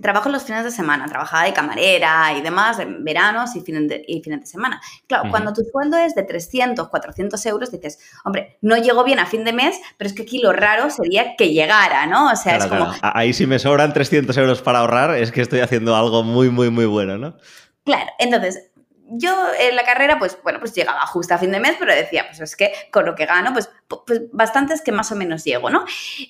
trabajo 0.00 0.30
los 0.30 0.44
fines 0.44 0.64
de 0.64 0.70
semana, 0.70 1.06
trabajaba 1.06 1.44
de 1.44 1.52
camarera 1.52 2.32
y 2.36 2.40
demás, 2.40 2.78
en 2.78 3.04
veranos 3.04 3.54
y 3.56 3.60
fines 3.60 3.88
de, 3.88 4.04
y 4.06 4.22
fines 4.22 4.40
de 4.40 4.46
semana. 4.46 4.80
Claro, 5.06 5.30
cuando 5.30 5.52
tu 5.52 5.62
sueldo 5.62 5.98
es 5.98 6.14
de 6.14 6.22
300, 6.22 6.88
400 6.88 7.46
euros, 7.46 7.70
dices, 7.70 7.98
hombre, 8.24 8.58
no 8.62 8.76
llego 8.76 9.04
bien 9.04 9.18
a 9.18 9.26
fin 9.26 9.44
de 9.44 9.52
mes, 9.52 9.78
pero 9.98 10.08
es 10.08 10.14
que 10.14 10.22
aquí 10.22 10.40
lo 10.40 10.52
raro 10.52 10.88
sería 10.88 11.36
que 11.36 11.52
llegara, 11.52 12.06
¿no? 12.06 12.30
O 12.30 12.36
sea, 12.36 12.56
es 12.56 12.66
como... 12.66 12.90
Ahí 13.02 13.32
si 13.34 13.46
me 13.46 13.58
sobran 13.58 13.92
300 13.92 14.36
euros 14.38 14.62
para 14.62 14.78
ahorrar, 14.78 15.14
es 15.16 15.30
que 15.30 15.42
estoy 15.42 15.60
haciendo 15.60 15.94
algo 15.94 16.22
muy, 16.22 16.48
muy, 16.48 16.70
muy 16.70 16.86
bueno, 16.86 17.18
¿no? 17.18 17.36
Claro, 17.84 18.10
entonces 18.18 18.71
yo 19.14 19.46
en 19.58 19.76
la 19.76 19.84
carrera, 19.84 20.18
pues 20.18 20.38
bueno, 20.42 20.58
pues 20.58 20.74
llegaba 20.74 21.06
justo 21.06 21.34
a 21.34 21.38
fin 21.38 21.52
de 21.52 21.60
mes, 21.60 21.76
pero 21.78 21.94
decía, 21.94 22.26
pues 22.26 22.40
es 22.40 22.56
que 22.56 22.72
con 22.90 23.04
lo 23.04 23.14
que 23.14 23.26
gano, 23.26 23.52
pues, 23.52 23.70
pues 24.06 24.22
bastante 24.32 24.74
es 24.74 24.82
que 24.82 24.92
más 24.92 25.12
o 25.12 25.16
menos 25.16 25.44
llego, 25.44 25.70
¿no? 25.70 25.84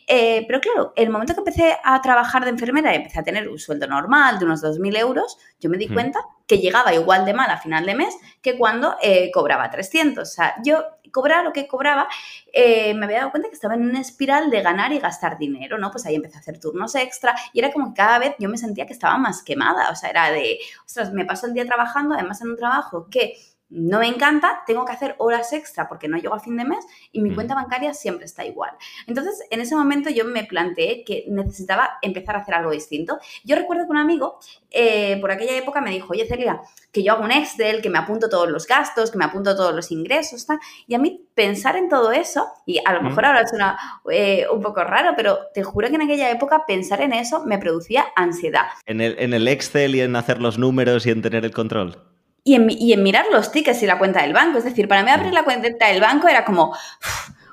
Eh, 0.06 0.44
pero 0.46 0.60
claro, 0.60 0.92
el 0.96 1.10
momento 1.10 1.34
que 1.34 1.40
empecé 1.40 1.76
a 1.84 2.00
trabajar 2.02 2.44
de 2.44 2.50
enfermera 2.50 2.92
y 2.92 2.96
empecé 2.96 3.20
a 3.20 3.22
tener 3.22 3.48
un 3.48 3.58
sueldo 3.58 3.86
normal 3.86 4.38
de 4.38 4.44
unos 4.44 4.62
2.000 4.62 4.98
euros, 4.98 5.38
yo 5.60 5.70
me 5.70 5.78
di 5.78 5.88
cuenta 5.88 6.20
que 6.46 6.58
llegaba 6.58 6.92
igual 6.92 7.24
de 7.24 7.34
mal 7.34 7.50
a 7.50 7.58
final 7.58 7.86
de 7.86 7.94
mes 7.94 8.16
que 8.40 8.58
cuando 8.58 8.96
eh, 9.00 9.30
cobraba 9.32 9.70
300. 9.70 10.28
O 10.28 10.30
sea, 10.30 10.56
yo 10.64 10.84
cobraba 11.12 11.42
lo 11.42 11.52
que 11.52 11.68
cobraba, 11.68 12.08
eh, 12.52 12.94
me 12.94 13.06
había 13.06 13.18
dado 13.18 13.30
cuenta 13.30 13.48
que 13.48 13.54
estaba 13.54 13.74
en 13.74 13.82
una 13.82 14.00
espiral 14.00 14.50
de 14.50 14.62
ganar 14.62 14.92
y 14.92 14.98
gastar 14.98 15.38
dinero, 15.38 15.78
¿no? 15.78 15.90
Pues 15.90 16.06
ahí 16.06 16.16
empecé 16.16 16.38
a 16.38 16.40
hacer 16.40 16.58
turnos 16.58 16.94
extra 16.94 17.34
y 17.52 17.60
era 17.60 17.72
como 17.72 17.88
que 17.88 17.98
cada 17.98 18.18
vez 18.18 18.34
yo 18.38 18.48
me 18.48 18.58
sentía 18.58 18.86
que 18.86 18.92
estaba 18.92 19.16
más 19.18 19.42
quemada, 19.42 19.90
o 19.90 19.94
sea, 19.94 20.10
era 20.10 20.30
de, 20.30 20.58
ostras, 20.84 21.12
me 21.12 21.24
paso 21.24 21.46
el 21.46 21.54
día 21.54 21.66
trabajando, 21.66 22.14
además 22.14 22.40
en 22.40 22.50
un 22.50 22.56
trabajo 22.56 23.06
que 23.10 23.36
no 23.72 24.00
me 24.00 24.06
encanta, 24.06 24.62
tengo 24.66 24.84
que 24.84 24.92
hacer 24.92 25.14
horas 25.18 25.52
extra 25.54 25.88
porque 25.88 26.06
no 26.06 26.18
llego 26.18 26.34
a 26.34 26.40
fin 26.40 26.56
de 26.58 26.64
mes 26.64 26.84
y 27.10 27.22
mi 27.22 27.34
cuenta 27.34 27.54
bancaria 27.54 27.94
siempre 27.94 28.26
está 28.26 28.44
igual. 28.44 28.70
Entonces, 29.06 29.42
en 29.50 29.60
ese 29.60 29.74
momento 29.74 30.10
yo 30.10 30.26
me 30.26 30.44
planteé 30.44 31.04
que 31.04 31.24
necesitaba 31.28 31.98
empezar 32.02 32.36
a 32.36 32.40
hacer 32.40 32.54
algo 32.54 32.70
distinto. 32.70 33.18
Yo 33.44 33.56
recuerdo 33.56 33.84
que 33.86 33.90
un 33.90 33.96
amigo 33.96 34.38
eh, 34.70 35.16
por 35.22 35.30
aquella 35.30 35.56
época 35.56 35.80
me 35.80 35.90
dijo, 35.90 36.08
oye 36.12 36.26
Celia, 36.26 36.60
que 36.92 37.02
yo 37.02 37.14
hago 37.14 37.24
un 37.24 37.32
Excel, 37.32 37.80
que 37.80 37.88
me 37.88 37.98
apunto 37.98 38.28
todos 38.28 38.50
los 38.50 38.66
gastos, 38.66 39.10
que 39.10 39.16
me 39.16 39.24
apunto 39.24 39.56
todos 39.56 39.74
los 39.74 39.90
ingresos, 39.90 40.44
tal. 40.44 40.58
y 40.86 40.94
a 40.94 40.98
mí 40.98 41.26
pensar 41.34 41.76
en 41.76 41.88
todo 41.88 42.12
eso, 42.12 42.46
y 42.66 42.78
a 42.84 42.92
lo 42.92 43.00
mejor 43.00 43.24
ahora 43.24 43.46
suena 43.46 43.78
eh, 44.10 44.44
un 44.52 44.60
poco 44.60 44.84
raro, 44.84 45.14
pero 45.16 45.38
te 45.54 45.62
juro 45.62 45.88
que 45.88 45.94
en 45.94 46.02
aquella 46.02 46.30
época 46.30 46.64
pensar 46.66 47.00
en 47.00 47.14
eso 47.14 47.46
me 47.46 47.56
producía 47.56 48.04
ansiedad. 48.16 48.66
En 48.84 49.00
el, 49.00 49.16
en 49.18 49.32
el 49.32 49.48
Excel 49.48 49.94
y 49.94 50.02
en 50.02 50.14
hacer 50.14 50.42
los 50.42 50.58
números 50.58 51.06
y 51.06 51.10
en 51.10 51.22
tener 51.22 51.46
el 51.46 51.52
control 51.52 52.11
y 52.44 52.54
en, 52.92 53.02
mirar 53.02 53.26
los 53.30 53.52
tickets 53.52 53.82
y 53.82 53.86
la 53.86 53.98
cuenta 53.98 54.22
del 54.22 54.32
banco. 54.32 54.58
Es 54.58 54.64
decir, 54.64 54.88
para 54.88 55.02
mí 55.02 55.10
abrir 55.10 55.32
la 55.32 55.44
cuenta 55.44 55.88
del 55.88 56.00
banco 56.00 56.28
era 56.28 56.44
como, 56.44 56.74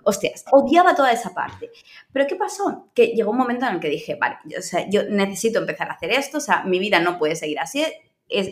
hostias, 0.03 0.45
odiaba 0.51 0.95
toda 0.95 1.11
esa 1.11 1.33
parte. 1.33 1.69
Pero 2.11 2.27
¿qué 2.27 2.35
pasó? 2.35 2.89
Que 2.93 3.07
llegó 3.07 3.31
un 3.31 3.37
momento 3.37 3.65
en 3.67 3.75
el 3.75 3.79
que 3.79 3.89
dije, 3.89 4.15
vale, 4.15 4.37
yo, 4.45 4.59
o 4.59 4.61
sea, 4.61 4.89
yo 4.89 5.03
necesito 5.03 5.59
empezar 5.59 5.89
a 5.89 5.93
hacer 5.93 6.11
esto, 6.11 6.37
o 6.37 6.41
sea, 6.41 6.63
mi 6.63 6.79
vida 6.79 6.99
no 6.99 7.17
puede 7.17 7.35
seguir 7.35 7.59
así. 7.59 7.85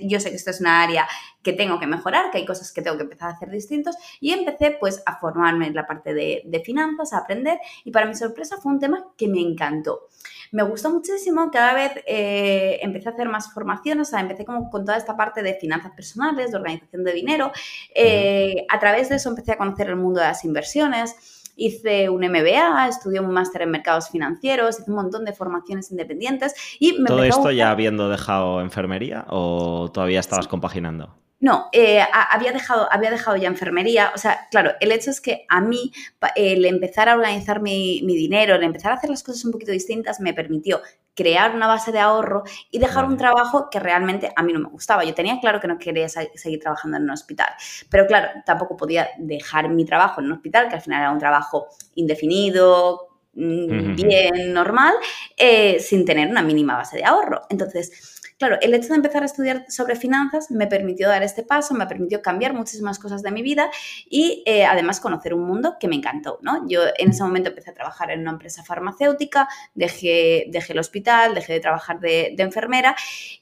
yo 0.04 0.20
sé 0.20 0.30
que 0.30 0.36
esto 0.36 0.52
es 0.52 0.60
una 0.62 0.84
área 0.84 1.08
que 1.42 1.54
tengo 1.54 1.80
que 1.80 1.88
mejorar, 1.88 2.30
que 2.32 2.40
hay 2.40 2.46
cosas 2.46 2.72
que 2.72 2.82
tengo 2.82 2.98
que 2.98 3.04
empezar 3.04 3.30
a 3.30 3.34
hacer 3.34 3.50
distintos 3.50 3.96
y 4.20 4.32
empecé 4.32 4.72
pues 4.72 5.02
a 5.06 5.18
formarme 5.20 5.68
en 5.68 5.76
la 5.76 5.88
parte 5.88 6.14
de, 6.14 6.44
de 6.46 6.60
finanzas, 6.60 7.14
a 7.14 7.20
aprender 7.20 7.60
y 7.84 7.92
para 7.92 8.06
mi 8.06 8.16
sorpresa 8.16 8.58
fue 8.58 8.74
un 8.74 8.80
tema 8.80 9.08
que 9.18 9.28
me 9.28 9.40
encantó 9.40 10.08
me 10.52 10.64
gustó 10.64 10.90
muchísimo, 10.90 11.50
cada 11.52 11.74
vez 11.74 11.92
eh, 12.06 12.80
empecé 12.82 13.10
a 13.10 13.12
hacer 13.12 13.30
más 13.30 13.54
formaciones, 13.54 14.08
o 14.08 14.12
sea, 14.12 14.20
empecé 14.20 14.46
como 14.46 14.70
con 14.70 14.86
toda 14.86 14.98
esta 14.98 15.16
parte 15.16 15.44
de 15.44 15.56
finanzas 15.56 15.92
personales, 15.92 16.52
de 16.52 16.58
organización 16.58 17.04
de 17.04 17.14
dinero, 17.14 17.52
eh, 17.94 18.66
a 18.70 18.80
través 18.80 19.10
de 19.10 19.16
eso 19.16 19.30
empecé 19.30 19.54
a 19.54 19.58
conocer 19.58 19.88
el 19.90 19.96
mundo 19.96 20.20
de 20.20 20.28
las 20.28 20.46
inversiones, 20.46 21.44
hice 21.56 22.10
un 22.10 22.22
MBA, 22.22 22.88
estudié 22.88 23.20
un 23.20 23.32
máster 23.32 23.64
en 23.64 23.72
mercados 23.72 24.10
financieros, 24.10 24.80
hice 24.80 24.90
un 24.92 24.98
montón 24.98 25.26
de 25.26 25.34
formaciones 25.34 25.92
independientes 25.92 26.54
y 26.80 27.04
¿Todo 27.04 27.24
esto 27.24 27.52
ya 27.52 27.72
habiendo 27.72 28.10
dejado 28.10 28.62
enfermería 28.62 29.26
o 29.30 29.90
todavía 29.92 30.20
estabas 30.20 30.48
compaginando? 30.48 31.27
No, 31.40 31.70
eh, 31.72 32.04
había, 32.32 32.52
dejado, 32.52 32.92
había 32.92 33.12
dejado 33.12 33.38
ya 33.38 33.48
enfermería. 33.48 34.12
O 34.16 34.18
sea, 34.18 34.48
claro, 34.50 34.72
el 34.80 34.92
hecho 34.92 35.12
es 35.12 35.22
que 35.22 35.46
a 35.50 35.62
mí 35.62 35.92
el 36.36 36.66
empezar 36.66 37.10
a 37.10 37.16
organizar 37.16 37.62
mi, 37.62 38.02
dinero, 38.02 38.56
el 38.56 38.64
empezar 38.64 38.92
a 38.92 38.96
hacer 38.96 39.12
las 39.12 39.24
cosas 39.24 39.46
un 39.46 39.52
poquito 39.52 39.72
distintas, 39.72 40.20
me 40.20 40.34
permitió 40.34 40.82
crear 41.14 41.56
una 41.56 41.68
base 41.68 41.92
de 41.92 42.00
ahorro 42.00 42.44
y 42.72 42.80
dejar 42.80 43.06
un 43.06 43.18
trabajo 43.18 43.70
que 43.70 43.80
realmente 43.80 44.32
a 44.36 44.44
mí 44.44 44.52
no 44.52 44.60
me 44.60 44.70
gustaba. 44.70 45.04
Yo 45.04 45.14
tenía 45.14 45.40
claro 45.40 45.60
que 45.60 45.68
no 45.68 45.78
quería 45.78 46.08
seguir 46.10 46.60
trabajando 46.60 46.98
en 46.98 47.04
un 47.04 47.12
hospital, 47.12 47.50
pero 47.90 48.08
claro, 48.08 48.30
tampoco 48.46 48.76
podía 48.76 49.10
dejar 49.18 49.70
mi 49.70 49.86
trabajo 49.86 50.22
en 50.22 50.28
un 50.28 50.34
hospital, 50.34 50.70
que 50.70 50.76
al 50.76 50.82
final 50.82 51.02
era 51.02 51.12
un 51.12 51.20
trabajo 51.20 51.68
indefinido, 51.96 53.10
mm, 53.34 53.96
bien, 53.96 54.54
normal, 54.54 54.94
eh, 55.36 55.80
sin 55.80 56.06
tener 56.06 56.30
una 56.30 56.44
mínima 56.44 56.78
base 56.78 56.98
de 56.98 57.06
ahorro. 57.06 57.42
Entonces, 57.50 58.17
Claro, 58.38 58.58
el 58.62 58.76
hecho 58.76 58.90
de 58.90 58.96
empezar 58.96 59.24
a 59.24 59.26
estudiar 59.26 59.66
sobre 59.68 59.96
finanzas 59.96 60.52
me 60.52 60.68
permitió 60.68 61.08
dar 61.08 61.24
este 61.24 61.42
paso, 61.42 61.74
me 61.74 61.88
permitió 61.88 62.22
cambiar 62.22 62.54
muchísimas 62.54 63.00
cosas 63.00 63.24
de 63.24 63.32
mi 63.32 63.42
vida 63.42 63.72
y 64.08 64.44
eh, 64.46 64.64
además 64.64 65.00
conocer 65.00 65.34
un 65.34 65.44
mundo 65.48 65.78
que 65.80 65.88
me 65.88 65.96
encantó, 65.96 66.38
¿no? 66.44 66.68
Yo 66.70 66.82
en 67.00 67.10
ese 67.10 67.24
momento 67.24 67.50
empecé 67.50 67.72
a 67.72 67.74
trabajar 67.74 68.12
en 68.12 68.20
una 68.20 68.32
empresa 68.32 68.64
farmacéutica, 68.64 69.48
dejé, 69.74 70.46
dejé 70.50 70.74
el 70.74 70.80
hospital, 70.80 71.34
dejé 71.34 71.54
de 71.54 71.60
trabajar 71.62 72.00
de, 72.00 72.36
enfermera 72.38 72.96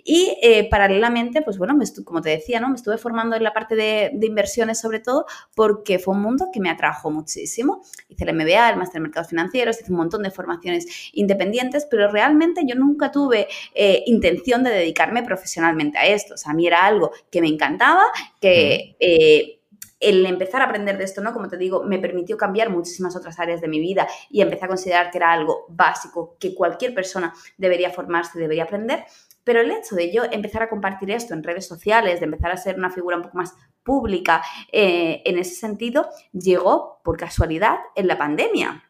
y 0.04 0.38
eh, 0.42 0.70
paralelamente, 0.70 1.42
pues 1.42 1.58
bueno, 1.58 1.76
me 1.76 1.86
como 2.06 2.22
te 2.22 2.30
decía, 2.30 2.62
¿no? 2.62 2.70
Me 2.70 2.76
estuve 2.76 2.98
formando 2.98 3.36
en 3.36 3.44
la 3.44 3.52
parte 3.52 3.76
de, 3.76 4.18
inversiones 4.22 4.80
sobre 4.80 5.02
todo 5.02 5.26
porque 5.54 6.00
fue 6.00 6.16
un 6.16 6.22
mundo 6.22 6.48
que 6.54 6.62
me 6.62 6.70
atrajo 6.70 7.12
muchísimo. 7.12 7.84
Hice 8.08 8.24
el 8.24 8.34
MBA, 8.34 8.70
el 8.70 8.78
Máster 8.78 8.98
en 8.98 9.04
Mercados 9.04 9.30
Financieros, 9.30 9.82
hice 9.82 9.92
un 9.92 9.98
montón 9.98 10.24
de 10.24 10.32
formaciones 10.32 10.88
independientes, 11.12 11.86
pero 11.92 12.10
realmente 12.10 12.62
yo 12.66 12.76
nunca 12.76 13.12
tuve 13.12 13.48
eh, 13.74 14.02
intención 14.08 14.64
de 14.64 14.85
dedicarme 14.86 15.24
profesionalmente 15.24 15.98
a 15.98 16.06
esto. 16.06 16.36
O 16.36 16.38
sea, 16.38 16.52
a 16.52 16.56
mí 16.56 16.66
era 16.68 16.86
algo 16.86 17.12
que 17.32 17.42
me 17.42 17.48
encantaba, 17.48 18.04
que... 18.40 18.96
Eh, 19.00 19.52
el 20.00 20.26
empezar 20.26 20.62
a 20.62 20.66
aprender 20.66 20.98
de 20.98 21.04
esto, 21.04 21.22
¿no? 21.22 21.34
Como 21.34 21.48
te 21.48 21.58
digo, 21.58 21.84
me 21.84 21.98
permitió 22.00 22.38
cambiar 22.38 22.70
muchísimas 22.70 23.16
otras 23.16 23.40
áreas 23.40 23.62
de 23.62 23.68
mi 23.68 23.80
vida 23.80 24.08
y 24.30 24.42
empecé 24.42 24.66
a 24.66 24.68
considerar 24.68 25.10
que 25.10 25.18
era 25.18 25.32
algo 25.32 25.66
básico, 25.70 26.38
que 26.40 26.54
cualquier 26.54 26.94
persona 26.94 27.34
debería 27.58 27.90
formarse, 27.90 28.38
debería 28.38 28.64
aprender. 28.64 29.06
Pero 29.44 29.62
el 29.62 29.72
hecho 29.72 29.96
de 29.96 30.12
yo 30.12 30.24
empezar 30.32 30.64
a 30.64 30.70
compartir 30.70 31.12
esto 31.12 31.34
en 31.34 31.44
redes 31.44 31.66
sociales, 31.66 32.20
de 32.20 32.26
empezar 32.26 32.52
a 32.52 32.58
ser 32.58 32.78
una 32.78 32.90
figura 32.90 33.18
un 33.18 33.24
poco 33.24 33.38
más 33.38 33.54
pública 33.84 34.44
eh, 34.72 35.22
en 35.26 35.38
ese 35.38 35.56
sentido, 35.56 36.10
llegó 36.34 37.00
por 37.04 37.18
casualidad 37.18 37.78
en 37.96 38.08
la 38.08 38.18
pandemia. 38.18 38.84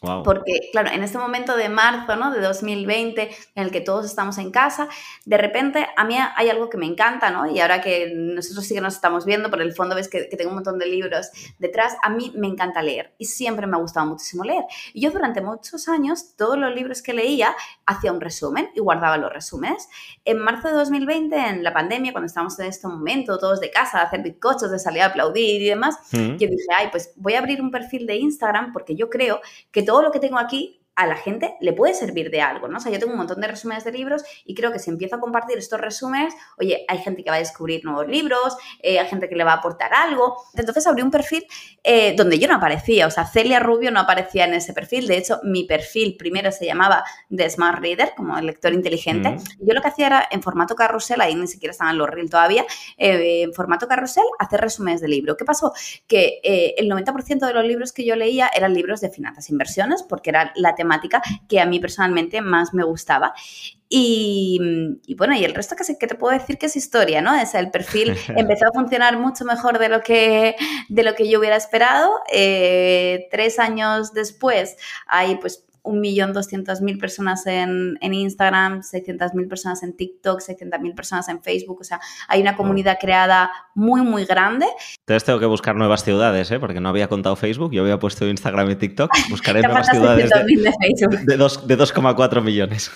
Porque, 0.00 0.68
claro, 0.70 0.90
en 0.92 1.02
este 1.02 1.18
momento 1.18 1.56
de 1.56 1.68
marzo, 1.68 2.14
¿no? 2.14 2.30
De 2.30 2.40
2020, 2.40 3.30
en 3.56 3.64
el 3.64 3.72
que 3.72 3.80
todos 3.80 4.06
estamos 4.06 4.38
en 4.38 4.52
casa, 4.52 4.88
de 5.24 5.36
repente 5.38 5.88
a 5.96 6.04
mí 6.04 6.16
hay 6.36 6.48
algo 6.48 6.70
que 6.70 6.76
me 6.76 6.86
encanta, 6.86 7.30
¿no? 7.30 7.50
Y 7.50 7.58
ahora 7.58 7.80
que 7.80 8.12
nosotros 8.14 8.64
sí 8.64 8.74
que 8.74 8.80
nos 8.80 8.94
estamos 8.94 9.24
viendo, 9.24 9.50
por 9.50 9.60
el 9.60 9.72
fondo 9.72 9.96
ves 9.96 10.08
que, 10.08 10.24
tengo 10.38 10.50
un 10.50 10.56
montón 10.56 10.78
de 10.78 10.86
libros 10.86 11.30
detrás, 11.58 11.96
a 12.02 12.10
mí 12.10 12.32
me 12.36 12.46
encanta 12.46 12.80
leer 12.80 13.12
y 13.18 13.24
siempre 13.24 13.66
me 13.66 13.76
ha 13.76 13.80
gustado 13.80 14.06
muchísimo 14.06 14.44
leer. 14.44 14.62
Y 14.94 15.00
yo 15.00 15.10
durante 15.10 15.40
muchos 15.40 15.88
años, 15.88 16.36
todos 16.36 16.56
los 16.56 16.72
libros 16.72 17.02
que 17.02 17.12
leía, 17.12 17.56
hacía 17.84 18.12
un 18.12 18.20
resumen 18.20 18.70
y 18.76 18.80
guardaba 18.80 19.16
los 19.16 19.32
resúmenes. 19.32 19.88
En 20.24 20.38
marzo 20.38 20.68
de 20.68 20.74
2020, 20.74 21.36
en 21.36 21.64
la 21.64 21.72
pandemia, 21.72 22.12
cuando 22.12 22.26
estábamos 22.26 22.56
en 22.60 22.66
este 22.66 22.86
momento, 22.86 23.36
todos 23.38 23.58
de 23.58 23.72
casa, 23.72 23.98
de 23.98 24.04
hacer 24.04 24.22
bizcochos, 24.22 24.70
de 24.70 24.78
salir 24.78 25.02
a 25.02 25.06
aplaudir 25.06 25.60
y 25.60 25.68
demás, 25.68 25.98
mm. 26.12 26.36
yo 26.36 26.48
dije, 26.48 26.66
ay, 26.76 26.88
pues 26.92 27.12
voy 27.16 27.34
a 27.34 27.40
abrir 27.40 27.60
un 27.60 27.72
perfil 27.72 28.06
de 28.06 28.14
Instagram 28.14 28.72
porque 28.72 28.94
yo 28.94 29.10
creo 29.10 29.40
que 29.72 29.87
todo 29.88 30.02
lo 30.02 30.10
que 30.10 30.20
tengo 30.20 30.38
aquí 30.38 30.86
a 30.98 31.06
la 31.06 31.14
gente 31.14 31.54
le 31.60 31.72
puede 31.72 31.94
servir 31.94 32.28
de 32.28 32.40
algo, 32.40 32.66
¿no? 32.66 32.78
O 32.78 32.80
sea, 32.80 32.90
yo 32.90 32.98
tengo 32.98 33.12
un 33.12 33.18
montón 33.18 33.40
de 33.40 33.46
resúmenes 33.46 33.84
de 33.84 33.92
libros 33.92 34.24
y 34.44 34.56
creo 34.56 34.72
que 34.72 34.80
si 34.80 34.90
empiezo 34.90 35.14
a 35.14 35.20
compartir 35.20 35.56
estos 35.56 35.80
resúmenes, 35.80 36.34
oye, 36.58 36.84
hay 36.88 36.98
gente 36.98 37.22
que 37.22 37.30
va 37.30 37.36
a 37.36 37.38
descubrir 37.38 37.84
nuevos 37.84 38.08
libros, 38.08 38.56
eh, 38.82 38.98
hay 38.98 39.06
gente 39.06 39.28
que 39.28 39.36
le 39.36 39.44
va 39.44 39.52
a 39.52 39.56
aportar 39.58 39.94
algo. 39.94 40.36
Entonces 40.54 40.84
abrí 40.88 41.02
un 41.02 41.12
perfil 41.12 41.46
eh, 41.84 42.16
donde 42.16 42.40
yo 42.40 42.48
no 42.48 42.56
aparecía, 42.56 43.06
o 43.06 43.12
sea, 43.12 43.26
Celia 43.26 43.60
Rubio 43.60 43.92
no 43.92 44.00
aparecía 44.00 44.46
en 44.46 44.54
ese 44.54 44.72
perfil. 44.72 45.06
De 45.06 45.18
hecho, 45.18 45.38
mi 45.44 45.62
perfil 45.62 46.16
primero 46.18 46.50
se 46.50 46.66
llamaba 46.66 47.04
The 47.34 47.48
Smart 47.48 47.78
Reader, 47.78 48.14
como 48.16 48.36
el 48.36 48.46
lector 48.46 48.72
inteligente. 48.72 49.36
Yo 49.60 49.74
lo 49.74 49.80
que 49.80 49.88
hacía 49.88 50.08
era 50.08 50.28
en 50.32 50.42
formato 50.42 50.74
carrusel, 50.74 51.20
ahí 51.20 51.36
ni 51.36 51.46
siquiera 51.46 51.70
estaban 51.70 51.96
los 51.96 52.10
reels 52.10 52.32
todavía, 52.32 52.64
eh, 52.96 53.42
en 53.42 53.54
formato 53.54 53.86
carrusel, 53.86 54.24
hacer 54.40 54.60
resúmenes 54.60 55.00
de 55.00 55.06
libro. 55.06 55.36
¿Qué 55.36 55.44
pasó? 55.44 55.72
Que 56.08 56.40
el 56.76 56.90
90% 56.90 57.46
de 57.46 57.54
los 57.54 57.64
libros 57.64 57.92
que 57.92 58.04
yo 58.04 58.16
leía 58.16 58.50
eran 58.52 58.74
libros 58.74 59.00
de 59.00 59.10
finanzas 59.10 59.48
e 59.48 59.52
inversiones, 59.52 60.02
porque 60.02 60.30
era 60.30 60.52
la 60.56 60.74
temática 60.74 60.87
que 61.48 61.60
a 61.60 61.66
mí 61.66 61.80
personalmente 61.80 62.40
más 62.40 62.74
me 62.74 62.84
gustaba. 62.84 63.34
Y, 63.90 64.60
bueno, 65.16 65.34
y 65.34 65.44
el 65.44 65.54
resto 65.54 65.74
que, 65.74 65.96
que 65.96 66.06
te 66.06 66.14
puedo 66.14 66.38
decir 66.38 66.58
que 66.58 66.66
es 66.66 66.76
historia, 66.76 67.22
¿no? 67.22 67.34
Es 67.34 67.54
el 67.54 67.70
perfil 67.70 68.14
empezó 68.36 68.66
a 68.66 68.72
funcionar 68.72 69.18
mucho 69.18 69.44
mejor 69.44 69.78
de 69.78 69.88
lo 69.88 70.02
que, 70.02 70.56
de 70.88 71.02
lo 71.02 71.14
que 71.14 71.28
yo 71.28 71.38
hubiera 71.38 71.56
esperado. 71.56 72.20
Eh, 72.32 73.28
tres 73.30 73.58
años 73.58 74.12
después 74.12 74.76
hay 75.06 75.36
pues 75.36 75.64
1.200.000 75.82 77.00
personas 77.00 77.46
en, 77.46 77.98
en 78.00 78.14
Instagram, 78.14 78.82
600.000 78.82 79.48
personas 79.48 79.82
en 79.82 79.96
TikTok, 79.96 80.40
600.000 80.40 80.94
personas 80.94 81.28
en 81.28 81.42
Facebook. 81.42 81.78
O 81.80 81.84
sea, 81.84 82.00
hay 82.28 82.40
una 82.40 82.56
comunidad 82.56 82.98
creada 83.00 83.50
muy, 83.74 84.02
muy 84.02 84.24
grande. 84.24 84.66
Entonces 85.00 85.24
tengo 85.24 85.38
que 85.38 85.46
buscar 85.46 85.76
nuevas 85.76 86.04
ciudades, 86.04 86.50
¿eh? 86.50 86.58
porque 86.58 86.80
no 86.80 86.88
había 86.88 87.08
contado 87.08 87.36
Facebook, 87.36 87.72
yo 87.72 87.82
había 87.82 87.98
puesto 87.98 88.26
Instagram 88.26 88.70
y 88.70 88.76
TikTok. 88.76 89.10
Buscaré 89.30 89.62
nuevas 89.62 89.88
ciudades 89.88 90.30
de, 90.30 90.44
de, 90.44 91.36
de 91.36 91.38
2,4 91.38 92.42
millones. 92.42 92.90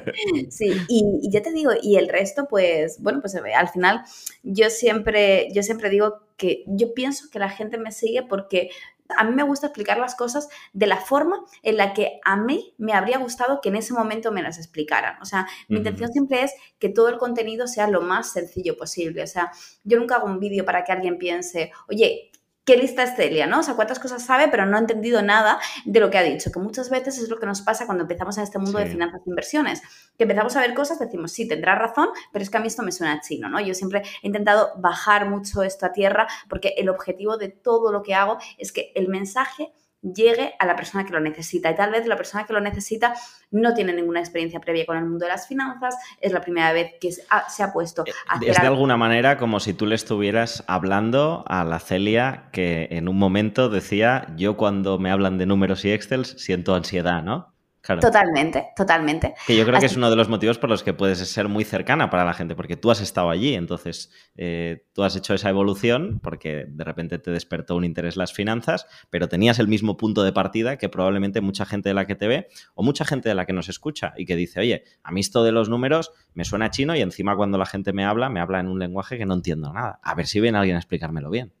sí, 0.50 0.72
y, 0.88 1.04
y 1.22 1.30
ya 1.30 1.42
te 1.42 1.52
digo, 1.52 1.72
y 1.82 1.96
el 1.96 2.08
resto, 2.08 2.46
pues, 2.48 3.00
bueno, 3.00 3.20
pues 3.20 3.34
al 3.34 3.68
final 3.68 4.02
yo 4.42 4.70
siempre, 4.70 5.48
yo 5.52 5.62
siempre 5.62 5.90
digo 5.90 6.28
que 6.36 6.64
yo 6.66 6.94
pienso 6.94 7.28
que 7.30 7.38
la 7.38 7.50
gente 7.50 7.78
me 7.78 7.92
sigue 7.92 8.22
porque 8.22 8.70
a 9.16 9.24
mí 9.24 9.34
me 9.34 9.42
gusta 9.42 9.68
explicar 9.68 9.98
las 9.98 10.14
cosas 10.14 10.48
de 10.72 10.86
la 10.86 10.98
forma 10.98 11.44
en 11.62 11.76
la 11.76 11.94
que 11.94 12.20
a 12.24 12.36
mí 12.36 12.74
me 12.78 12.92
habría 12.92 13.18
gustado 13.18 13.60
que 13.60 13.70
en 13.70 13.76
ese 13.76 13.94
momento 13.94 14.32
me 14.32 14.42
las 14.42 14.58
explicaran. 14.58 15.20
O 15.22 15.24
sea, 15.24 15.46
mi 15.68 15.78
intención 15.78 16.12
siempre 16.12 16.42
es 16.42 16.52
que 16.78 16.88
todo 16.88 17.08
el 17.08 17.18
contenido 17.18 17.66
sea 17.66 17.88
lo 17.88 18.02
más 18.02 18.32
sencillo 18.32 18.76
posible. 18.76 19.22
O 19.22 19.26
sea, 19.26 19.50
yo 19.84 19.98
nunca 19.98 20.16
hago 20.16 20.26
un 20.26 20.40
vídeo 20.40 20.64
para 20.64 20.84
que 20.84 20.92
alguien 20.92 21.18
piense, 21.18 21.72
oye, 21.88 22.27
qué 22.68 22.76
lista 22.76 23.02
es 23.02 23.16
Celia, 23.16 23.46
¿no? 23.46 23.60
O 23.60 23.62
sea, 23.62 23.76
cuántas 23.76 23.98
cosas 23.98 24.22
sabe, 24.22 24.48
pero 24.48 24.66
no 24.66 24.76
ha 24.76 24.80
entendido 24.80 25.22
nada 25.22 25.58
de 25.86 26.00
lo 26.00 26.10
que 26.10 26.18
ha 26.18 26.22
dicho, 26.22 26.52
que 26.52 26.58
muchas 26.58 26.90
veces 26.90 27.16
es 27.16 27.30
lo 27.30 27.38
que 27.38 27.46
nos 27.46 27.62
pasa 27.62 27.86
cuando 27.86 28.02
empezamos 28.02 28.36
en 28.36 28.44
este 28.44 28.58
mundo 28.58 28.78
de 28.78 28.84
finanzas 28.84 29.22
e 29.24 29.30
inversiones, 29.30 29.80
que 30.18 30.24
empezamos 30.24 30.54
a 30.54 30.60
ver 30.60 30.74
cosas, 30.74 30.98
decimos, 30.98 31.32
sí, 31.32 31.48
tendrá 31.48 31.76
razón, 31.76 32.08
pero 32.30 32.42
es 32.42 32.50
que 32.50 32.58
a 32.58 32.60
mí 32.60 32.66
esto 32.66 32.82
me 32.82 32.92
suena 32.92 33.22
chino, 33.22 33.48
¿no? 33.48 33.58
Yo 33.58 33.72
siempre 33.72 34.02
he 34.22 34.26
intentado 34.26 34.72
bajar 34.76 35.30
mucho 35.30 35.62
esto 35.62 35.86
a 35.86 35.92
tierra 35.92 36.28
porque 36.50 36.74
el 36.76 36.90
objetivo 36.90 37.38
de 37.38 37.48
todo 37.48 37.90
lo 37.90 38.02
que 38.02 38.14
hago 38.14 38.36
es 38.58 38.70
que 38.70 38.92
el 38.94 39.08
mensaje 39.08 39.72
llegue 40.02 40.54
a 40.58 40.66
la 40.66 40.76
persona 40.76 41.04
que 41.04 41.12
lo 41.12 41.20
necesita. 41.20 41.70
Y 41.70 41.74
tal 41.74 41.90
vez 41.90 42.06
la 42.06 42.16
persona 42.16 42.46
que 42.46 42.52
lo 42.52 42.60
necesita 42.60 43.14
no 43.50 43.74
tiene 43.74 43.92
ninguna 43.92 44.20
experiencia 44.20 44.60
previa 44.60 44.86
con 44.86 44.96
el 44.96 45.04
mundo 45.04 45.24
de 45.24 45.32
las 45.32 45.46
finanzas, 45.48 45.96
es 46.20 46.32
la 46.32 46.40
primera 46.40 46.72
vez 46.72 46.94
que 47.00 47.12
se 47.12 47.22
ha, 47.28 47.72
puesto 47.72 48.04
eh, 48.06 48.12
a 48.28 48.36
hacer 48.36 48.50
Es 48.50 48.60
de 48.60 48.66
alguna 48.66 48.96
manera 48.96 49.38
como 49.38 49.60
si 49.60 49.74
tú 49.74 49.86
le 49.86 49.94
estuvieras 49.94 50.64
hablando 50.66 51.44
a 51.48 51.64
la 51.64 51.78
Celia 51.80 52.48
que 52.52 52.88
en 52.90 53.08
un 53.08 53.18
momento 53.18 53.68
decía, 53.68 54.26
yo 54.36 54.56
cuando 54.56 54.98
me 54.98 55.10
hablan 55.10 55.38
de 55.38 55.46
números 55.46 55.84
y 55.84 55.92
Excel 55.92 56.24
siento 56.24 56.74
ansiedad, 56.74 57.22
¿no? 57.22 57.57
Totalmente, 57.96 58.68
totalmente. 58.76 59.34
Que 59.46 59.56
yo 59.56 59.64
creo 59.64 59.80
que 59.80 59.86
es 59.86 59.96
uno 59.96 60.10
de 60.10 60.16
los 60.16 60.28
motivos 60.28 60.58
por 60.58 60.68
los 60.68 60.82
que 60.82 60.92
puedes 60.92 61.18
ser 61.18 61.48
muy 61.48 61.64
cercana 61.64 62.10
para 62.10 62.24
la 62.24 62.34
gente, 62.34 62.54
porque 62.54 62.76
tú 62.76 62.90
has 62.90 63.00
estado 63.00 63.30
allí, 63.30 63.54
entonces 63.54 64.10
eh, 64.36 64.84
tú 64.92 65.02
has 65.02 65.16
hecho 65.16 65.34
esa 65.34 65.48
evolución 65.48 66.20
porque 66.22 66.66
de 66.68 66.84
repente 66.84 67.18
te 67.18 67.30
despertó 67.30 67.76
un 67.76 67.84
interés 67.84 68.16
las 68.16 68.32
finanzas, 68.32 68.86
pero 69.10 69.28
tenías 69.28 69.58
el 69.58 69.68
mismo 69.68 69.96
punto 69.96 70.22
de 70.22 70.32
partida 70.32 70.76
que 70.76 70.88
probablemente 70.88 71.40
mucha 71.40 71.64
gente 71.64 71.88
de 71.88 71.94
la 71.94 72.06
que 72.06 72.14
te 72.14 72.28
ve 72.28 72.48
o 72.74 72.82
mucha 72.82 73.04
gente 73.04 73.28
de 73.28 73.34
la 73.34 73.46
que 73.46 73.52
nos 73.52 73.68
escucha 73.68 74.12
y 74.16 74.26
que 74.26 74.36
dice, 74.36 74.60
oye, 74.60 74.84
a 75.02 75.10
mí 75.10 75.20
esto 75.20 75.42
de 75.44 75.52
los 75.52 75.68
números 75.68 76.12
me 76.34 76.44
suena 76.44 76.70
chino 76.70 76.94
y 76.94 77.00
encima 77.00 77.36
cuando 77.36 77.58
la 77.58 77.66
gente 77.66 77.92
me 77.92 78.04
habla, 78.04 78.28
me 78.28 78.40
habla 78.40 78.60
en 78.60 78.68
un 78.68 78.78
lenguaje 78.78 79.18
que 79.18 79.26
no 79.26 79.34
entiendo 79.34 79.72
nada. 79.72 79.98
A 80.02 80.14
ver 80.14 80.26
si 80.26 80.40
viene 80.40 80.58
alguien 80.58 80.76
a 80.76 80.80
explicármelo 80.80 81.30
bien. 81.30 81.52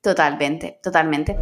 Totalmente, 0.00 0.78
totalmente. 0.82 1.36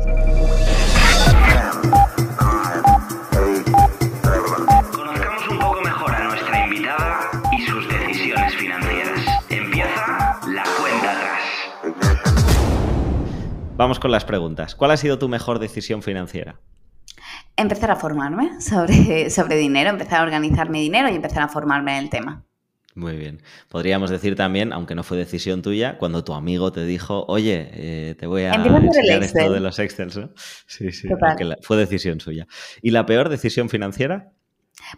Vamos 13.76 13.98
con 13.98 14.12
las 14.12 14.24
preguntas. 14.24 14.76
¿Cuál 14.76 14.92
ha 14.92 14.96
sido 14.96 15.18
tu 15.18 15.28
mejor 15.28 15.58
decisión 15.58 16.00
financiera? 16.00 16.60
Empezar 17.56 17.90
a 17.90 17.96
formarme 17.96 18.60
sobre, 18.60 19.30
sobre 19.30 19.56
dinero, 19.56 19.90
empezar 19.90 20.20
a 20.20 20.22
organizar 20.22 20.70
mi 20.70 20.80
dinero 20.80 21.08
y 21.08 21.16
empezar 21.16 21.42
a 21.42 21.48
formarme 21.48 21.98
en 21.98 22.04
el 22.04 22.10
tema. 22.10 22.44
Muy 22.94 23.16
bien. 23.16 23.42
Podríamos 23.68 24.10
decir 24.10 24.36
también, 24.36 24.72
aunque 24.72 24.94
no 24.94 25.02
fue 25.02 25.16
decisión 25.16 25.62
tuya, 25.62 25.98
cuando 25.98 26.22
tu 26.22 26.34
amigo 26.34 26.70
te 26.70 26.84
dijo, 26.84 27.24
oye, 27.26 27.68
eh, 27.72 28.14
te 28.14 28.28
voy 28.28 28.42
a 28.42 28.54
enseñar 28.54 29.24
esto 29.24 29.52
de 29.52 29.58
los 29.58 29.80
Excels, 29.80 30.16
¿no? 30.16 30.30
Sí, 30.36 30.92
sí, 30.92 31.08
fue 31.62 31.76
decisión 31.76 32.20
suya. 32.20 32.46
¿Y 32.80 32.92
la 32.92 33.06
peor 33.06 33.28
decisión 33.28 33.68
financiera? 33.68 34.30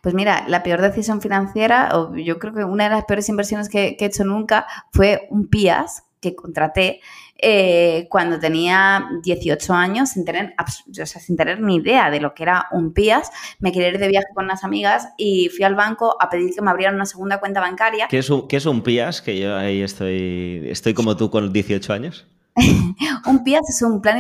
Pues 0.03 0.15
mira, 0.15 0.45
la 0.49 0.63
peor 0.63 0.83
decisión 0.83 1.23
financiera, 1.23 1.91
o 1.95 2.15
yo 2.15 2.39
creo 2.39 2.53
que 2.53 2.65
una 2.65 2.85
de 2.85 2.91
las 2.91 3.05
peores 3.07 3.31
inversiones 3.31 3.71
que, 3.71 3.97
que 3.97 4.05
he 4.05 4.09
hecho 4.09 4.25
nunca 4.25 4.67
fue 4.93 5.27
un 5.31 5.49
PIAS 5.49 6.03
que 6.21 6.35
contraté 6.35 7.01
eh, 7.39 8.07
cuando 8.11 8.39
tenía 8.39 9.09
18 9.23 9.73
años 9.75 10.11
sin 10.11 10.25
tener, 10.25 10.55
sin 10.93 11.37
tener 11.37 11.61
ni 11.61 11.77
idea 11.77 12.11
de 12.11 12.21
lo 12.21 12.35
que 12.35 12.43
era 12.43 12.67
un 12.73 12.93
PIAS. 12.93 13.31
Me 13.59 13.73
quería 13.73 13.89
ir 13.89 13.99
de 13.99 14.09
viaje 14.09 14.29
con 14.35 14.45
unas 14.45 14.65
amigas 14.65 15.09
y 15.17 15.49
fui 15.49 15.65
al 15.65 15.75
banco 15.75 16.17
a 16.21 16.31
pedir 16.31 16.55
que 16.55 16.63
me 16.63 16.71
abrieran 16.71 16.95
una 16.95 17.07
segunda 17.07 17.39
cuenta 17.39 17.61
bancaria. 17.61 18.09
¿Qué 18.09 18.19
es 18.19 18.31
un, 18.31 18.49
qué 18.49 18.57
es 18.57 18.67
un 18.67 18.83
PIAS? 18.83 19.23
Que 19.23 19.39
yo 19.39 19.57
ahí 19.57 19.83
estoy, 19.83 20.67
estoy 20.67 20.95
como 20.95 21.17
tú 21.17 21.31
con 21.31 21.53
18 21.53 21.93
años. 21.93 22.27
Un 23.27 23.45
PIAS 23.45 23.69
es 23.69 23.83
un 23.83 24.01
plan, 24.01 24.19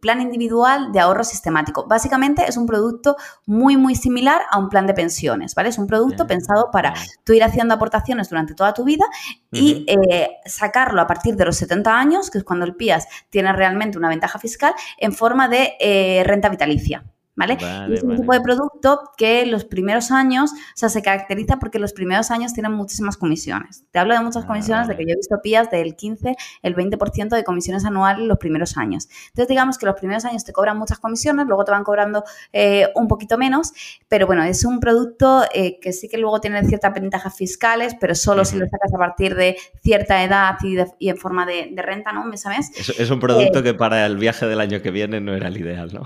plan 0.00 0.20
individual 0.20 0.92
de 0.92 1.00
ahorro 1.00 1.24
sistemático. 1.24 1.86
Básicamente 1.86 2.44
es 2.48 2.56
un 2.56 2.66
producto 2.66 3.16
muy, 3.44 3.76
muy 3.76 3.94
similar 3.94 4.42
a 4.50 4.58
un 4.58 4.68
plan 4.68 4.86
de 4.86 4.94
pensiones, 4.94 5.54
¿vale? 5.54 5.68
Es 5.68 5.78
un 5.78 5.86
producto 5.86 6.26
pensado 6.26 6.70
para 6.70 6.94
tú 7.24 7.34
ir 7.34 7.44
haciendo 7.44 7.74
aportaciones 7.74 8.30
durante 8.30 8.54
toda 8.54 8.72
tu 8.72 8.84
vida 8.84 9.04
y 9.52 9.84
eh, 9.88 10.28
sacarlo 10.46 11.00
a 11.02 11.06
partir 11.06 11.36
de 11.36 11.44
los 11.44 11.56
70 11.56 11.98
años, 11.98 12.30
que 12.30 12.38
es 12.38 12.44
cuando 12.44 12.64
el 12.64 12.74
PIAS 12.74 13.06
tiene 13.30 13.52
realmente 13.52 13.98
una 13.98 14.08
ventaja 14.08 14.38
fiscal, 14.38 14.74
en 14.98 15.12
forma 15.12 15.48
de 15.48 15.74
eh, 15.78 16.22
renta 16.24 16.48
vitalicia. 16.48 17.04
¿Vale? 17.36 17.58
es 17.92 18.02
un 18.02 18.16
tipo 18.16 18.32
de 18.32 18.40
producto 18.40 19.00
que 19.16 19.46
los 19.46 19.64
primeros 19.64 20.10
años, 20.10 20.52
o 20.52 20.56
sea, 20.74 20.88
se 20.88 21.02
caracteriza 21.02 21.58
porque 21.58 21.78
los 21.78 21.92
primeros 21.92 22.30
años 22.30 22.52
tienen 22.52 22.72
muchísimas 22.72 23.16
comisiones. 23.16 23.84
Te 23.90 23.98
hablo 23.98 24.14
de 24.14 24.20
muchas 24.20 24.44
ah, 24.44 24.46
comisiones, 24.46 24.88
de 24.88 24.96
que 24.96 25.04
yo 25.04 25.12
he 25.12 25.16
visto 25.16 25.36
pías 25.42 25.70
del 25.70 25.94
15, 25.94 26.34
el 26.62 26.74
20% 26.74 27.28
de 27.28 27.44
comisiones 27.44 27.84
anuales 27.84 28.26
los 28.26 28.38
primeros 28.38 28.76
años. 28.76 29.08
Entonces, 29.28 29.48
digamos 29.48 29.78
que 29.78 29.86
los 29.86 29.94
primeros 29.94 30.24
años 30.24 30.44
te 30.44 30.52
cobran 30.52 30.78
muchas 30.78 30.98
comisiones, 30.98 31.46
luego 31.46 31.64
te 31.64 31.72
van 31.72 31.84
cobrando 31.84 32.24
eh, 32.52 32.88
un 32.94 33.06
poquito 33.06 33.36
menos, 33.38 33.72
pero 34.08 34.26
bueno, 34.26 34.42
es 34.42 34.64
un 34.64 34.80
producto 34.80 35.44
eh, 35.52 35.78
que 35.80 35.92
sí 35.92 36.08
que 36.08 36.18
luego 36.18 36.40
tiene 36.40 36.64
ciertas 36.64 36.94
ventajas 36.94 37.36
fiscales, 37.36 37.94
pero 38.00 38.14
solo 38.14 38.44
si 38.44 38.56
lo 38.56 38.66
sacas 38.66 38.92
a 38.94 38.98
partir 38.98 39.34
de 39.34 39.56
cierta 39.82 40.24
edad 40.24 40.56
y, 40.62 41.08
en 41.08 41.16
forma 41.16 41.44
de, 41.44 41.72
renta, 41.76 42.12
¿no? 42.12 42.24
¿Me 42.24 42.36
sabes? 42.36 42.70
Es, 42.98 43.10
un 43.10 43.20
producto 43.20 43.58
eh, 43.60 43.62
que 43.62 43.74
para 43.74 44.06
el 44.06 44.16
viaje 44.16 44.46
del 44.46 44.60
año 44.60 44.80
que 44.82 44.90
viene 44.90 45.20
no 45.20 45.34
era 45.34 45.48
el 45.48 45.56
ideal, 45.56 45.90
¿no? 45.92 46.02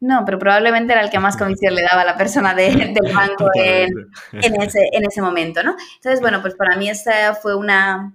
No, 0.00 0.24
pero 0.24 0.38
probablemente 0.38 0.92
era 0.92 1.02
el 1.02 1.10
que 1.10 1.18
más 1.18 1.36
comisión 1.36 1.74
le 1.74 1.82
daba 1.82 2.02
a 2.02 2.04
la 2.04 2.16
persona 2.16 2.54
del 2.54 2.94
banco 3.12 3.50
en, 3.54 4.62
ese, 4.62 5.20
momento, 5.20 5.62
¿no? 5.64 5.76
Entonces, 5.96 6.20
bueno, 6.20 6.40
pues 6.40 6.54
para 6.54 6.76
mí 6.76 6.88
esa 6.88 7.34
fue 7.34 7.56
una 7.56 8.14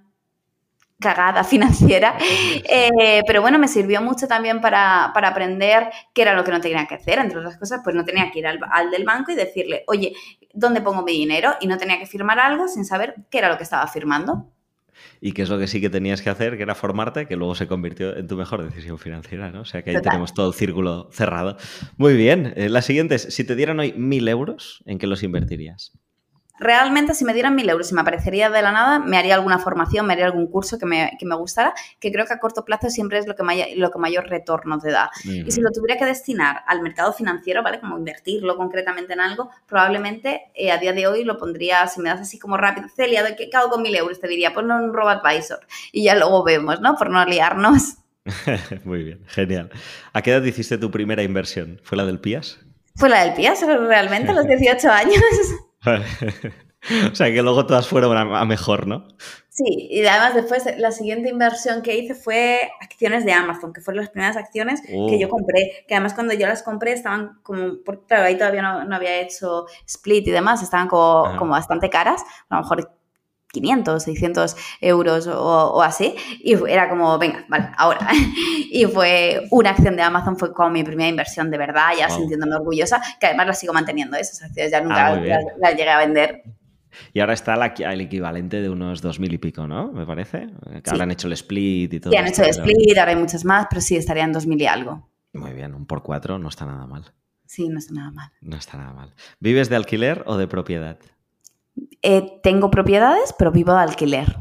cagada 1.00 1.44
financiera, 1.44 2.16
eh, 2.20 3.22
pero 3.28 3.42
bueno, 3.42 3.60
me 3.60 3.68
sirvió 3.68 4.02
mucho 4.02 4.28
también 4.28 4.62
para, 4.62 5.06
aprender 5.06 5.90
qué 6.14 6.22
era 6.22 6.34
lo 6.34 6.46
que 6.46 6.52
no 6.52 6.62
tenía 6.62 6.88
que 6.88 6.96
hacer, 6.96 7.20
entre 7.20 7.40
otras 7.40 7.58
cosas, 7.58 7.82
pues 7.84 7.96
no 7.96 8.06
tenía 8.06 8.32
que 8.32 8.40
ir 8.40 8.48
al, 8.48 8.60
al 8.72 8.90
del 8.90 9.04
banco 9.04 9.32
y 9.32 9.36
decirle, 9.36 9.84
oye, 9.88 10.14
¿dónde 10.54 10.80
pongo 10.80 11.02
mi 11.02 11.12
dinero? 11.12 11.56
Y 11.60 11.68
no 11.68 11.78
tenía 11.78 12.00
que 12.00 12.06
firmar 12.06 12.40
algo 12.40 12.70
sin 12.70 12.86
saber 12.86 13.16
qué 13.30 13.40
era 13.40 13.50
lo 13.50 13.58
que 13.58 13.64
estaba 13.64 13.86
firmando 13.88 14.48
y 15.26 15.32
que 15.32 15.44
es 15.44 15.50
lo 15.50 15.58
que 15.58 15.68
sí 15.68 15.80
que 15.80 15.90
tenías 15.90 16.22
que 16.22 16.30
hacer, 16.30 16.58
que 16.58 16.64
era 16.64 16.76
formarte, 16.76 17.28
que 17.28 17.38
luego 17.38 17.56
se 17.56 17.66
convirtió 17.66 18.14
en 18.18 18.28
tu 18.28 18.36
mejor 18.36 18.62
decisión 18.62 19.00
financiera, 19.00 19.52
¿no? 19.52 19.62
O 19.62 19.66
sea 19.66 19.82
que 19.82 19.92
ahí 19.92 20.02
tenemos 20.02 20.34
todo 20.34 20.50
el 20.50 20.54
círculo 20.54 21.08
cerrado. 21.14 21.56
Muy 21.96 22.18
bien, 22.18 22.52
eh, 22.58 22.68
la 22.68 22.82
siguiente 22.82 23.16
es, 23.16 23.22
si 23.34 23.46
te 23.46 23.56
dieran 23.56 23.80
hoy 23.80 23.94
mil 23.94 24.28
euros, 24.28 24.84
¿en 24.86 24.98
qué 24.98 25.08
los 25.08 25.24
invertirías? 25.24 25.94
Realmente 26.64 27.14
si 27.14 27.26
me 27.26 27.34
dieran 27.34 27.56
mil 27.56 27.70
euros 27.70 27.92
y 27.92 27.94
me 27.94 28.02
aparecería 28.02 28.50
de 28.50 28.62
la 28.62 28.72
nada, 28.72 29.00
me 29.00 29.18
haría 29.18 29.36
alguna 29.36 29.60
formación, 29.60 30.08
me 30.08 30.14
haría 30.14 30.26
algún 30.26 30.48
curso 30.48 30.80
que 30.80 30.86
me, 30.86 31.12
que 31.20 31.26
me 31.26 31.36
gustara, 31.36 31.74
que 32.00 32.12
creo 32.12 32.26
que 32.26 32.34
a 32.34 32.40
corto 32.40 32.66
plazo 32.66 32.90
siempre 32.90 33.20
es 33.20 33.28
lo 33.28 33.36
que, 33.36 33.44
lo 33.76 33.92
que 33.92 34.00
mayor 34.00 34.28
retorno 34.28 34.80
te 34.80 34.92
da. 34.92 35.12
Y 35.24 35.52
si 35.52 35.62
lo 35.62 35.72
tuviera 35.72 36.00
que 36.00 36.06
destinar 36.06 36.64
al 36.66 36.82
mercado 36.82 37.14
financiero, 37.14 37.62
¿vale? 37.62 37.80
Como 37.80 37.98
invertirlo 37.98 38.58
concretamente 38.58 39.14
en 39.14 39.20
algo, 39.20 39.50
probablemente 39.68 40.52
eh, 40.56 40.72
a 40.72 40.78
día 40.78 40.94
de 40.94 41.08
hoy 41.08 41.24
lo 41.24 41.38
pondría, 41.38 41.86
si 41.88 42.02
me 42.02 42.10
das 42.10 42.22
así 42.22 42.40
como 42.40 42.58
rápido, 42.58 42.88
Celia, 42.96 43.36
¿qué, 43.36 43.50
hago 43.54 43.70
con 43.70 43.82
mil 43.82 43.96
euros? 43.96 44.20
Te 44.20 44.28
diría, 44.28 44.54
ponlo 44.54 44.78
en 44.78 44.86
un 44.86 44.94
RoboAdvisor 44.94 45.60
y 45.92 46.04
ya 46.04 46.16
luego 46.16 46.44
vemos, 46.44 46.82
¿no? 46.82 46.96
Por 46.96 47.10
no 47.10 47.24
liarnos. 47.26 47.98
Muy 48.84 49.04
bien, 49.04 49.24
genial. 49.28 49.70
¿A 50.14 50.22
qué 50.22 50.32
edad 50.32 50.44
hiciste 50.44 50.78
tu 50.78 50.92
primera 50.92 51.24
inversión? 51.24 51.80
¿Fue 51.84 51.98
la 51.98 52.06
del 52.06 52.20
PIAS? 52.20 52.60
Fue 52.96 53.10
la 53.10 53.24
del 53.24 53.34
PIAS, 53.34 53.66
realmente, 53.66 54.32
a 54.32 54.36
los 54.36 54.48
18 54.48 54.90
años. 54.90 55.22
o 57.12 57.16
sea 57.16 57.32
que 57.32 57.42
luego 57.42 57.66
todas 57.66 57.88
fueron 57.88 58.18
a, 58.18 58.46
mejor, 58.46 58.88
¿no? 58.88 59.08
Sí, 59.50 59.64
y 59.68 60.06
además 60.06 60.34
después 60.34 60.66
la 60.78 60.92
siguiente 60.92 61.30
inversión 61.30 61.82
que 61.82 61.96
hice 61.96 62.16
fue 62.16 62.60
acciones 62.82 63.24
de 63.24 63.34
Amazon, 63.34 63.72
que 63.72 63.82
fueron 63.82 64.02
las 64.02 64.10
primeras 64.10 64.36
acciones 64.36 64.82
que 64.82 65.20
yo 65.20 65.28
oh. 65.28 65.30
compré, 65.30 65.86
que 65.88 65.94
además 65.94 66.16
cuando 66.16 66.34
yo 66.34 66.48
las 66.48 66.64
compré 66.64 66.94
estaban 66.94 67.40
como, 67.44 67.84
porque 67.86 68.06
claro, 68.08 68.24
ahí 68.24 68.38
todavía 68.38 68.62
no, 68.62 68.96
había 68.96 69.22
hecho 69.22 69.66
split 69.86 70.28
y 70.28 70.32
demás, 70.32 70.64
estaban 70.64 70.88
como, 70.88 71.38
como 71.38 71.52
bastante 71.52 71.90
caras, 71.90 72.24
a 72.50 72.56
lo 72.56 72.62
mejor 72.64 72.90
500, 73.54 74.04
600 74.04 74.56
euros 74.82 75.28
o, 75.28 75.82
así. 75.82 76.16
Y 76.44 76.56
era 76.68 76.90
como, 76.90 77.18
venga, 77.20 77.46
vale, 77.48 77.70
ahora. 77.78 78.10
y 78.72 78.86
fue 78.86 79.48
una 79.52 79.70
acción 79.70 79.96
de 79.96 80.02
Amazon, 80.02 80.38
fue 80.38 80.54
como 80.54 80.72
mi 80.72 80.84
primera 80.84 81.08
inversión 81.08 81.52
de 81.52 81.58
verdad, 81.58 81.92
ya 81.98 82.10
sintiéndome 82.10 82.56
orgullosa, 82.56 83.02
que 83.20 83.28
además 83.28 83.48
la 83.48 83.54
sigo 83.54 83.74
manteniendo, 83.74 84.18
esas 84.18 84.42
acciones 84.42 84.72
ya 84.72 84.82
nunca 84.82 85.08
ah, 85.08 85.16
las, 85.60 85.76
llegué 85.76 85.90
a 85.90 86.00
vender. 86.00 86.44
Y 87.14 87.20
ahora 87.22 87.34
está 87.34 87.54
el 87.54 88.02
equivalente 88.02 88.62
de 88.62 88.70
unos 88.70 89.04
2.000 89.04 89.34
y 89.34 89.38
pico, 89.38 89.68
¿no? 89.68 89.92
Me 89.92 90.06
parece. 90.06 90.48
Que 90.84 90.92
ahora 90.92 91.04
han 91.04 91.12
hecho 91.12 91.28
el 91.28 91.34
split 91.34 91.94
y 91.94 92.00
todo. 92.00 92.12
Sí, 92.12 92.18
han 92.18 92.28
hecho 92.28 92.44
el 92.44 92.50
split, 92.50 92.98
ahora 92.98 93.12
hay 93.12 93.18
muchas 93.18 93.46
más, 93.46 93.68
pero 93.70 93.82
sí, 93.82 93.96
estaría 93.96 94.24
en 94.24 94.34
2.000 94.34 94.62
y 94.62 94.66
algo. 94.66 95.10
Muy 95.34 95.54
bien, 95.54 95.74
un 95.74 95.88
por 95.88 96.04
cuatro 96.04 96.38
no 96.38 96.50
está 96.50 96.66
nada 96.66 96.86
mal. 96.86 97.12
Sí, 97.46 97.70
no 97.70 97.78
está 97.78 97.94
nada 97.94 98.12
mal. 98.12 98.32
No 98.42 98.58
está 98.58 98.78
nada 98.78 98.94
mal. 98.94 99.14
¿Vives 99.40 99.70
de 99.70 99.76
alquiler 99.76 100.24
o 100.26 100.38
de 100.38 100.48
propiedad? 100.48 100.98
Eh, 102.02 102.40
tengo 102.44 102.70
propiedades, 102.70 103.34
pero 103.38 103.52
vivo 103.52 103.74
de 103.74 103.80
alquiler. 103.80 104.38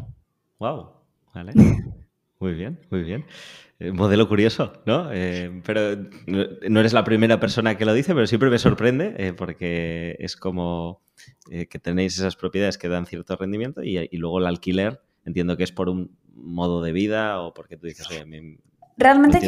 Wow, 0.59 0.91
vale. 1.35 1.53
Muy 2.39 2.55
bien, 2.55 2.81
muy 2.91 3.05
bien. 3.05 3.25
Eh, 3.79 3.93
modelo 3.93 4.29
curioso, 4.29 4.73
¿no? 4.85 5.13
Eh, 5.13 5.63
pero 5.65 5.97
no 6.27 6.81
eres 6.81 6.93
la 6.93 7.05
primera 7.05 7.39
persona 7.39 7.79
que 7.79 7.85
lo 7.85 7.95
dice, 7.95 8.15
pero 8.15 8.27
siempre 8.27 8.51
me 8.51 8.59
sorprende 8.59 9.33
porque 9.39 10.17
es 10.19 10.35
como 10.35 11.03
que 11.49 11.79
tenéis 11.79 12.19
esas 12.19 12.35
propiedades 12.35 12.79
que 12.79 12.89
dan 12.89 13.07
cierto 13.07 13.37
rendimiento 13.37 13.85
y, 13.85 14.09
luego 14.17 14.41
el 14.41 14.47
alquiler, 14.47 15.01
entiendo 15.25 15.57
que 15.57 15.63
es 15.63 15.71
por 15.71 15.89
un 15.89 16.17
modo 16.35 16.83
de 16.83 16.91
vida 16.91 17.41
o 17.41 17.55
porque 17.55 17.77
tú 17.77 17.87
dices, 17.87 18.11
oye, 18.11 18.25
Realmente 19.03 19.41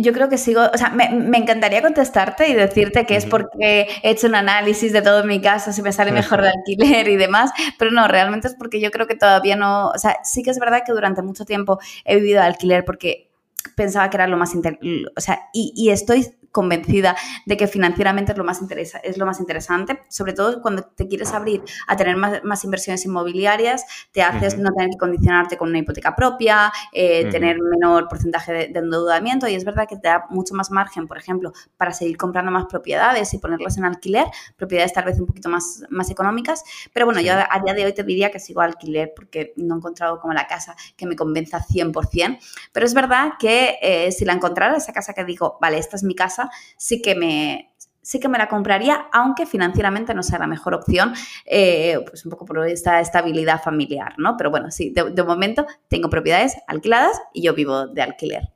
yo, 0.00 0.12
creo 0.12 0.28
que 0.28 0.36
sigo, 0.38 0.62
o 0.74 0.76
sea, 0.76 0.90
me, 0.90 1.04
encantaría 1.38 1.82
contestarte 1.82 2.48
y 2.48 2.54
decirte 2.54 3.06
que 3.06 3.14
es 3.14 3.26
porque 3.26 3.86
he 4.02 4.10
hecho 4.10 4.26
un 4.26 4.34
análisis 4.34 4.92
de 4.92 5.02
todo 5.02 5.22
mi 5.22 5.40
caso, 5.40 5.72
si 5.72 5.82
me 5.82 5.92
sale 5.92 6.10
mejor 6.10 6.42
de 6.42 6.48
alquiler 6.48 7.06
y 7.06 7.14
demás, 7.14 7.52
pero 7.78 7.92
no, 7.92 8.08
realmente 8.08 8.48
es 8.48 8.56
porque 8.56 8.80
yo 8.80 8.90
creo 8.90 9.06
que 9.06 9.14
todavía 9.14 9.54
no, 9.54 9.90
o 9.90 9.98
sea, 9.98 10.16
sí 10.24 10.42
que 10.42 10.50
es 10.50 10.58
verdad 10.58 10.82
que 10.84 10.90
durante 10.90 11.22
mucho 11.22 11.44
tiempo 11.44 11.78
he 12.04 12.16
vivido 12.16 12.40
de 12.40 12.46
alquiler 12.48 12.84
porque 12.84 13.30
pensaba 13.76 14.10
que 14.10 14.16
era 14.16 14.26
lo 14.26 14.36
más, 14.36 14.52
o 14.52 15.20
sea, 15.20 15.42
y, 15.52 15.72
y 15.76 15.90
estoy 15.90 16.26
convencida 16.52 17.16
de 17.46 17.56
que 17.56 17.66
financieramente 17.66 18.32
es 18.32 18.38
lo 18.38 18.44
más, 18.44 18.60
es 19.02 19.18
lo 19.18 19.26
más 19.26 19.40
interesante, 19.40 20.00
sobre 20.08 20.34
todo 20.34 20.60
cuando 20.62 20.84
te 20.84 21.08
quieres 21.08 21.32
abrir 21.32 21.62
a 21.88 21.96
tener 21.96 22.16
más, 22.16 22.64
inversiones 22.64 23.04
inmobiliarias, 23.04 23.84
te 24.12 24.22
haces 24.22 24.58
no 24.58 24.70
tener 24.72 24.90
que 24.90 24.98
condicionarte 24.98 25.56
con 25.56 25.70
una 25.70 25.78
hipoteca 25.78 26.14
propia, 26.14 26.72
eh, 26.92 27.28
tener 27.30 27.56
menor 27.60 28.06
porcentaje 28.08 28.52
de, 28.52 28.78
endeudamiento 28.78 29.48
y 29.48 29.54
es 29.54 29.64
verdad 29.64 29.88
que 29.88 29.96
te 29.96 30.08
da 30.08 30.26
mucho 30.28 30.54
más 30.54 30.70
margen, 30.70 31.08
por 31.08 31.16
ejemplo, 31.16 31.52
para 31.76 31.92
seguir 31.92 32.16
comprando 32.16 32.52
más 32.52 32.66
propiedades 32.66 33.32
y 33.32 33.38
ponerlas 33.38 33.78
en 33.78 33.84
alquiler, 33.84 34.26
propiedades 34.56 34.92
tal 34.92 35.04
vez 35.04 35.18
un 35.18 35.26
poquito 35.26 35.48
más, 35.48 35.84
más 35.88 36.10
económicas, 36.10 36.62
pero 36.92 37.06
bueno, 37.06 37.20
yo 37.20 37.32
a 37.32 37.60
día 37.64 37.74
de 37.74 37.86
hoy 37.86 37.94
te 37.94 38.02
diría 38.02 38.30
que 38.30 38.38
sigo 38.38 38.60
alquiler 38.60 39.12
porque 39.16 39.54
no 39.56 39.74
he 39.74 39.78
encontrado 39.78 40.20
como 40.20 40.34
la 40.34 40.46
casa 40.46 40.76
que 40.96 41.06
me 41.06 41.16
convenza 41.16 41.64
100%, 41.64 42.38
pero 42.72 42.86
es 42.86 42.94
verdad 42.94 43.32
que 43.38 43.78
eh, 43.80 44.12
si 44.12 44.24
la 44.24 44.34
encontrara, 44.34 44.76
esa 44.76 44.92
casa 44.92 45.14
que 45.14 45.24
digo, 45.24 45.58
vale, 45.60 45.78
esta 45.78 45.96
es 45.96 46.02
mi 46.02 46.14
casa, 46.14 46.41
sí 46.76 47.02
que 47.02 47.14
me, 47.14 47.72
sí 48.02 48.20
que 48.20 48.28
me 48.28 48.36
la 48.36 48.48
compraría, 48.48 49.06
aunque 49.12 49.46
financieramente 49.46 50.12
no 50.12 50.22
sea 50.22 50.38
la 50.38 50.46
mejor 50.46 50.74
opción, 50.74 51.14
eh, 51.46 51.98
pues 52.06 52.24
un 52.24 52.30
poco 52.30 52.44
por 52.44 52.66
esta 52.66 53.00
estabilidad 53.00 53.62
familiar, 53.62 54.14
¿no? 54.18 54.36
Pero 54.36 54.50
bueno, 54.50 54.70
sí, 54.70 54.90
de, 54.90 55.22
momento 55.22 55.64
tengo 55.88 56.10
propiedades 56.10 56.56
alquiladas 56.66 57.20
y 57.32 57.42
yo 57.42 57.54
vivo 57.54 57.86
de 57.86 58.02
alquiler. 58.02 58.50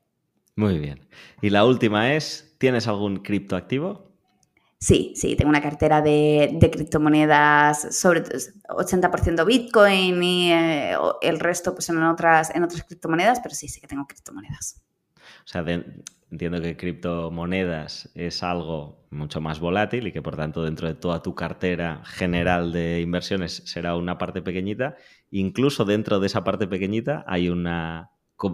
Muy 0.56 0.78
bien. 0.78 1.06
Y 1.40 1.50
la 1.50 1.64
última 1.64 2.14
es, 2.14 2.54
¿tienes 2.58 2.88
algún 2.88 3.18
criptoactivo? 3.18 4.04
Sí, 4.78 5.14
sí, 5.16 5.36
tengo 5.36 5.48
una 5.48 5.62
cartera 5.62 6.02
de, 6.02 6.58
criptomonedas, 6.72 7.96
sobre 7.98 8.22
80% 8.22 9.46
Bitcoin 9.46 10.22
y 10.22 10.52
eh, 10.52 10.96
el 11.22 11.40
resto 11.40 11.72
pues 11.74 11.88
en 11.88 12.02
otras, 12.02 12.54
en 12.54 12.62
otras 12.62 12.84
criptomonedas, 12.84 13.40
pero 13.40 13.54
sí, 13.54 13.68
sí 13.68 13.80
que 13.80 13.86
tengo 13.86 14.06
criptomonedas. 14.06 14.82
O 15.44 15.48
sea, 15.48 15.64
entiendo 16.30 16.60
que 16.60 16.76
criptomonedas 16.76 18.10
es 18.14 18.42
algo 18.42 19.06
mucho 19.10 19.40
más 19.40 19.60
volátil 19.60 20.06
y 20.06 20.12
que 20.12 20.22
por 20.22 20.36
tanto 20.36 20.62
dentro 20.64 20.88
de 20.88 20.94
toda 20.94 21.22
tu 21.22 21.34
cartera 21.34 22.02
general 22.04 22.72
de 22.72 23.00
inversiones 23.00 23.62
será 23.66 23.96
una 23.96 24.18
parte 24.18 24.42
pequeñita. 24.42 24.96
Incluso 25.30 25.84
dentro 25.84 26.20
de 26.20 26.26
esa 26.26 26.44
parte 26.44 26.66
pequeñita 26.66 27.24
hay 27.26 27.48
una, 27.48 28.10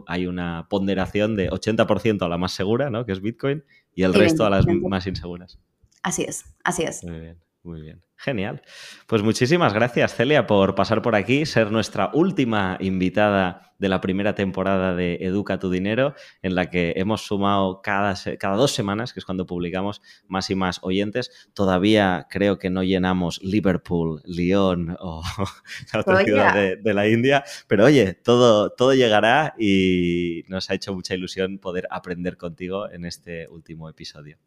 hay 0.07 0.27
una 0.27 0.67
ponderación 0.69 1.37
de 1.37 1.51
80% 1.51 2.23
a 2.23 2.29
la 2.29 2.39
más 2.39 2.53
segura, 2.53 2.91
¿no? 2.91 3.07
que 3.07 3.13
es 3.13 3.21
Bitcoin, 3.21 3.65
y 3.95 4.03
el 4.03 4.15
resto 4.15 4.45
a 4.45 4.51
las 4.51 4.67
más 4.67 5.07
inseguras. 5.07 5.59
Así 6.03 6.23
es, 6.23 6.45
así 6.65 6.83
es. 6.83 7.05
Muy 7.05 7.21
bien. 7.21 7.39
Muy 7.63 7.81
bien. 7.81 8.03
Genial. 8.17 8.63
Pues 9.09 9.23
muchísimas 9.23 9.75
gracias, 9.75 10.15
Celia, 10.15 10.47
por 10.47 10.77
pasar 10.77 11.03
por 11.03 11.17
aquí, 11.17 11.45
ser 11.45 11.73
nuestra 11.73 12.11
última 12.13 12.77
invitada 12.81 13.75
de 13.79 13.89
la 13.89 14.01
primera 14.01 14.37
temporada 14.37 14.95
de 14.95 15.19
Educa 15.23 15.59
tu 15.59 15.71
Dinero, 15.71 16.15
en 16.41 16.55
la 16.55 16.71
que 16.71 16.95
hemos 16.97 17.23
sumado 17.23 17.83
cada, 17.83 18.15
cada 18.39 18.55
dos 18.55 18.73
semanas, 18.73 19.13
que 19.13 19.19
es 19.19 19.27
cuando 19.27 19.45
publicamos 19.45 20.03
más 20.29 20.51
y 20.51 20.55
más 20.55 20.79
oyentes. 20.83 21.51
Todavía 21.53 22.29
creo 22.31 22.61
que 22.61 22.71
no 22.71 22.85
llenamos 22.85 23.43
Liverpool, 23.43 24.23
Lyon 24.25 24.97
o 25.01 25.23
la 25.93 26.01
otra 26.01 26.23
ciudad 26.25 26.55
de, 26.55 26.77
de, 26.77 26.95
la 26.95 27.09
India, 27.09 27.43
pero 27.67 27.87
oye, 27.87 28.15
todo, 28.15 28.71
todo 28.71 28.95
llegará 28.95 29.55
y 29.59 30.45
nos 30.47 30.71
ha 30.71 30.75
hecho 30.75 30.95
mucha 30.95 31.15
ilusión 31.15 31.59
poder 31.59 31.89
aprender 31.91 32.37
contigo 32.37 32.89
en 32.89 33.05
este 33.05 33.49
último 33.49 33.89
episodio. 33.89 34.39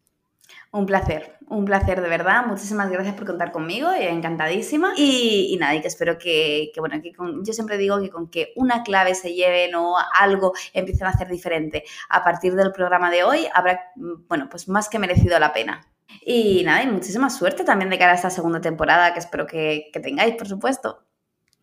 Un 0.71 0.85
placer, 0.85 1.37
un 1.47 1.63
placer 1.65 2.01
de 2.01 2.09
verdad. 2.09 2.45
Muchísimas 2.45 2.89
gracias 2.89 3.15
por 3.15 3.25
contar 3.25 3.51
conmigo, 3.51 3.89
encantadísima. 3.97 4.93
Y, 4.97 5.55
nada, 5.59 5.75
y 5.75 5.81
que 5.81 5.87
espero 5.87 6.17
que, 6.17 6.71
bueno, 6.77 7.01
que 7.01 7.13
yo 7.43 7.53
siempre 7.53 7.77
digo 7.77 8.01
que 8.01 8.09
con 8.09 8.29
que 8.29 8.51
una 8.55 8.83
clave 8.83 9.15
se 9.15 9.33
lleven 9.33 9.73
o 9.75 9.95
algo 10.19 10.53
empiecen 10.73 11.07
a 11.07 11.11
hacer 11.11 11.29
diferente 11.29 11.83
a 12.09 12.23
partir 12.23 12.55
del 12.55 12.71
programa 12.71 13.09
de 13.09 13.23
hoy, 13.23 13.47
habrá, 13.53 13.79
bueno, 13.95 14.47
pues 14.49 14.67
más 14.67 14.89
que 14.89 14.99
merecido 14.99 15.39
la 15.39 15.53
pena. 15.53 15.81
Y 16.25 16.63
nada, 16.63 16.83
y 16.83 16.87
muchísima 16.87 17.29
suerte 17.29 17.63
también 17.63 17.89
de 17.89 17.97
cara 17.97 18.11
a 18.11 18.15
esta 18.15 18.29
segunda 18.29 18.61
temporada, 18.61 19.13
que 19.13 19.19
espero 19.19 19.45
que, 19.47 19.89
que 19.93 19.99
tengáis, 19.99 20.35
por 20.35 20.47
supuesto. 20.47 21.05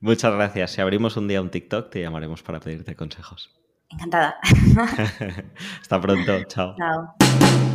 Muchas 0.01 0.35
gracias. 0.35 0.73
Si 0.73 0.81
abrimos 0.81 1.17
un 1.17 1.29
día 1.29 1.41
un 1.41 1.51
TikTok, 1.51 1.91
te 1.91 2.01
llamaremos 2.01 2.43
para 2.43 2.59
pedirte 2.61 2.97
consejos. 2.97 3.51
Encantada. 3.93 4.37
Hasta 5.81 6.01
pronto. 6.01 6.43
Chao. 6.45 6.75
Chao. 6.77 7.69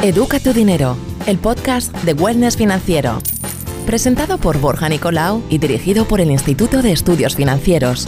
Educa 0.00 0.38
tu 0.38 0.52
dinero, 0.52 0.96
el 1.26 1.38
podcast 1.38 1.92
de 2.04 2.12
Wellness 2.12 2.56
Financiero. 2.56 3.18
Presentado 3.84 4.38
por 4.38 4.60
Borja 4.60 4.88
Nicolau 4.88 5.42
y 5.50 5.58
dirigido 5.58 6.06
por 6.06 6.20
el 6.20 6.30
Instituto 6.30 6.82
de 6.82 6.92
Estudios 6.92 7.34
Financieros. 7.34 8.06